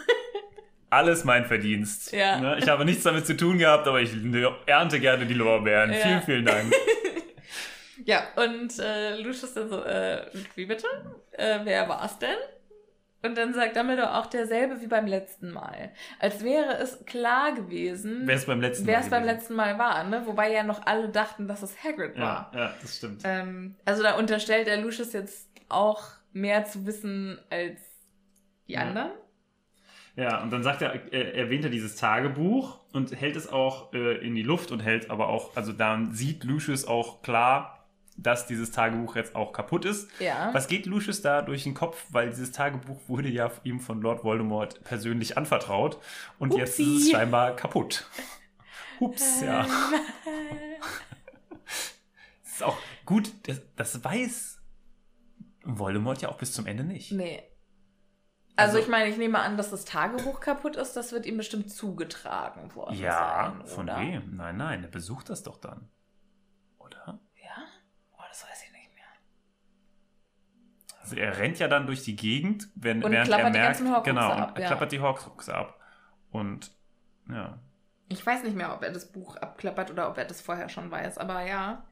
[0.90, 2.12] alles mein Verdienst.
[2.12, 2.38] Ja.
[2.40, 4.12] Ne, Ich habe nichts damit zu tun gehabt, aber ich
[4.66, 5.92] ernte gerne die Lorbeeren.
[5.92, 5.98] Ja.
[5.98, 6.72] Vielen, vielen Dank.
[8.04, 10.86] ja, und äh, Lucius dann so, äh, wie bitte?
[11.32, 12.36] Äh, wer war's denn?
[13.22, 15.92] Und dann sagt Dumbledore auch derselbe wie beim letzten Mal.
[16.18, 20.04] Als wäre es klar gewesen, Wer es beim letzten wer Mal beim letzten Mal war,
[20.04, 20.26] ne?
[20.26, 22.50] Wobei ja noch alle dachten, dass es Hagrid war.
[22.52, 23.22] Ja, ja, das stimmt.
[23.24, 26.02] Ähm, also da unterstellt er Lucius jetzt auch
[26.34, 27.80] mehr zu wissen als
[28.68, 28.80] die Ja.
[28.82, 29.12] anderen.
[30.16, 34.18] Ja, und dann sagt er, er erwähnt er dieses Tagebuch und hält es auch äh,
[34.24, 37.73] in die Luft und hält aber auch, also dann sieht Lucius auch klar,
[38.16, 40.08] dass dieses Tagebuch jetzt auch kaputt ist.
[40.20, 40.52] Ja.
[40.54, 42.06] Was geht Lucius da durch den Kopf?
[42.10, 45.98] Weil dieses Tagebuch wurde ja ihm von Lord Voldemort persönlich anvertraut
[46.38, 47.10] und jetzt ist es Upsi.
[47.12, 48.08] scheinbar kaputt.
[49.00, 49.66] Hups, ja.
[52.42, 54.60] Das ist auch gut, das, das weiß
[55.64, 57.10] Voldemort ja auch bis zum Ende nicht.
[57.12, 57.42] Nee.
[58.56, 60.92] Also, Also- ich meine, ich nehme an, dass das Tagebuch kaputt ist.
[60.92, 64.36] Das wird ihm bestimmt zugetragen worden Ja, sein, von wem?
[64.36, 65.88] Nein, nein, er besucht das doch dann.
[66.78, 67.18] Oder?
[68.34, 69.04] Das weiß ich nicht mehr.
[71.00, 74.04] Also er rennt ja dann durch die Gegend, wenn, Und während klappert er die merkt,
[74.04, 74.66] genau, und ab, er ja.
[74.66, 75.78] klappert die Horcruxe ab.
[76.32, 76.72] Und
[77.30, 77.60] ja,
[78.08, 80.90] Ich weiß nicht mehr, ob er das Buch abklappert oder ob er das vorher schon
[80.90, 81.86] weiß, aber ja.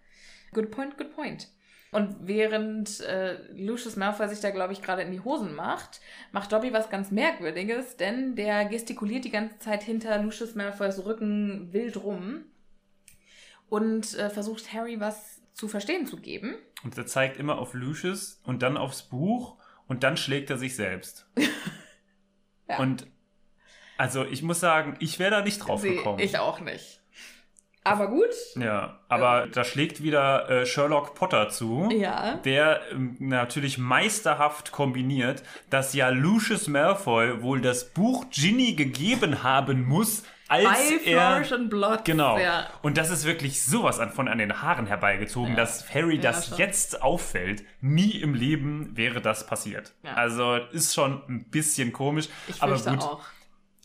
[0.53, 1.47] Good point, good point.
[1.93, 6.01] Und während äh, Lucius Malfoy sich da, glaube ich, gerade in die Hosen macht,
[6.33, 11.73] macht Dobby was ganz Merkwürdiges, denn der gestikuliert die ganze Zeit hinter Lucius Malfoys Rücken
[11.73, 12.47] wild rum
[13.69, 16.55] und äh, versucht Harry was zu verstehen zu geben.
[16.85, 19.57] und er zeigt immer auf Lucius und dann aufs Buch
[19.87, 21.27] und dann schlägt er sich selbst.
[22.69, 22.79] Ja.
[22.79, 23.07] Und
[23.99, 26.21] also ich muss sagen, ich wäre da nicht drauf Sie- gekommen.
[26.21, 27.01] Ich auch nicht.
[27.85, 28.31] Aber gut.
[28.55, 31.89] Ja, aber da schlägt wieder äh, Sherlock Potter zu.
[31.91, 32.37] Ja.
[32.45, 39.85] Der ähm, natürlich meisterhaft kombiniert, dass ja Lucius Malfoy wohl das Buch Ginny gegeben haben
[39.85, 40.23] muss,
[40.53, 42.05] als Bei er Flourish and Blood.
[42.05, 42.39] Genau.
[42.39, 42.67] Ja.
[42.83, 45.57] Und das ist wirklich sowas an, von an den Haaren herbeigezogen, Ja.
[45.57, 46.59] dass Harry Ja, das schon.
[46.59, 47.65] jetzt auffällt.
[47.81, 49.93] Nie im Leben wäre das passiert.
[50.15, 52.29] Also ist schon ein bisschen komisch.
[52.49, 53.21] Ich aber gut, auch.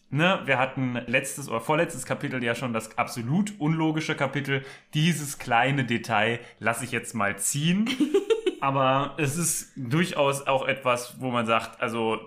[0.10, 4.64] ne, wir hatten letztes oder vorletztes Kapitel ja schon das absolut unlogische Kapitel.
[4.94, 7.90] Dieses kleine Detail lasse ich jetzt mal ziehen.
[8.62, 12.20] aber es ist durchaus auch etwas, wo man sagt, also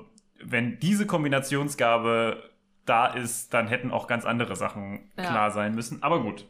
[0.43, 2.50] wenn diese Kombinationsgabe
[2.91, 5.25] da ist, dann hätten auch ganz andere Sachen Ja.
[5.25, 6.03] klar sein müssen.
[6.03, 6.45] Aber gut.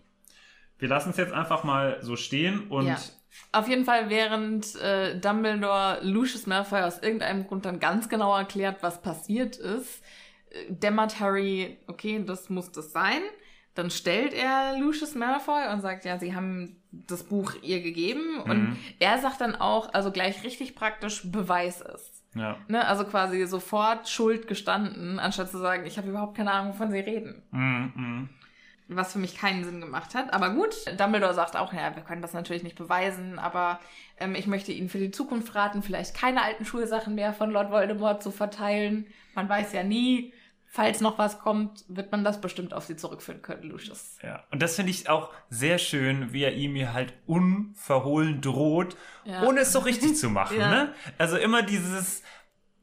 [0.79, 2.99] Wir lassen es jetzt einfach mal so stehen und Ja.
[3.53, 8.83] Auf jeden Fall, während äh, Dumbledore Lucius Malfoy aus irgendeinem Grund dann ganz genau erklärt,
[8.83, 10.03] was passiert ist,
[10.51, 13.21] äh, dämmert Harry, okay, das muss das sein.
[13.77, 18.41] Dann stellt er Lucius Malfoy und sagt, ja, sie haben das Buch ihr gegeben.
[18.41, 18.77] Und Mhm.
[18.99, 22.20] er sagt dann auch, also gleich richtig praktisch, beweis es.
[22.35, 22.57] Ja.
[22.69, 22.86] Ne?
[22.86, 27.01] Also quasi sofort Schuld gestanden, anstatt zu sagen, ich habe überhaupt keine Ahnung, wovon sie
[27.01, 28.28] reden Mm, mm.
[28.89, 30.32] was für mich keinen Sinn gemacht hat.
[30.32, 33.81] Aber gut, Dumbledore sagt auch, ja, wir können das natürlich nicht beweisen, aber
[34.19, 37.70] ähm, ich möchte Ihnen für die Zukunft raten, vielleicht keine alten Schulsachen mehr von Lord
[37.70, 39.07] Voldemort zu verteilen.
[39.35, 40.32] Man weiß ja nie,
[40.73, 44.17] falls noch was kommt, wird man das bestimmt auf Sie zurückführen können, Lucius.
[44.23, 48.97] Ja, und das finde ich auch sehr schön, wie er ihm hier halt unverhohlen droht,
[49.25, 49.43] Ja.
[49.43, 50.59] ohne es so richtig zu machen.
[50.59, 50.71] Ja.
[50.71, 50.95] ne?
[51.19, 52.23] Also immer dieses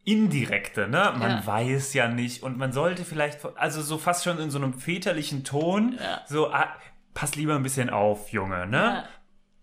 [0.04, 1.14] Indirekte, ne?
[1.18, 1.46] Man Ja.
[1.48, 5.44] weiß ja nicht und man sollte vielleicht, also so fast schon in so einem väterlichen
[5.44, 5.98] Ton,
[6.28, 6.68] so, ah,
[7.14, 9.06] pass lieber ein bisschen auf, Junge, ne?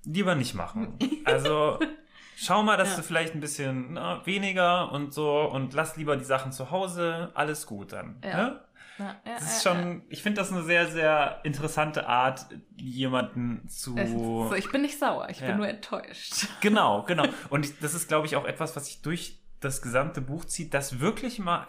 [0.04, 0.98] Lieber nicht machen.
[1.24, 1.78] Also
[2.36, 2.96] schau mal, dass Ja.
[2.96, 7.30] du vielleicht ein bisschen na, weniger und so und lass lieber die Sachen zu Hause,
[7.34, 8.16] alles gut dann.
[8.24, 8.36] Ja.
[8.36, 8.60] Ne?
[8.98, 12.46] Ja, Das ist schon, ich finde das eine sehr, sehr interessante Art,
[12.76, 13.96] jemanden zu.
[14.06, 16.46] So, ich bin nicht sauer, ich bin nur enttäuscht.
[16.60, 17.24] Genau, genau.
[17.50, 20.74] Und ich, das ist, glaube ich, auch etwas, was sich durch das gesamte Buch zieht,
[20.74, 21.66] das wirklich mal,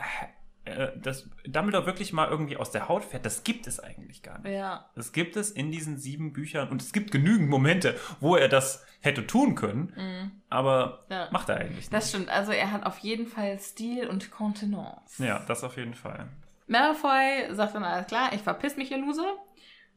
[0.66, 3.26] äh, dass Dumbledore wirklich mal irgendwie aus der Haut fährt.
[3.26, 4.54] Das gibt es eigentlich gar nicht.
[4.54, 4.90] Ja.
[4.96, 8.86] Das gibt es in diesen sieben Büchern und es gibt genügend Momente, wo er das
[9.06, 11.14] hätte tun können, aber Mhm.
[11.14, 11.28] Ja.
[11.32, 11.94] macht er eigentlich nicht.
[11.94, 15.24] Das stimmt, also er hat auf jeden Fall Stil und Kontenance.
[15.24, 16.28] ja, das auf jeden Fall.
[16.68, 19.34] Malfoy sagt dann alles klar, ich verpiss mich, ihr Loser.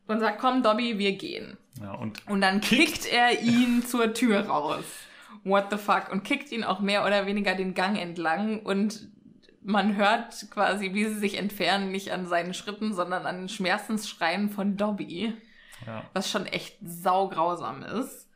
[0.07, 1.59] Und sagt, komm, Dobby, wir gehen.
[1.83, 4.83] Ja, und Und dann kickt er ihn zur Tür raus.
[5.45, 6.11] What the fuck?
[6.11, 8.61] Und kickt ihn auch mehr oder weniger den Gang entlang.
[8.61, 9.09] Und
[9.63, 14.49] man hört quasi, wie sie sich entfernen, nicht an seinen Schritten, sondern an den Schmerzensschreien
[14.49, 15.35] von Dobby.
[15.87, 16.05] ja.
[16.15, 18.28] Was schon echt saugrausam ist.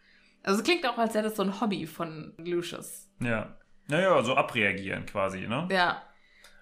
[0.43, 3.09] Also es klingt auch, als wäre das so ein Hobby von Lucius.
[3.21, 3.57] Ja.
[3.89, 5.69] Naja, so abreagieren quasi, ne?
[5.71, 6.03] Ja.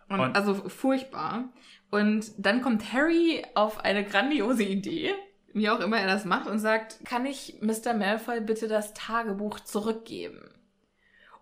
[0.09, 1.45] Und, Und- also furchtbar.
[1.91, 5.15] Und dann kommt Harry auf eine grandiose Idee,
[5.53, 7.95] wie auch immer er das macht, und sagt, kann ich Mr.
[7.95, 10.55] Malfoy bitte das Tagebuch zurückgeben?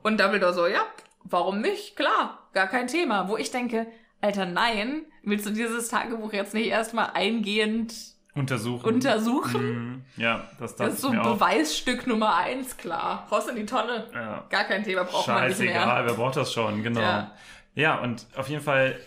[0.02, 0.82] Und Dumbledore so, ja,
[1.24, 1.96] warum nicht?
[1.96, 3.28] Klar, gar kein Thema.
[3.28, 3.86] Wo ich denke,
[4.20, 7.94] Alter, nein, willst du dieses Tagebuch jetzt nicht erstmal eingehend
[8.34, 8.84] Untersuchen.
[8.94, 9.92] untersuchen?
[9.92, 10.04] Mhm.
[10.16, 11.34] Ja, das, Das ist so auch.
[11.34, 13.26] Beweisstück Nummer eins, klar.
[13.30, 14.06] Raus in die Tonne.
[14.14, 14.44] Ja.
[14.48, 17.00] Gar kein Thema, braucht man nicht Scheißegal, wer braucht das schon, genau.
[17.00, 17.32] Ja.
[17.74, 17.98] Ja.
[18.00, 18.98] und auf jeden Fall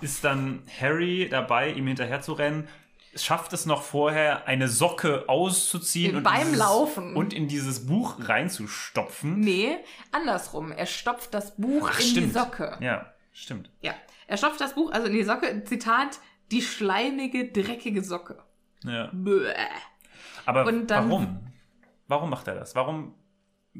[0.00, 2.68] ist dann Harry dabei, ihm hinterher zu rennen,
[3.14, 7.14] schafft es noch vorher, eine Socke auszuziehen und, Beim dieses, Laufen.
[7.14, 9.38] und in dieses Buch reinzustopfen.
[9.40, 9.76] Nee,
[10.12, 10.72] andersrum.
[10.72, 12.26] Er stopft das Buch Ach, in stimmt.
[12.28, 12.76] die Socke.
[12.80, 13.70] Ja, stimmt.
[13.80, 13.92] Ja.
[14.28, 15.62] Er stopft das Buch also in die Socke.
[15.64, 16.20] Zitat,
[16.50, 18.38] die schleimige, dreckige Socke.
[18.84, 19.10] Ja.
[19.12, 19.52] Bäh.
[20.46, 21.46] Aber dann- warum?
[22.08, 22.74] Warum macht er das?
[22.74, 23.14] Warum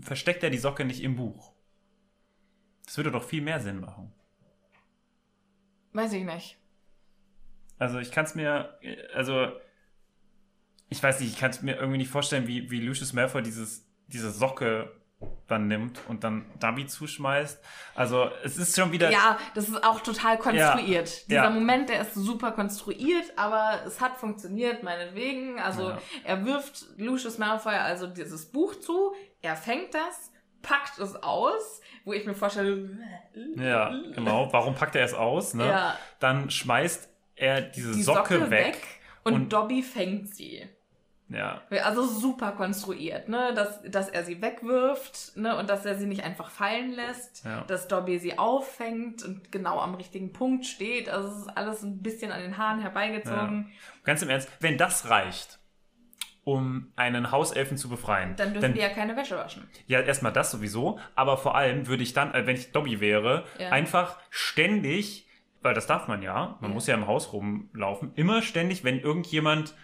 [0.00, 1.52] versteckt er die Socke nicht im Buch?
[2.86, 4.12] Das würde doch viel mehr Sinn machen.
[5.92, 6.58] Weiß ich nicht.
[7.78, 8.78] Also ich kann es mir,
[9.14, 9.52] also
[10.88, 13.86] ich weiß nicht, ich kann es mir irgendwie nicht vorstellen, wie, wie Lucius Malfoy dieses,
[14.06, 14.92] diese Socke
[15.48, 17.62] dann nimmt und dann Dobby zuschmeißt.
[17.94, 19.10] Also es ist schon wieder.
[19.10, 21.08] Ja, das ist auch total konstruiert.
[21.08, 21.50] Ja, Dieser ja.
[21.50, 25.58] Moment, der ist super konstruiert, aber es hat funktioniert, meinetwegen.
[25.58, 25.98] Also Ja.
[26.24, 29.12] er wirft Lucius Malfoy also dieses Buch zu,
[29.42, 30.30] er fängt das,
[30.62, 32.90] packt es aus, wo ich mir vorstelle,
[33.56, 34.48] Ja, genau.
[34.52, 35.54] Warum packt er es aus?
[35.54, 35.92] Ne?
[36.20, 38.66] Dann schmeißt er diese die Socke, Socke, weg.
[38.74, 38.82] weg,
[39.24, 40.68] und, und- Dobby fängt sie.
[41.34, 41.62] Ja.
[41.84, 43.52] Also super konstruiert, ne?
[43.54, 45.56] Dass, dass er sie wegwirft, ne?
[45.58, 47.62] Und dass er sie nicht einfach fallen lässt, Ja.
[47.64, 51.08] dass Dobby sie auffängt und genau am richtigen Punkt steht.
[51.08, 53.70] Also es ist alles ein bisschen an den Haaren herbeigezogen.
[54.04, 55.58] Ganz im Ernst, wenn das reicht,
[56.44, 59.68] um einen Hauselfen zu befreien, Dann dürfen die ja keine Wäsche waschen.
[59.86, 63.44] Ja, erstmal das sowieso, aber vor allem würde ich dann, äh, wenn ich Dobby wäre,
[63.58, 63.70] Ja.
[63.70, 65.28] einfach ständig,
[65.62, 66.74] weil das darf man ja, man Ja.
[66.74, 69.74] muss ja im Haus rumlaufen, immer ständig, wenn irgendjemand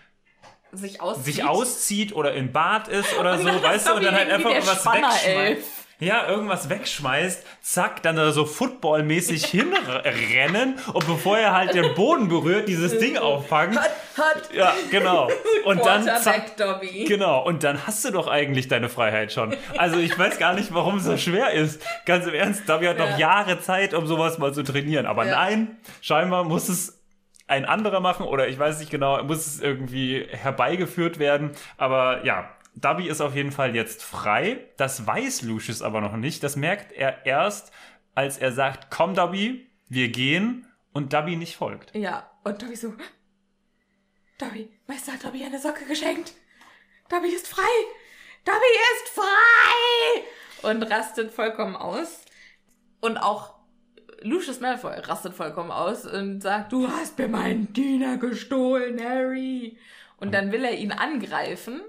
[0.73, 1.25] Sich auszieht.
[1.25, 4.85] sich auszieht oder im Bad ist oder so, weißt du, und dann halt einfach irgendwas
[4.85, 5.69] wegschmeißt.
[6.01, 12.29] Ja, irgendwas wegschmeißt, zack, dann da so footballmäßig hinrennen und bevor er halt den Boden
[12.29, 13.77] berührt, dieses Ding auffangen.
[13.77, 14.55] Hat, hat.
[14.55, 15.29] Ja, genau.
[15.65, 17.05] Und dann zack, Dobby.
[17.05, 19.55] Genau, und dann hast du doch eigentlich deine Freiheit schon.
[19.77, 21.83] Also ich weiß gar nicht, warum es so schwer ist.
[22.07, 23.19] Ganz im Ernst, Dobby hat noch Ja.
[23.19, 25.05] Jahre Zeit, um sowas mal zu trainieren.
[25.07, 25.33] Aber Ja.
[25.37, 26.98] nein, scheinbar muss es
[27.49, 31.53] ein anderer machen oder ich weiß nicht genau, muss es irgendwie herbeigeführt werden.
[31.77, 34.69] Aber ja, Dobby ist auf jeden Fall jetzt frei.
[34.77, 36.43] Das weiß Lucius aber noch nicht.
[36.45, 37.73] Das merkt er erst,
[38.15, 41.95] als er sagt, komm Dobby, wir gehen und Dobby nicht folgt.
[41.95, 42.93] Ja, und Dobby so,
[44.39, 46.35] Dobby, Meister hat Dobby eine Socke geschenkt.
[47.09, 47.63] Dobby ist frei.
[48.45, 48.59] Dobby
[48.95, 50.71] ist frei!
[50.71, 52.21] Und rastet vollkommen aus.
[53.01, 53.58] Und auch
[54.23, 59.79] Lucius Malfoy rastet vollkommen aus und sagt, du hast mir meinen Diener gestohlen, Harry.
[60.17, 61.81] Und dann will er ihn angreifen,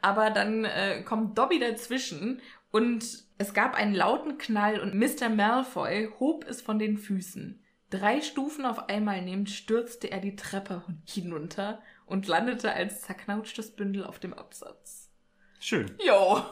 [0.00, 2.40] aber dann äh, kommt Dobby dazwischen
[2.70, 5.28] und es gab einen lauten Knall und Mr.
[5.28, 7.62] Malfoy hob es von den Füßen.
[7.90, 14.04] Drei Stufen auf einmal nehmend stürzte er die Treppe hinunter und landete als zerknautschtes Bündel
[14.04, 15.10] auf dem Absatz.
[15.60, 15.90] Schön.
[16.04, 16.42] Jo,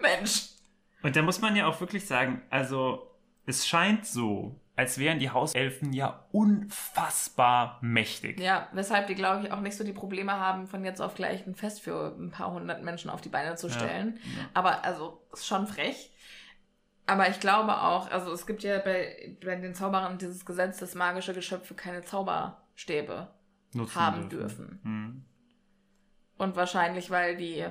[0.00, 0.50] Mensch.
[1.02, 3.10] Und da muss man ja auch wirklich sagen, also
[3.46, 8.40] es scheint so, als wären die Hauselfen ja unfassbar mächtig.
[8.40, 11.46] Ja, weshalb die, glaube ich, auch nicht so die Probleme haben, von jetzt auf gleich
[11.46, 14.18] ein Fest für ein paar hundert Menschen auf die Beine zu stellen.
[14.36, 14.48] ja.
[14.52, 16.10] Aber, also, ist schon frech.
[17.06, 20.94] Aber ich glaube auch, also es gibt ja bei, bei den Zauberern dieses Gesetz, dass
[20.94, 23.28] magische Geschöpfe keine Zauberstäbe
[23.74, 24.80] Nutzen haben dürfen.
[24.82, 25.24] Hm.
[26.38, 27.64] Und wahrscheinlich, weil die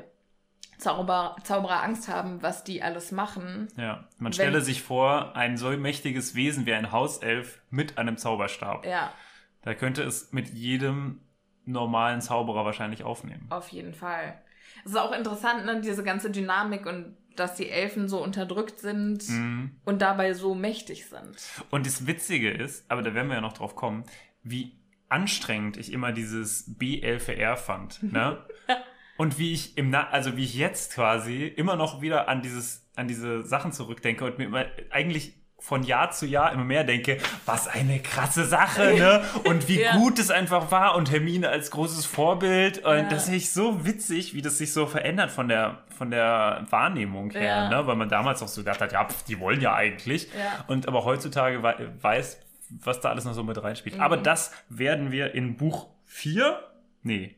[0.77, 3.67] Zauber, Zauberer Angst haben, was die alles machen.
[3.77, 8.85] Ja, man stelle sich vor, ein so mächtiges Wesen wie ein Hauself mit einem Zauberstab.
[8.85, 9.13] Ja,
[9.61, 11.21] Da könnte es mit jedem
[11.65, 13.47] normalen Zauberer wahrscheinlich aufnehmen.
[13.49, 14.41] auf jeden Fall.
[14.83, 19.27] Es ist auch interessant, ne, diese ganze Dynamik und dass die Elfen so unterdrückt sind
[19.29, 19.71] Mhm.
[19.85, 21.37] und dabei so mächtig sind.
[21.71, 24.03] Und das Witzige ist, aber da werden wir ja noch drauf kommen,
[24.43, 24.77] wie
[25.09, 28.03] anstrengend ich immer dieses B11R fand.
[28.03, 28.43] Ne?
[29.17, 32.87] Und wie ich im Na also wie ich jetzt quasi immer noch wieder an dieses,
[32.95, 37.19] an diese Sachen zurückdenke und mir immer eigentlich von Jahr zu Jahr immer mehr denke,
[37.45, 39.23] was eine krasse Sache, ne?
[39.45, 39.95] Und wie Ja.
[39.95, 42.79] gut es einfach war und Hermine als großes Vorbild.
[42.79, 43.03] Und Ja.
[43.09, 47.43] das ist so witzig, wie das sich so verändert von der, von der Wahrnehmung her,
[47.43, 47.69] Ja.
[47.69, 47.87] ne?
[47.87, 50.27] Weil man damals auch so gedacht hat, ja, pf, die wollen ja eigentlich.
[50.37, 50.65] Ja.
[50.67, 52.39] Und aber heutzutage wei- weiß,
[52.83, 53.95] was da alles noch so mit reinspielt.
[53.95, 54.01] Mhm.
[54.01, 56.59] Aber das werden wir in Buch 4,
[57.03, 57.37] nee,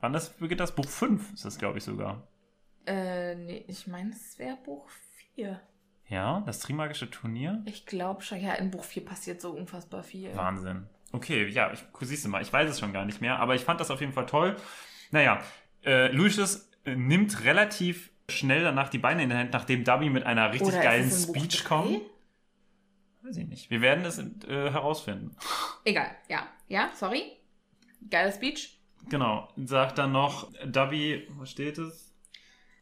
[0.00, 0.74] wann das beginnt das?
[0.74, 2.26] Buch 5 ist das, glaube ich, sogar.
[2.86, 4.88] Äh, nee, ich meine, es wäre Buch
[5.34, 5.60] 4.
[6.08, 7.62] Ja, das Trimagische Turnier.
[7.66, 10.34] Ich glaube schon, ja, in Buch 4 passiert so unfassbar viel.
[10.34, 10.86] Wahnsinn.
[11.12, 13.62] Okay, ja, ich, siehst du mal, ich weiß es schon gar nicht mehr, aber ich
[13.62, 14.56] fand das auf jeden Fall toll.
[15.10, 15.42] Naja,
[15.84, 20.24] äh, Lucius äh, nimmt relativ schnell danach die Beine in die Hand, nachdem Dobby mit
[20.24, 22.00] einer richtig Oder geilen Speech kommt.
[23.22, 23.70] Weiß ich nicht.
[23.70, 25.36] Wir werden es äh, herausfinden.
[25.84, 26.46] Egal, ja.
[26.68, 27.32] Ja, sorry.
[28.10, 28.77] Geiler Speech.
[29.08, 29.48] Genau.
[29.56, 32.12] Sagt dann noch, Dobby, wo steht es?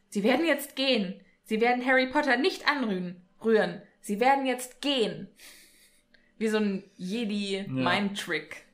[0.09, 1.19] Sie werden jetzt gehen.
[1.43, 3.21] Sie werden Harry Potter nicht anrühren.
[3.43, 3.81] Rühren.
[4.01, 5.27] Sie werden jetzt gehen.
[6.37, 8.65] Wie so ein Jedi-Mind-Trick.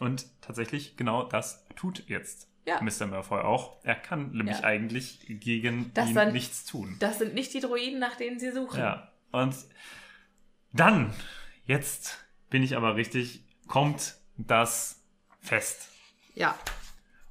[0.00, 2.80] Und tatsächlich, genau das tut jetzt Ja.
[2.82, 3.06] Mr.
[3.06, 3.78] Malfoy auch.
[3.84, 4.64] Er kann nämlich Ja.
[4.64, 6.96] eigentlich gegen Das ihn dann- nichts tun.
[6.98, 8.80] Das sind nicht die Droiden, nach denen sie suchen.
[8.80, 9.12] Ja.
[9.30, 9.54] Und
[10.72, 11.14] dann,
[11.66, 15.02] jetzt bin ich aber richtig, kommt das
[15.40, 15.92] Fest.
[16.36, 16.56] Ja.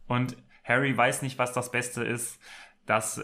[0.07, 2.37] Und Harry weiß nicht, was das Beste ist.
[2.85, 3.23] dass äh,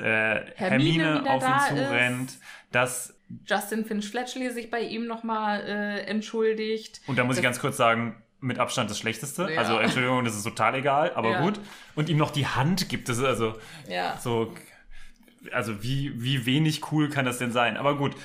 [0.56, 2.38] Hermine Hermine auf ihn zurennt,
[2.72, 3.14] dass
[3.46, 7.00] Justin Finch Fletchley sich bei ihm nochmal äh, entschuldigt.
[7.06, 9.52] Und da muss ich ganz kurz sagen, mit Abstand das Schlechteste.
[9.52, 9.60] Ja.
[9.60, 11.42] Also Entschuldigung, das ist total egal, aber Ja.
[11.42, 11.60] gut.
[11.96, 13.54] Und ihm noch die Hand gibt es, also
[13.88, 14.18] Ja.
[14.18, 14.52] so,
[15.52, 17.78] also wie, wie wenig cool kann das denn sein?
[17.78, 18.16] Aber gut,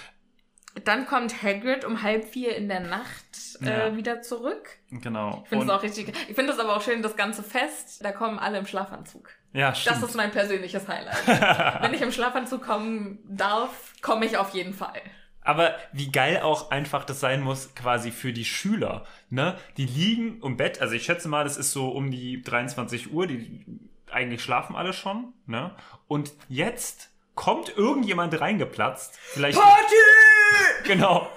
[0.85, 3.24] Dann kommt Hagrid um halb vier in der Nacht
[3.62, 3.97] äh, Ja.
[3.97, 4.69] wieder zurück.
[4.90, 5.40] genau.
[5.44, 6.12] Ich finde es Und- auch richtig.
[6.28, 8.05] Ich finde es aber auch schön, das ganze Fest.
[8.05, 9.31] Da kommen alle im Schlafanzug.
[9.53, 10.03] Ja, Das stimmt.
[10.03, 11.27] ist mein persönliches Highlight.
[11.82, 15.01] Wenn ich im Schlafanzug kommen darf, komme ich auf jeden Fall.
[15.40, 19.05] Aber wie geil auch einfach das sein muss, quasi für die Schüler.
[19.31, 19.57] Ne?
[19.77, 23.27] Die liegen im Bett, also ich schätze mal, das ist so um die 23 Uhr,
[23.28, 23.65] die
[24.11, 25.32] eigentlich schlafen alle schon.
[25.47, 25.74] Ne?
[26.09, 29.17] Und jetzt kommt irgendjemand reingeplatzt.
[29.21, 29.57] Vielleicht.
[29.59, 29.95] Party!
[30.85, 31.29] Genau.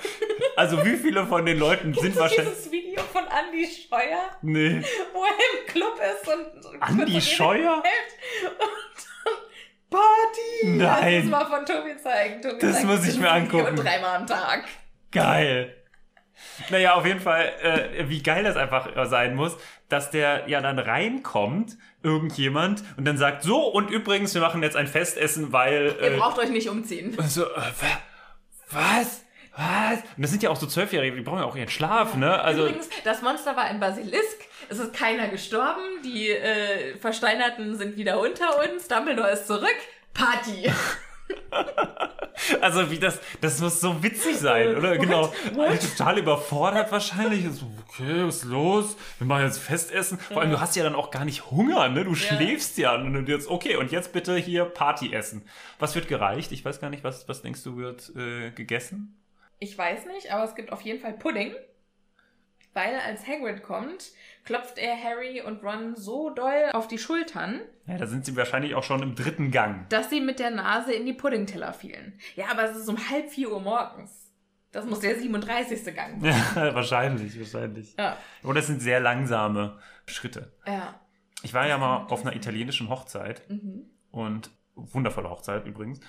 [0.56, 2.54] Also wie viele von den Leuten sind wahrscheinlich.
[2.54, 4.84] Dieses Video von Andy Scheuer, Nee.
[5.14, 6.64] wo er im Club ist und.
[7.20, 7.82] so Scheuer?
[7.84, 10.78] hält Und Party!
[10.78, 11.14] Nein.
[11.16, 12.42] Lass uns mal von Tobi zeigen.
[12.44, 13.76] Tobi Das zeigt muss ich mir angucken.
[13.76, 14.66] Dreimal am Tag.
[15.12, 15.76] Geil.
[16.70, 19.58] Naja, auf jeden Fall, äh, wie geil das einfach äh, sein muss,
[19.90, 24.76] dass der ja dann reinkommt, irgendjemand, und dann sagt, so, und übrigens, wir machen jetzt
[24.78, 25.95] ein Festessen, weil...
[26.02, 27.18] Ihr Äh, braucht euch nicht umziehen.
[27.28, 28.02] so, äh, wa-
[28.72, 29.26] was?
[29.57, 29.99] Was?
[30.16, 32.40] Und das sind ja auch so Zwölfjährige, die brauchen ja auch ihren Schlaf, ne?
[32.40, 34.38] Also, Übrigens, das Monster war ein Basilisk.
[34.70, 35.82] Es ist keiner gestorben.
[36.06, 38.88] Die äh, Versteinerten sind wieder unter uns.
[38.88, 39.76] Dumbledore ist zurück.
[40.14, 40.72] Party.
[42.62, 44.92] also wie das, das muss so witzig sein, oder?
[44.92, 45.00] What?
[45.00, 45.34] Genau.
[45.54, 45.82] What?
[45.82, 47.46] Total überfordert wahrscheinlich.
[47.52, 48.98] So, okay, was ist los?
[49.18, 50.20] Wir machen jetzt Festessen.
[50.20, 52.04] Vor allem, du hast ja dann auch gar nicht Hunger, ne?
[52.04, 52.96] Du schläfst ja.
[52.96, 55.44] Und jetzt, okay, und jetzt bitte hier Party essen.
[55.80, 56.52] Was wird gereicht?
[56.52, 59.16] Ich weiß gar nicht, was, was denkst du, wird äh, gegessen?
[59.60, 61.54] Ich weiß nicht, aber es gibt auf jeden Fall Pudding.
[62.74, 64.12] Weil als Hagrid kommt,
[64.45, 68.76] klopft er Harry und Ron so doll auf die Schultern, Ja, da sind sie wahrscheinlich
[68.76, 69.88] auch schon im dritten Gang.
[69.90, 72.20] dass sie mit der Nase in die Puddingteller fielen.
[72.36, 74.32] Ja, aber es ist um halb vier Uhr morgens.
[74.72, 75.95] Das muss der 37.
[75.95, 76.36] Gang sein.
[76.56, 77.95] Ja, wahrscheinlich, wahrscheinlich.
[77.98, 78.18] Ja.
[78.44, 80.53] Oder es sind sehr langsame Schritte.
[80.68, 80.99] ja.
[81.41, 83.86] Ich war ja kann mal auf einer italienischen Hochzeit Mhm.
[84.11, 85.99] und wundervolle Hochzeit übrigens.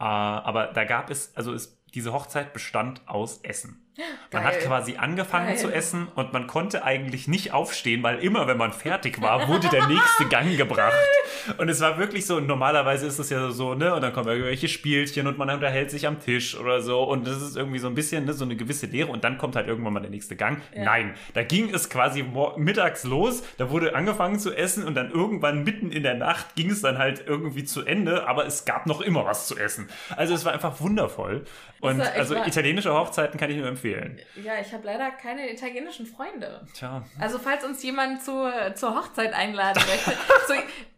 [0.00, 3.86] Äh, aber da gab es, also es, diese Hochzeit bestand aus Essen.
[4.32, 4.52] Man Geil.
[4.52, 5.58] hat quasi angefangen Geil.
[5.58, 9.68] zu essen und man konnte eigentlich nicht aufstehen, weil immer, wenn man fertig war, wurde
[9.68, 10.94] der nächste Gang gebracht.
[11.58, 14.28] Und es war wirklich so, und normalerweise ist es ja so, ne, und dann kommen
[14.28, 17.88] irgendwelche Spielchen und man unterhält sich am Tisch oder so und das ist irgendwie so
[17.88, 20.36] ein bisschen, ne, so eine gewisse Leere und dann kommt halt irgendwann mal der nächste
[20.36, 20.60] Gang.
[20.74, 20.84] Ja.
[20.84, 22.24] Nein, da ging es quasi
[22.56, 26.70] mittags los, da wurde angefangen zu essen und dann irgendwann mitten in der Nacht ging
[26.70, 29.88] es dann halt irgendwie zu Ende, aber es gab noch immer was zu essen.
[30.16, 31.44] Also es war einfach wundervoll.
[31.80, 34.20] Und also italienische Hochzeiten kann ich nur empfehlen.
[34.44, 36.66] Ja, ich habe leider keine italienischen Freunde.
[36.74, 37.02] Tja.
[37.18, 40.10] Also falls uns jemand zu, zur Hochzeit einladen möchte,
[40.46, 40.54] zu,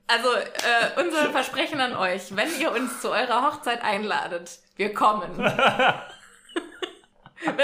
[0.06, 5.38] also äh, unser Versprechen an euch, wenn ihr uns zu eurer Hochzeit einladet, wir kommen.
[5.38, 5.48] wenn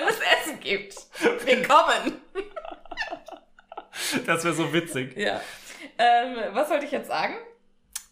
[0.05, 0.95] es Essen gibt,
[1.45, 2.21] wir kommen.
[4.27, 5.17] Das wäre so witzig.
[5.17, 5.41] Ja.
[5.99, 7.35] Ähm, was wollte ich jetzt sagen?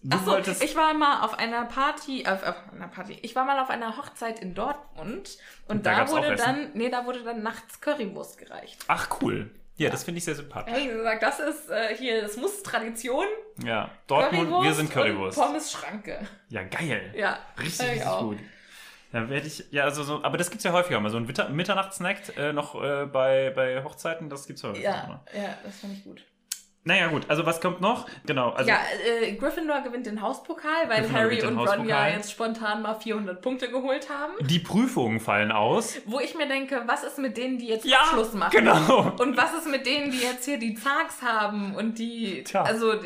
[0.02, 0.62] Du Achso, wolltest.
[0.62, 3.18] ich war mal auf einer Party, auf, auf einer Party.
[3.22, 5.36] Ich war mal auf einer Hochzeit in Dortmund
[5.66, 8.84] und Da da, auch wurde dann, nee, da wurde dann nachts Currywurst gereicht.
[8.86, 9.50] Ach cool.
[9.78, 10.72] Ja, das finde ich sehr sympathisch.
[10.72, 13.26] Da habe ich gesagt, das ist äh, hier, das muss Tradition.
[13.62, 15.38] Ja, Dortmund, wir sind Currywurst.
[15.38, 16.26] Pommes Schranke.
[16.48, 17.12] Ja, geil.
[17.16, 18.20] Ja, Richtig, richtig auch.
[18.22, 18.38] gut.
[19.12, 21.10] Dann werde ich, ja, also so, aber das gibt's ja häufiger mal.
[21.10, 24.84] So ein Mitter- Mitternachtssnack äh, noch äh, bei, bei Hochzeiten, das gibt's häufiger.
[24.90, 25.20] Ja, mal.
[25.34, 26.22] ja, das fand ich gut.
[26.86, 28.06] Naja, gut, also was kommt noch?
[28.26, 28.78] Genau, also ja,
[29.20, 33.42] äh, Gryffindor gewinnt den Hauspokal, weil Gryffindor Harry und Ron ja jetzt spontan mal 400
[33.42, 34.34] Punkte geholt haben.
[34.40, 35.96] die Prüfungen fallen aus.
[36.06, 38.52] Wo ich mir denke, was ist mit denen, die jetzt Ja, Abschluss machen?
[38.52, 39.12] genau.
[39.18, 42.62] Und was ist mit denen, die jetzt hier die Zags haben und die, Tja.
[42.62, 43.04] also, das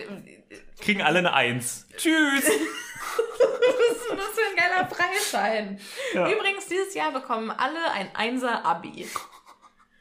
[0.81, 1.86] Kriegen alle eine Eins.
[1.97, 2.44] Tschüss.
[2.44, 5.81] ist das für ein geiler Freischein.
[6.15, 6.31] Ja.
[6.31, 9.07] Übrigens, dieses Jahr bekommen alle ein Einser-Abi.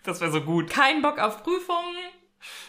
[0.04, 0.70] Das wäre so gut.
[0.70, 1.96] Kein Bock auf Prüfungen,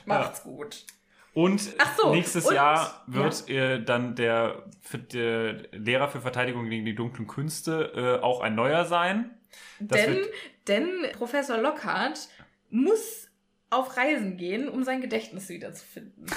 [0.04, 0.84] macht's gut.
[1.32, 1.61] Und
[1.97, 4.65] so, nächstes und- Jahr wird äh, dann der,
[5.12, 9.31] der Lehrer für Verteidigung gegen die dunklen Künste äh, auch ein neuer sein.
[9.78, 10.19] Das denn,
[10.66, 12.28] denn Professor Lockhart
[12.70, 13.28] muss
[13.70, 16.27] auf Reisen gehen, um sein Gedächtnis wiederzufinden.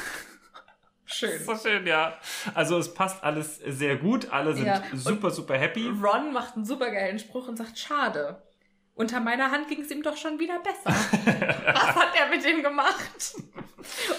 [1.06, 1.44] Schön.
[1.44, 2.18] So schön, ja.
[2.56, 4.32] Also es passt alles sehr gut.
[4.32, 5.88] Alle sind Ja, super, super happy.
[5.88, 8.42] Ron macht einen supergeilen Spruch und sagt, schade.
[8.96, 10.90] Unter meiner Hand ging es ihm doch schon wieder besser.
[11.74, 13.36] Was hat er mit ihm gemacht?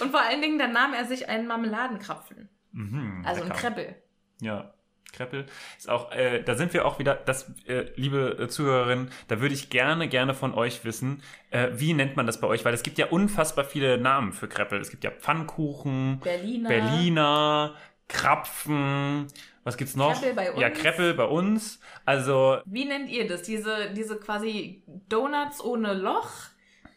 [0.00, 2.48] Und vor allen Dingen, dann nahm er sich einen Marmeladenkrapfen.
[2.72, 3.50] Mhm, Also ein.
[3.50, 3.94] Kreppel.
[4.40, 4.74] Ja,
[5.12, 5.46] Kreppel
[5.78, 9.54] ist auch, äh, da sind wir auch wieder, das, äh, liebe äh, Zuhörerinnen, da würde
[9.54, 12.64] ich gerne, gerne von euch wissen, äh, wie nennt man das bei euch?
[12.64, 14.80] Weil es gibt ja unfassbar viele Namen für Kreppel.
[14.80, 16.68] Es gibt ja Pfannkuchen, Berliner.
[16.68, 17.74] Berliner,
[18.08, 19.28] Krapfen
[19.64, 20.12] Was gibt's noch?
[20.20, 20.78] Kreppel bei Ja, uns.
[20.78, 21.80] Kreppel bei uns.
[22.04, 23.42] Also, Wie nennt ihr das?
[23.42, 26.30] Diese, diese quasi Donuts ohne Loch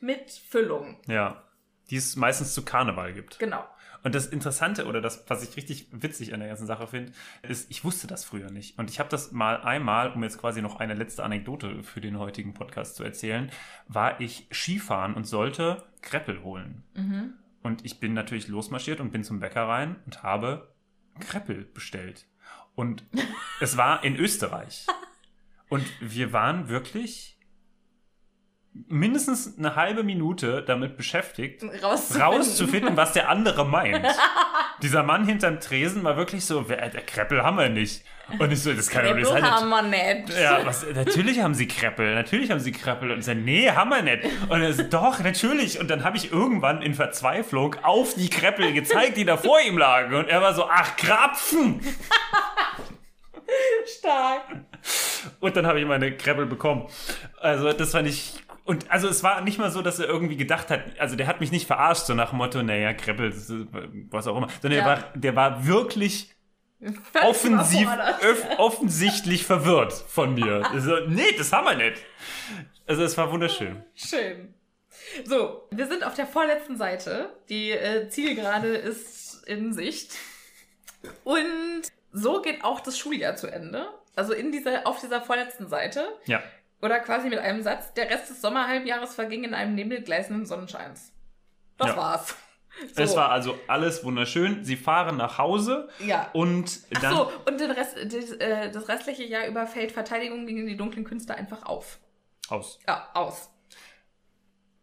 [0.01, 0.99] mit Füllung.
[1.07, 1.43] ja,
[1.89, 3.39] die es meistens zu Karneval gibt.
[3.39, 3.63] Genau.
[4.03, 7.11] Und das Interessante oder das, was ich richtig witzig an der ganzen Sache finde,
[7.41, 8.77] ist, ich wusste das früher nicht.
[8.77, 12.19] Und ich habe das mal einmal, um jetzt quasi noch eine letzte Anekdote für den
[12.19, 13.49] heutigen Podcast zu erzählen,
[13.87, 16.83] war ich Skifahren und sollte Kreppel holen.
[16.93, 17.33] Mhm.
[17.63, 20.73] Und ich bin natürlich losmarschiert und bin zum Bäcker rein und habe
[21.19, 22.27] Kreppel bestellt.
[22.77, 23.03] Und
[23.59, 24.85] es war in Österreich.
[25.67, 27.39] Und wir waren wirklich
[28.87, 32.21] mindestens eine halbe Minute damit beschäftigt, Rauszufinden.
[32.21, 34.05] rauszufinden, was der andere meint.
[34.81, 38.03] Dieser Mann hinterm Tresen war wirklich so, wer, der Kreppel haben wir nicht.
[38.39, 39.51] Und ich so, das kann doch nicht Kreppel sein.
[39.51, 40.37] haben wir nicht.
[40.37, 43.11] Ja, was, natürlich haben sie Kreppel, natürlich haben sie Kreppel.
[43.11, 44.25] Und ich so, nee, haben wir nicht.
[44.49, 45.79] Und er so, doch, natürlich.
[45.79, 49.77] Und dann habe ich irgendwann in Verzweiflung auf die Kreppel gezeigt, die da vor ihm
[49.77, 50.13] lagen.
[50.13, 51.81] Und er war so, ach, Krapfen.
[53.97, 54.43] Stark.
[55.39, 56.87] Und dann habe ich meine Kreppel bekommen.
[57.39, 58.43] Also das war nicht...
[58.67, 61.39] Und also es war nicht mal so, dass er irgendwie gedacht hat, also der hat
[61.39, 63.33] mich nicht verarscht, so nach dem Motto, naja, Kreppel,
[64.11, 64.49] was auch immer.
[64.61, 64.85] Sondern Ja.
[64.85, 66.35] der, war, der war wirklich
[67.23, 67.89] offensiv,
[68.21, 70.63] öff, offensichtlich verwirrt von mir.
[70.79, 72.03] So, nee, das haben wir nicht.
[72.85, 73.83] Also es war wunderschön.
[73.95, 74.53] Schön.
[75.25, 77.29] So, wir sind auf der vorletzten Seite.
[77.49, 80.15] Die äh, Zielgerade ist in Sicht.
[81.23, 83.87] Und so geht auch das Schuljahr zu Ende.
[84.15, 86.07] Also in dieser, auf dieser vorletzten Seite.
[86.25, 86.41] Ja.
[86.81, 91.11] Oder quasi mit einem Satz, der Rest des Sommerhalbjahres verging in einem Nebel gleißenden Sonnenscheins.
[91.77, 91.97] Das Ja.
[91.97, 92.35] war's.
[92.93, 93.01] So.
[93.01, 94.63] Es war also alles wunderschön.
[94.63, 96.29] Sie fahren nach Hause Ja.
[96.33, 97.15] und Ach dann.
[97.15, 101.03] so, und den Rest, das, äh, das restliche Jahr über fällt Verteidigung gegen die dunklen
[101.03, 101.97] Künste einfach auf.
[102.49, 102.77] Aus.
[102.87, 103.49] Ja, aus.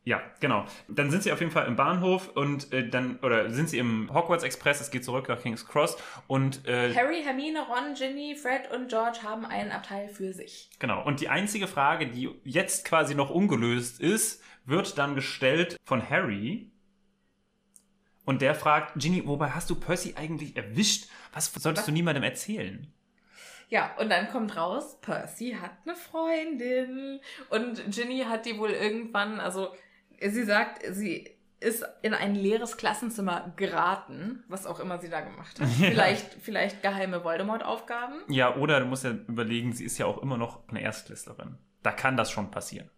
[0.07, 0.67] Ja, genau.
[0.87, 4.13] Dann sind sie auf jeden Fall im Bahnhof und äh, dann, oder sind sie im
[4.13, 8.71] Hogwarts Express, es geht zurück nach King's Cross und äh, Harry, Hermine, Ron, Ginny, Fred
[8.71, 10.69] und George haben einen Abteil für sich.
[10.79, 11.03] genau.
[11.05, 16.71] Und die einzige Frage, die jetzt quasi noch ungelöst ist, wird dann gestellt von Harry.
[18.27, 21.09] Und der fragt, Ginny, wobei hast du Percy eigentlich erwischt?
[21.33, 22.93] Was solltest du niemandem erzählen?
[23.69, 27.21] Ja, und dann kommt raus, Percy hat eine Freundin.
[27.51, 29.75] Und Ginny hat die wohl irgendwann, also
[30.21, 35.59] sie sagt, sie ist in ein leeres Klassenzimmer geraten, was auch immer sie da gemacht
[35.61, 35.69] hat.
[35.79, 35.91] Ja.
[35.91, 38.21] Vielleicht, vielleicht geheime Voldemort-Aufgaben.
[38.29, 41.59] Ja, oder du musst ja überlegen, sie ist ja auch immer noch eine Erstklässlerin.
[41.83, 42.91] Da kann das schon passieren.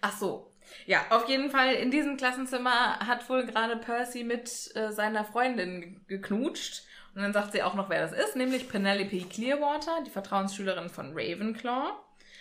[0.00, 0.52] Ach so.
[0.86, 6.04] Ja, auf jeden Fall in diesem Klassenzimmer hat wohl gerade Percy mit äh, seiner Freundin
[6.06, 6.84] geknutscht.
[7.14, 11.12] Und dann sagt sie auch noch, wer das ist, nämlich Penelope Clearwater, die Vertrauensschülerin von
[11.12, 11.92] Ravenclaw.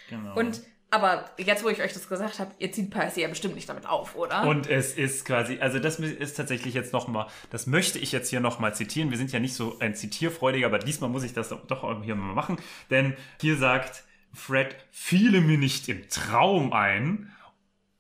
[0.10, 0.36] Genau.
[0.36, 0.62] Und
[0.92, 3.86] aber jetzt, wo ich euch das gesagt habe, ihr zieht Percy ja bestimmt nicht damit
[3.88, 4.44] auf, oder?
[4.44, 8.42] Und es ist quasi, also das ist tatsächlich jetzt nochmal, das möchte ich jetzt hier
[8.42, 9.10] nochmal zitieren.
[9.10, 12.34] Wir sind ja nicht so ein Zitierfreudiger, aber diesmal muss ich das doch hier mal
[12.34, 12.58] machen.
[12.90, 14.04] Denn hier sagt
[14.34, 17.34] Fred, fiele mir nicht im Traum ein,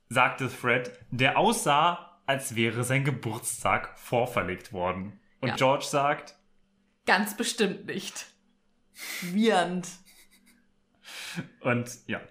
[0.09, 5.19] sagte Fred, der aussah, als wäre sein Geburtstag vorverlegt worden.
[5.39, 5.55] Und Ja.
[5.55, 6.35] George sagt,
[7.05, 8.27] Ganz bestimmt nicht.
[9.21, 9.87] Wirend.
[11.61, 12.21] Und ja,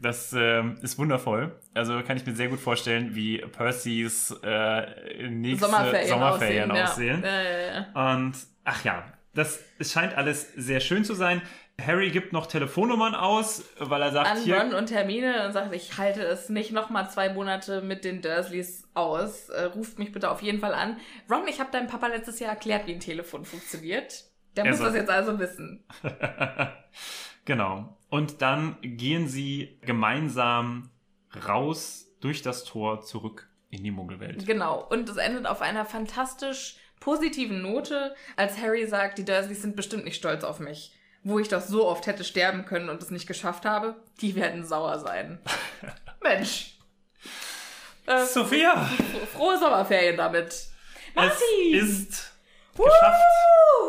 [0.00, 1.58] das ähm, ist wundervoll.
[1.74, 7.22] Also kann ich mir sehr gut vorstellen, wie Percys äh, nächste Sommerferien, Sommerferien, aussehen.
[7.22, 7.24] aussehen.
[7.24, 7.42] Ja.
[7.42, 8.14] Ja, ja.
[8.16, 9.04] Und ach ja,
[9.34, 11.42] das scheint alles sehr schön zu sein.
[11.78, 14.58] Harry gibt noch Telefonnummern aus, weil er sagt An hier.
[14.58, 18.84] Ron und Hermine und sagt, ich halte es nicht nochmal zwei Monate mit den Dursleys
[18.94, 19.50] aus.
[19.50, 20.96] Äh, ruft mich bitte auf jeden Fall an.
[21.30, 24.24] Ron, ich habe deinem Papa letztes Jahr erklärt, wie ein Telefon funktioniert.
[24.56, 25.84] Der Er muss soll- das jetzt also wissen.
[27.46, 27.96] genau.
[28.10, 30.90] Und dann gehen sie gemeinsam
[31.48, 34.46] raus durch das Tor zurück in die Muggelwelt.
[34.46, 34.86] Genau.
[34.88, 40.04] Und es endet auf einer fantastisch positiven Note, als Harry sagt, die Dursleys sind bestimmt
[40.04, 40.92] nicht stolz auf mich.
[41.22, 44.64] Wo ich doch so oft hätte sterben können und es nicht geschafft habe, die werden
[44.64, 45.40] sauer sein.
[46.22, 46.78] Mensch.
[48.06, 48.88] Äh, Sophia!
[49.32, 50.68] frohe Sommerferien damit.
[51.14, 51.74] Martin!
[51.74, 52.25] Es ist
[52.76, 53.22] Woo, geschafft.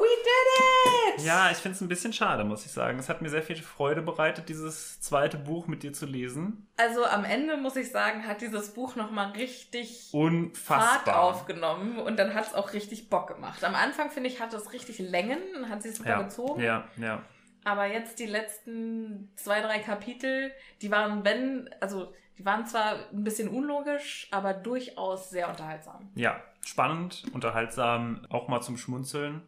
[0.01, 1.26] we did it!
[1.26, 2.99] Ja, ich finde es ein bisschen schade, muss ich sagen.
[2.99, 6.68] Es hat mir sehr viel Freude bereitet, dieses zweite Buch mit dir zu lesen.
[6.77, 11.22] Also am Ende, muss ich sagen, hat dieses Buch nochmal richtig Fahrt Unfassbar.
[11.23, 13.64] aufgenommen und dann hat es auch richtig Bock gemacht.
[13.64, 15.39] Am Anfang, finde ich, hat es richtig Längen,
[15.69, 16.61] hat sich super Ja, gezogen.
[16.61, 17.22] ja, ja.
[17.64, 20.51] Aber jetzt die letzten zwei, drei Kapitel,
[20.81, 26.09] die waren, wenn, also die waren zwar ein bisschen unlogisch, aber durchaus sehr unterhaltsam.
[26.15, 29.41] Ja, spannend, unterhaltsam, auch mal zum Schmunzeln.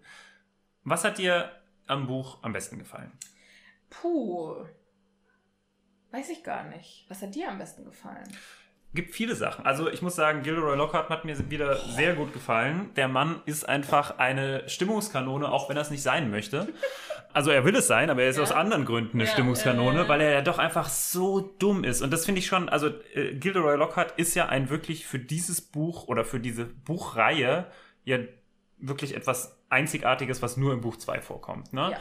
[0.84, 1.52] Was hat dir
[1.88, 3.12] am Buch am besten gefallen?
[3.90, 4.66] Puh.
[6.12, 7.06] Weiß ich gar nicht.
[7.10, 8.28] Was hat dir am besten gefallen?
[8.94, 9.66] Gibt viele Sachen.
[9.66, 12.92] Also ich muss sagen, Gilderoy Lockhart hat mir wieder sehr gut gefallen.
[12.96, 16.74] Der Mann ist einfach eine Stimmungskanone, auch wenn er es nicht sein möchte.
[17.34, 18.44] Also er will es sein, aber er ist Ja.
[18.44, 20.08] aus anderen Gründen eine Ja, Stimmungskanone, ja.
[20.08, 22.02] weil er ja doch einfach so dumm ist.
[22.02, 25.62] Und das finde ich schon, also äh, Gilderoy Lockhart ist ja ein wirklich für dieses
[25.62, 27.68] Buch oder für diese Buchreihe
[28.04, 28.18] ja
[28.80, 31.72] wirklich etwas Einzigartiges, was nur im Buch 2 vorkommt.
[31.74, 31.92] Ne?
[31.92, 31.98] Ja.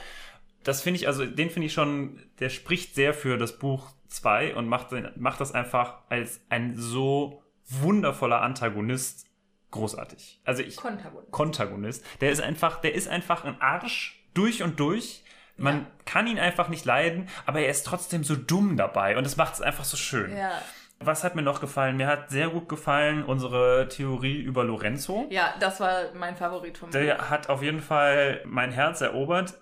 [0.65, 4.55] Das finde ich, also den finde ich schon, der spricht sehr für das Buch 2
[4.57, 9.27] und macht, macht das einfach als ein so wundervoller Antagonist
[9.71, 10.41] großartig.
[10.45, 11.31] Also ich, Konterbunt.
[11.31, 12.05] Kontagonist.
[12.23, 15.23] Der ist einfach, der ist einfach ein Arsch durch und durch.
[15.57, 15.87] Man Ja.
[16.05, 19.55] kann ihn einfach nicht leiden, aber er ist trotzdem so dumm dabei und das macht
[19.55, 20.37] es einfach so schön.
[20.37, 20.53] Ja.
[21.01, 21.97] Was hat mir noch gefallen?
[21.97, 25.27] Mir hat sehr gut gefallen unsere Theorie über Lorenzo.
[25.31, 26.99] ja, das war mein Favorit vom Buch.
[26.99, 29.55] Der hat auf jeden Fall mein Herz erobert.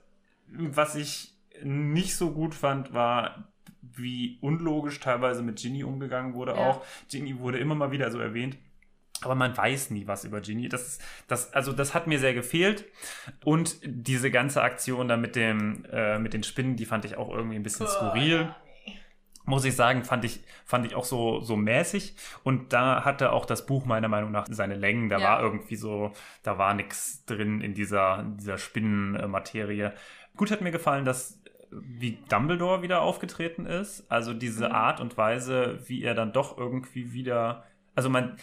[0.49, 3.49] Was ich nicht so gut fand, war,
[3.83, 6.59] wie unlogisch teilweise mit Ginny umgegangen wurde Ja.
[6.59, 6.85] auch.
[7.11, 8.57] Ginny wurde immer mal wieder so erwähnt.
[9.23, 10.69] Aber man weiß nie was über Ginny.
[10.69, 12.85] Das das, also das hat mir sehr gefehlt.
[13.45, 17.31] Und diese ganze Aktion da mit dem, äh, mit den Spinnen, die fand ich auch
[17.31, 18.55] irgendwie ein bisschen skurril
[19.49, 22.17] muss ich sagen, fand ich, fand ich auch so, so mäßig.
[22.43, 25.09] Und da hatte auch das Buch meiner Meinung nach seine Längen.
[25.09, 25.25] Da Ja.
[25.29, 26.13] war irgendwie so,
[26.43, 29.93] da war nichts drin in dieser, in dieser Spinnenmaterie.
[30.37, 31.41] Gut hat mir gefallen, dass
[31.71, 34.11] wie Dumbledore wieder aufgetreten ist.
[34.11, 34.75] Also diese Mhm.
[34.75, 37.65] Art und Weise, wie er dann doch irgendwie wieder,
[37.95, 38.37] also man,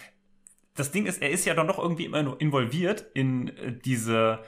[0.74, 4.40] das Ding ist, er ist ja dann doch irgendwie immer involviert in äh, diese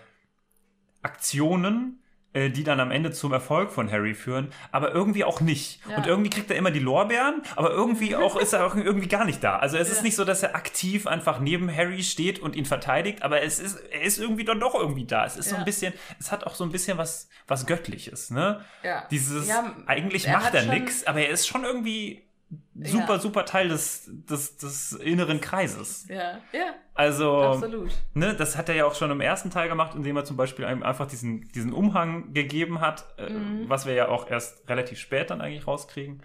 [1.02, 5.80] Aktionen, äh, die dann am Ende zum Erfolg von Harry führen, aber irgendwie auch nicht.
[5.88, 5.98] Ja.
[5.98, 9.24] Und irgendwie kriegt er immer die Lorbeeren, aber irgendwie auch ist er auch irgendwie gar
[9.24, 9.58] nicht da.
[9.58, 13.22] Also es ist nicht so, dass er aktiv einfach neben Harry steht und ihn verteidigt,
[13.22, 15.24] aber es ist, er ist irgendwie dann doch irgendwie da.
[15.26, 15.60] Es ist so Ja.
[15.60, 18.60] ein bisschen, es hat auch so ein bisschen was, was Göttliches, ne?
[18.82, 19.06] Ja.
[19.10, 22.25] Dieses, Ja, eigentlich er macht er nix, aber er ist schon irgendwie
[22.74, 23.18] super, Ja.
[23.18, 26.06] super Teil des, des, des inneren Kreises.
[26.08, 27.90] Ja, ja, Also, absolut.
[28.14, 30.64] ne, das hat er ja auch schon im ersten Teil gemacht, indem er zum Beispiel
[30.64, 33.68] einem einfach diesen, diesen Umhang gegeben hat, äh, Mhm.
[33.68, 36.22] was wir ja auch erst relativ spät dann eigentlich rauskriegen.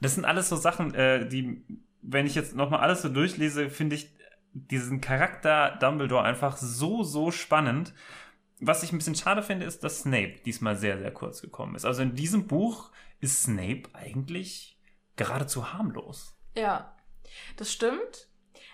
[0.00, 1.64] Das sind alles so Sachen, äh, die,
[2.02, 4.10] wenn ich jetzt nochmal alles so durchlese, finde ich
[4.52, 7.92] diesen Charakter Dumbledore einfach so, so spannend.
[8.60, 11.84] Was ich ein bisschen schade finde, ist, dass Snape diesmal sehr, sehr kurz gekommen ist.
[11.84, 14.73] Also in diesem Buch ist Snape eigentlich
[15.16, 16.36] geradezu harmlos.
[16.56, 16.94] Ja,
[17.56, 18.28] das stimmt.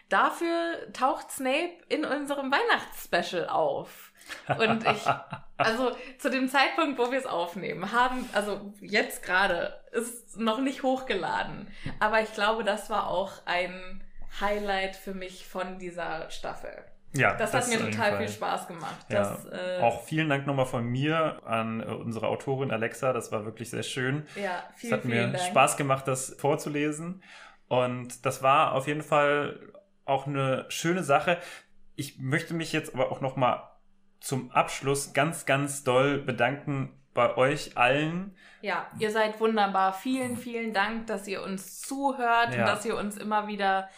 [0.09, 4.13] Dafür taucht Snape in unserem Weihnachtsspecial auf.
[4.59, 5.07] Und ich,
[5.57, 10.83] also zu dem Zeitpunkt, wo wir es aufnehmen, haben, also jetzt gerade, ist noch nicht
[10.83, 11.69] hochgeladen.
[12.01, 14.03] Aber ich glaube, das war auch ein
[14.41, 16.85] Highlight für mich von dieser Staffel.
[17.13, 18.19] Ja, Das, hat mir total Fall.
[18.19, 19.07] viel Spaß gemacht.
[19.09, 23.13] Ja, Das, äh, Auch vielen Dank nochmal von mir an äh, unsere Autorin Alexa.
[23.13, 24.27] Das war wirklich sehr schön.
[24.37, 25.41] ja, Es vielen, hat mir Dank.
[25.41, 27.23] Spaß gemacht, das vorzulesen.
[27.69, 29.59] Und das war auf jeden Fall
[30.05, 31.39] auch eine schöne Sache.
[31.97, 33.63] Ich möchte mich jetzt aber auch nochmal
[34.21, 38.37] zum Abschluss ganz, ganz doll bedanken bei euch allen.
[38.61, 39.93] Ja, ihr seid wunderbar.
[39.95, 42.61] Vielen, vielen Dank, dass ihr uns zuhört Ja.
[42.61, 43.89] und dass ihr uns immer wieder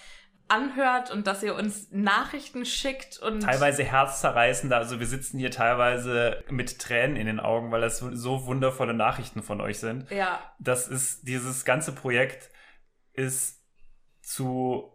[0.52, 4.76] anhört und dass ihr uns Nachrichten schickt und Teilweise herzzerreißende.
[4.76, 9.42] Also wir sitzen hier teilweise mit Tränen in den Augen, weil das so- wundervolle Nachrichten
[9.42, 10.10] von euch sind.
[10.10, 12.50] ja, das ist, dieses ganze Projekt
[13.12, 13.62] ist
[14.22, 14.92] zu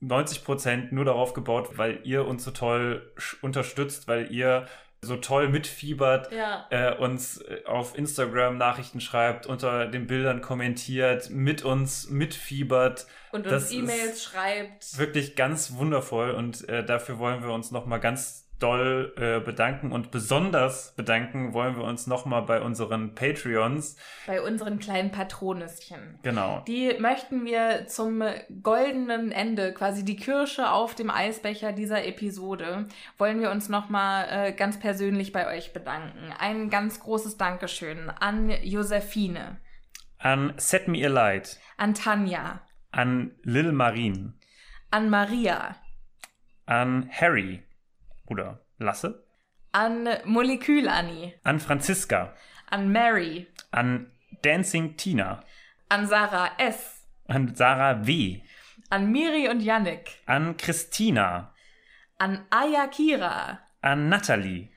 [0.00, 4.66] 90 Prozent nur darauf gebaut, weil ihr uns so toll unterstützt, weil ihr
[5.04, 11.28] so toll mitfiebert, ja, äh, uns äh, auf Instagram Nachrichten schreibt, unter den Bildern kommentiert,
[11.30, 13.06] mit uns mitfiebert.
[13.32, 14.98] und uns E-Mails schreibt.
[14.98, 20.10] Wirklich ganz wundervoll und äh, dafür wollen wir uns nochmal ganz doll äh, bedanken und
[20.10, 23.96] besonders bedanken wollen wir uns nochmal bei unseren Patreons.
[24.26, 26.18] bei unseren kleinen Patronüschen.
[26.22, 26.62] Genau.
[26.66, 28.22] Die möchten wir zum
[28.62, 32.86] goldenen Ende, quasi die Kirsche auf dem Eisbecher dieser Episode,
[33.18, 36.32] wollen wir uns nochmal äh, ganz persönlich bei euch bedanken.
[36.38, 39.58] Ein ganz großes Dankeschön an Josephine,
[40.18, 41.58] An Set Me a Light.
[41.78, 42.60] an Tanja,
[42.92, 44.34] an Lil Marine,
[44.90, 45.74] an Maria,
[46.66, 47.62] an Harry
[48.32, 49.22] oder Lasse,
[49.72, 52.34] an Molekül-Anni, an Franziska,
[52.70, 54.10] an Mary, an
[54.42, 55.44] Dancing Tina,
[55.90, 58.40] an Sarah S., an Sarah W.,
[58.90, 61.52] an Miri und Yannick, an Christina,
[62.18, 64.70] an Aya Kira, an Natalie,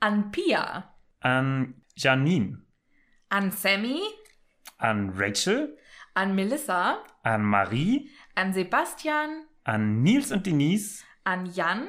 [0.00, 0.84] an Pia,
[1.20, 2.62] an Janine,
[3.30, 4.02] an Sammy,
[4.78, 5.76] an Rachel,
[6.14, 11.88] an Melissa, an Marie, an Sebastian, an Nils und Denise, an Jan,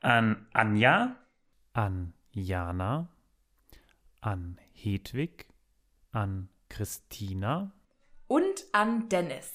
[0.00, 1.16] an Anja,
[1.72, 3.08] an Jana,
[4.20, 5.46] an Hedwig,
[6.12, 7.72] an Christina,
[8.28, 9.52] und an Dennis.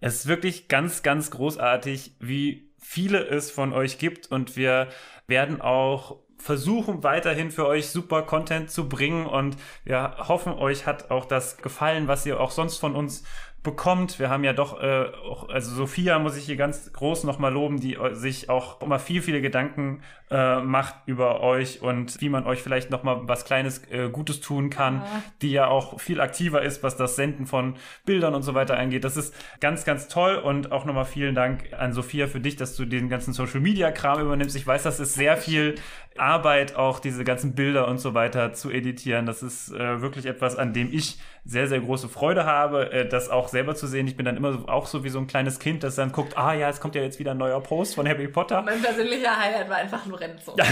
[0.00, 4.30] Es ist wirklich ganz, ganz großartig, wie viele es von euch gibt.
[4.30, 4.88] Und wir
[5.26, 9.26] werden auch versuchen weiterhin für euch super Content zu bringen.
[9.26, 13.24] Und wir hoffen, euch hat auch das gefallen, was ihr auch sonst von uns
[13.64, 14.20] bekommt.
[14.20, 17.80] Wir haben ja doch, äh, auch, also Sophia muss ich hier ganz groß nochmal loben,
[17.80, 22.46] die äh, sich auch immer viel, viele Gedanken äh, macht über euch und wie man
[22.46, 25.22] euch vielleicht nochmal was Kleines äh, Gutes tun kann, ja.
[25.42, 27.74] die ja auch viel aktiver ist, was das Senden von
[28.04, 29.02] Bildern und so weiter angeht.
[29.02, 32.76] Das ist ganz, ganz toll und auch nochmal vielen Dank an Sophia für dich, dass
[32.76, 34.54] du den ganzen Social Media Kram übernimmst.
[34.56, 35.76] Ich weiß, das ist sehr viel
[36.16, 39.26] Arbeit, auch diese ganzen Bilder und so weiter zu editieren.
[39.26, 43.28] Das ist äh, wirklich etwas, an dem ich sehr, sehr große Freude habe, äh, das
[43.28, 44.06] auch selber zu sehen.
[44.06, 46.54] Ich bin dann immer auch so wie so ein kleines Kind, das dann guckt, ah
[46.54, 48.62] ja, es kommt ja jetzt wieder ein neuer Post von Harry Potter.
[48.62, 50.54] Mein persönlicher Highlight war einfach nur Renzo.
[50.56, 50.64] da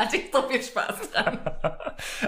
[0.00, 1.38] hatte ich so viel Spaß dran.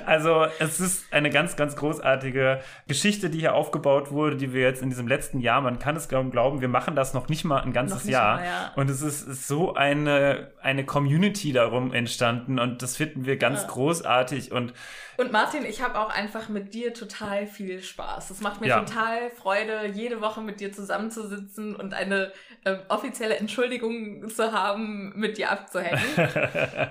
[0.04, 4.82] Also es ist eine ganz, ganz großartige Geschichte, die hier aufgebaut wurde, die wir jetzt
[4.82, 7.60] in diesem letzten Jahr, man kann es kaum glauben, wir machen das noch nicht mal
[7.62, 8.36] ein ganzes Jahr.
[8.36, 8.72] Mal, ja.
[8.74, 13.62] Und es ist, ist, so eine, eine Community darum entstanden und das finden wir ganz
[13.62, 13.68] ja.
[13.68, 14.74] großartig und
[15.16, 18.30] und Martin, ich habe auch einfach mit dir total viel Spaß.
[18.30, 18.80] Es macht mir ja.
[18.80, 22.32] total Freude, jede Woche mit dir zusammenzusitzen und eine
[22.64, 26.02] äh, offizielle Entschuldigung zu haben, mit dir abzuhängen.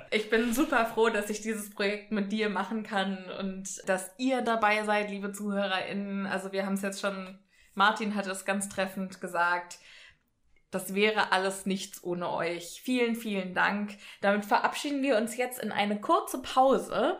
[0.11, 4.41] ich bin super froh, dass ich dieses Projekt mit dir machen kann und dass ihr
[4.41, 6.25] dabei seid, liebe ZuhörerInnen.
[6.25, 7.39] Also wir haben es jetzt schon,
[7.73, 9.79] Martin hat es ganz treffend gesagt.
[10.71, 12.81] Das wäre alles nichts ohne euch.
[12.81, 13.97] Vielen, vielen Dank.
[14.21, 17.19] Damit verabschieden wir uns jetzt in eine kurze Pause.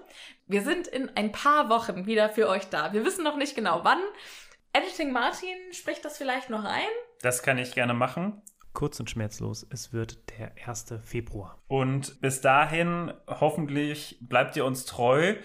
[0.52, 2.91] Wir sind in ein paar Wochen wieder für euch da.
[2.91, 4.02] Wir wissen noch nicht genau wann.
[4.73, 6.90] Editing Martin spricht das vielleicht noch ein.
[7.22, 8.41] Das kann ich gerne machen.
[8.73, 10.95] Kurz und schmerzlos, es wird der 1.
[11.06, 11.61] Februar.
[11.69, 15.36] Und bis dahin, hoffentlich bleibt ihr uns treu.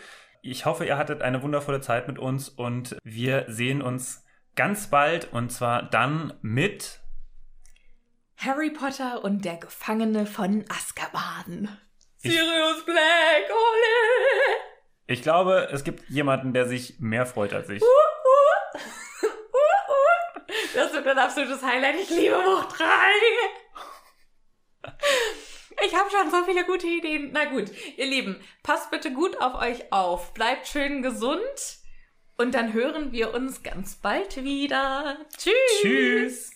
[0.42, 4.24] Ich hoffe, ihr hattet eine wundervolle Zeit mit uns und wir sehen uns
[4.56, 6.98] ganz bald und zwar dann mit
[8.38, 11.78] Harry Potter und der Gefangene von Azkaban.
[12.16, 14.65] Sirius Black, ole!
[15.06, 17.82] Ich glaube, es gibt jemanden, der sich mehr freut als ich.
[20.74, 21.96] Das wird ein absolutes Highlight.
[22.00, 22.84] Ich liebe Buch 3.
[25.86, 27.30] Ich habe schon so viele gute Ideen.
[27.32, 30.34] Na gut, ihr Lieben, passt bitte gut auf euch auf.
[30.34, 31.78] Bleibt schön gesund.
[32.36, 35.18] Und dann hören wir uns ganz bald wieder.
[35.36, 35.54] Tschüss.
[35.80, 36.55] Tschüss.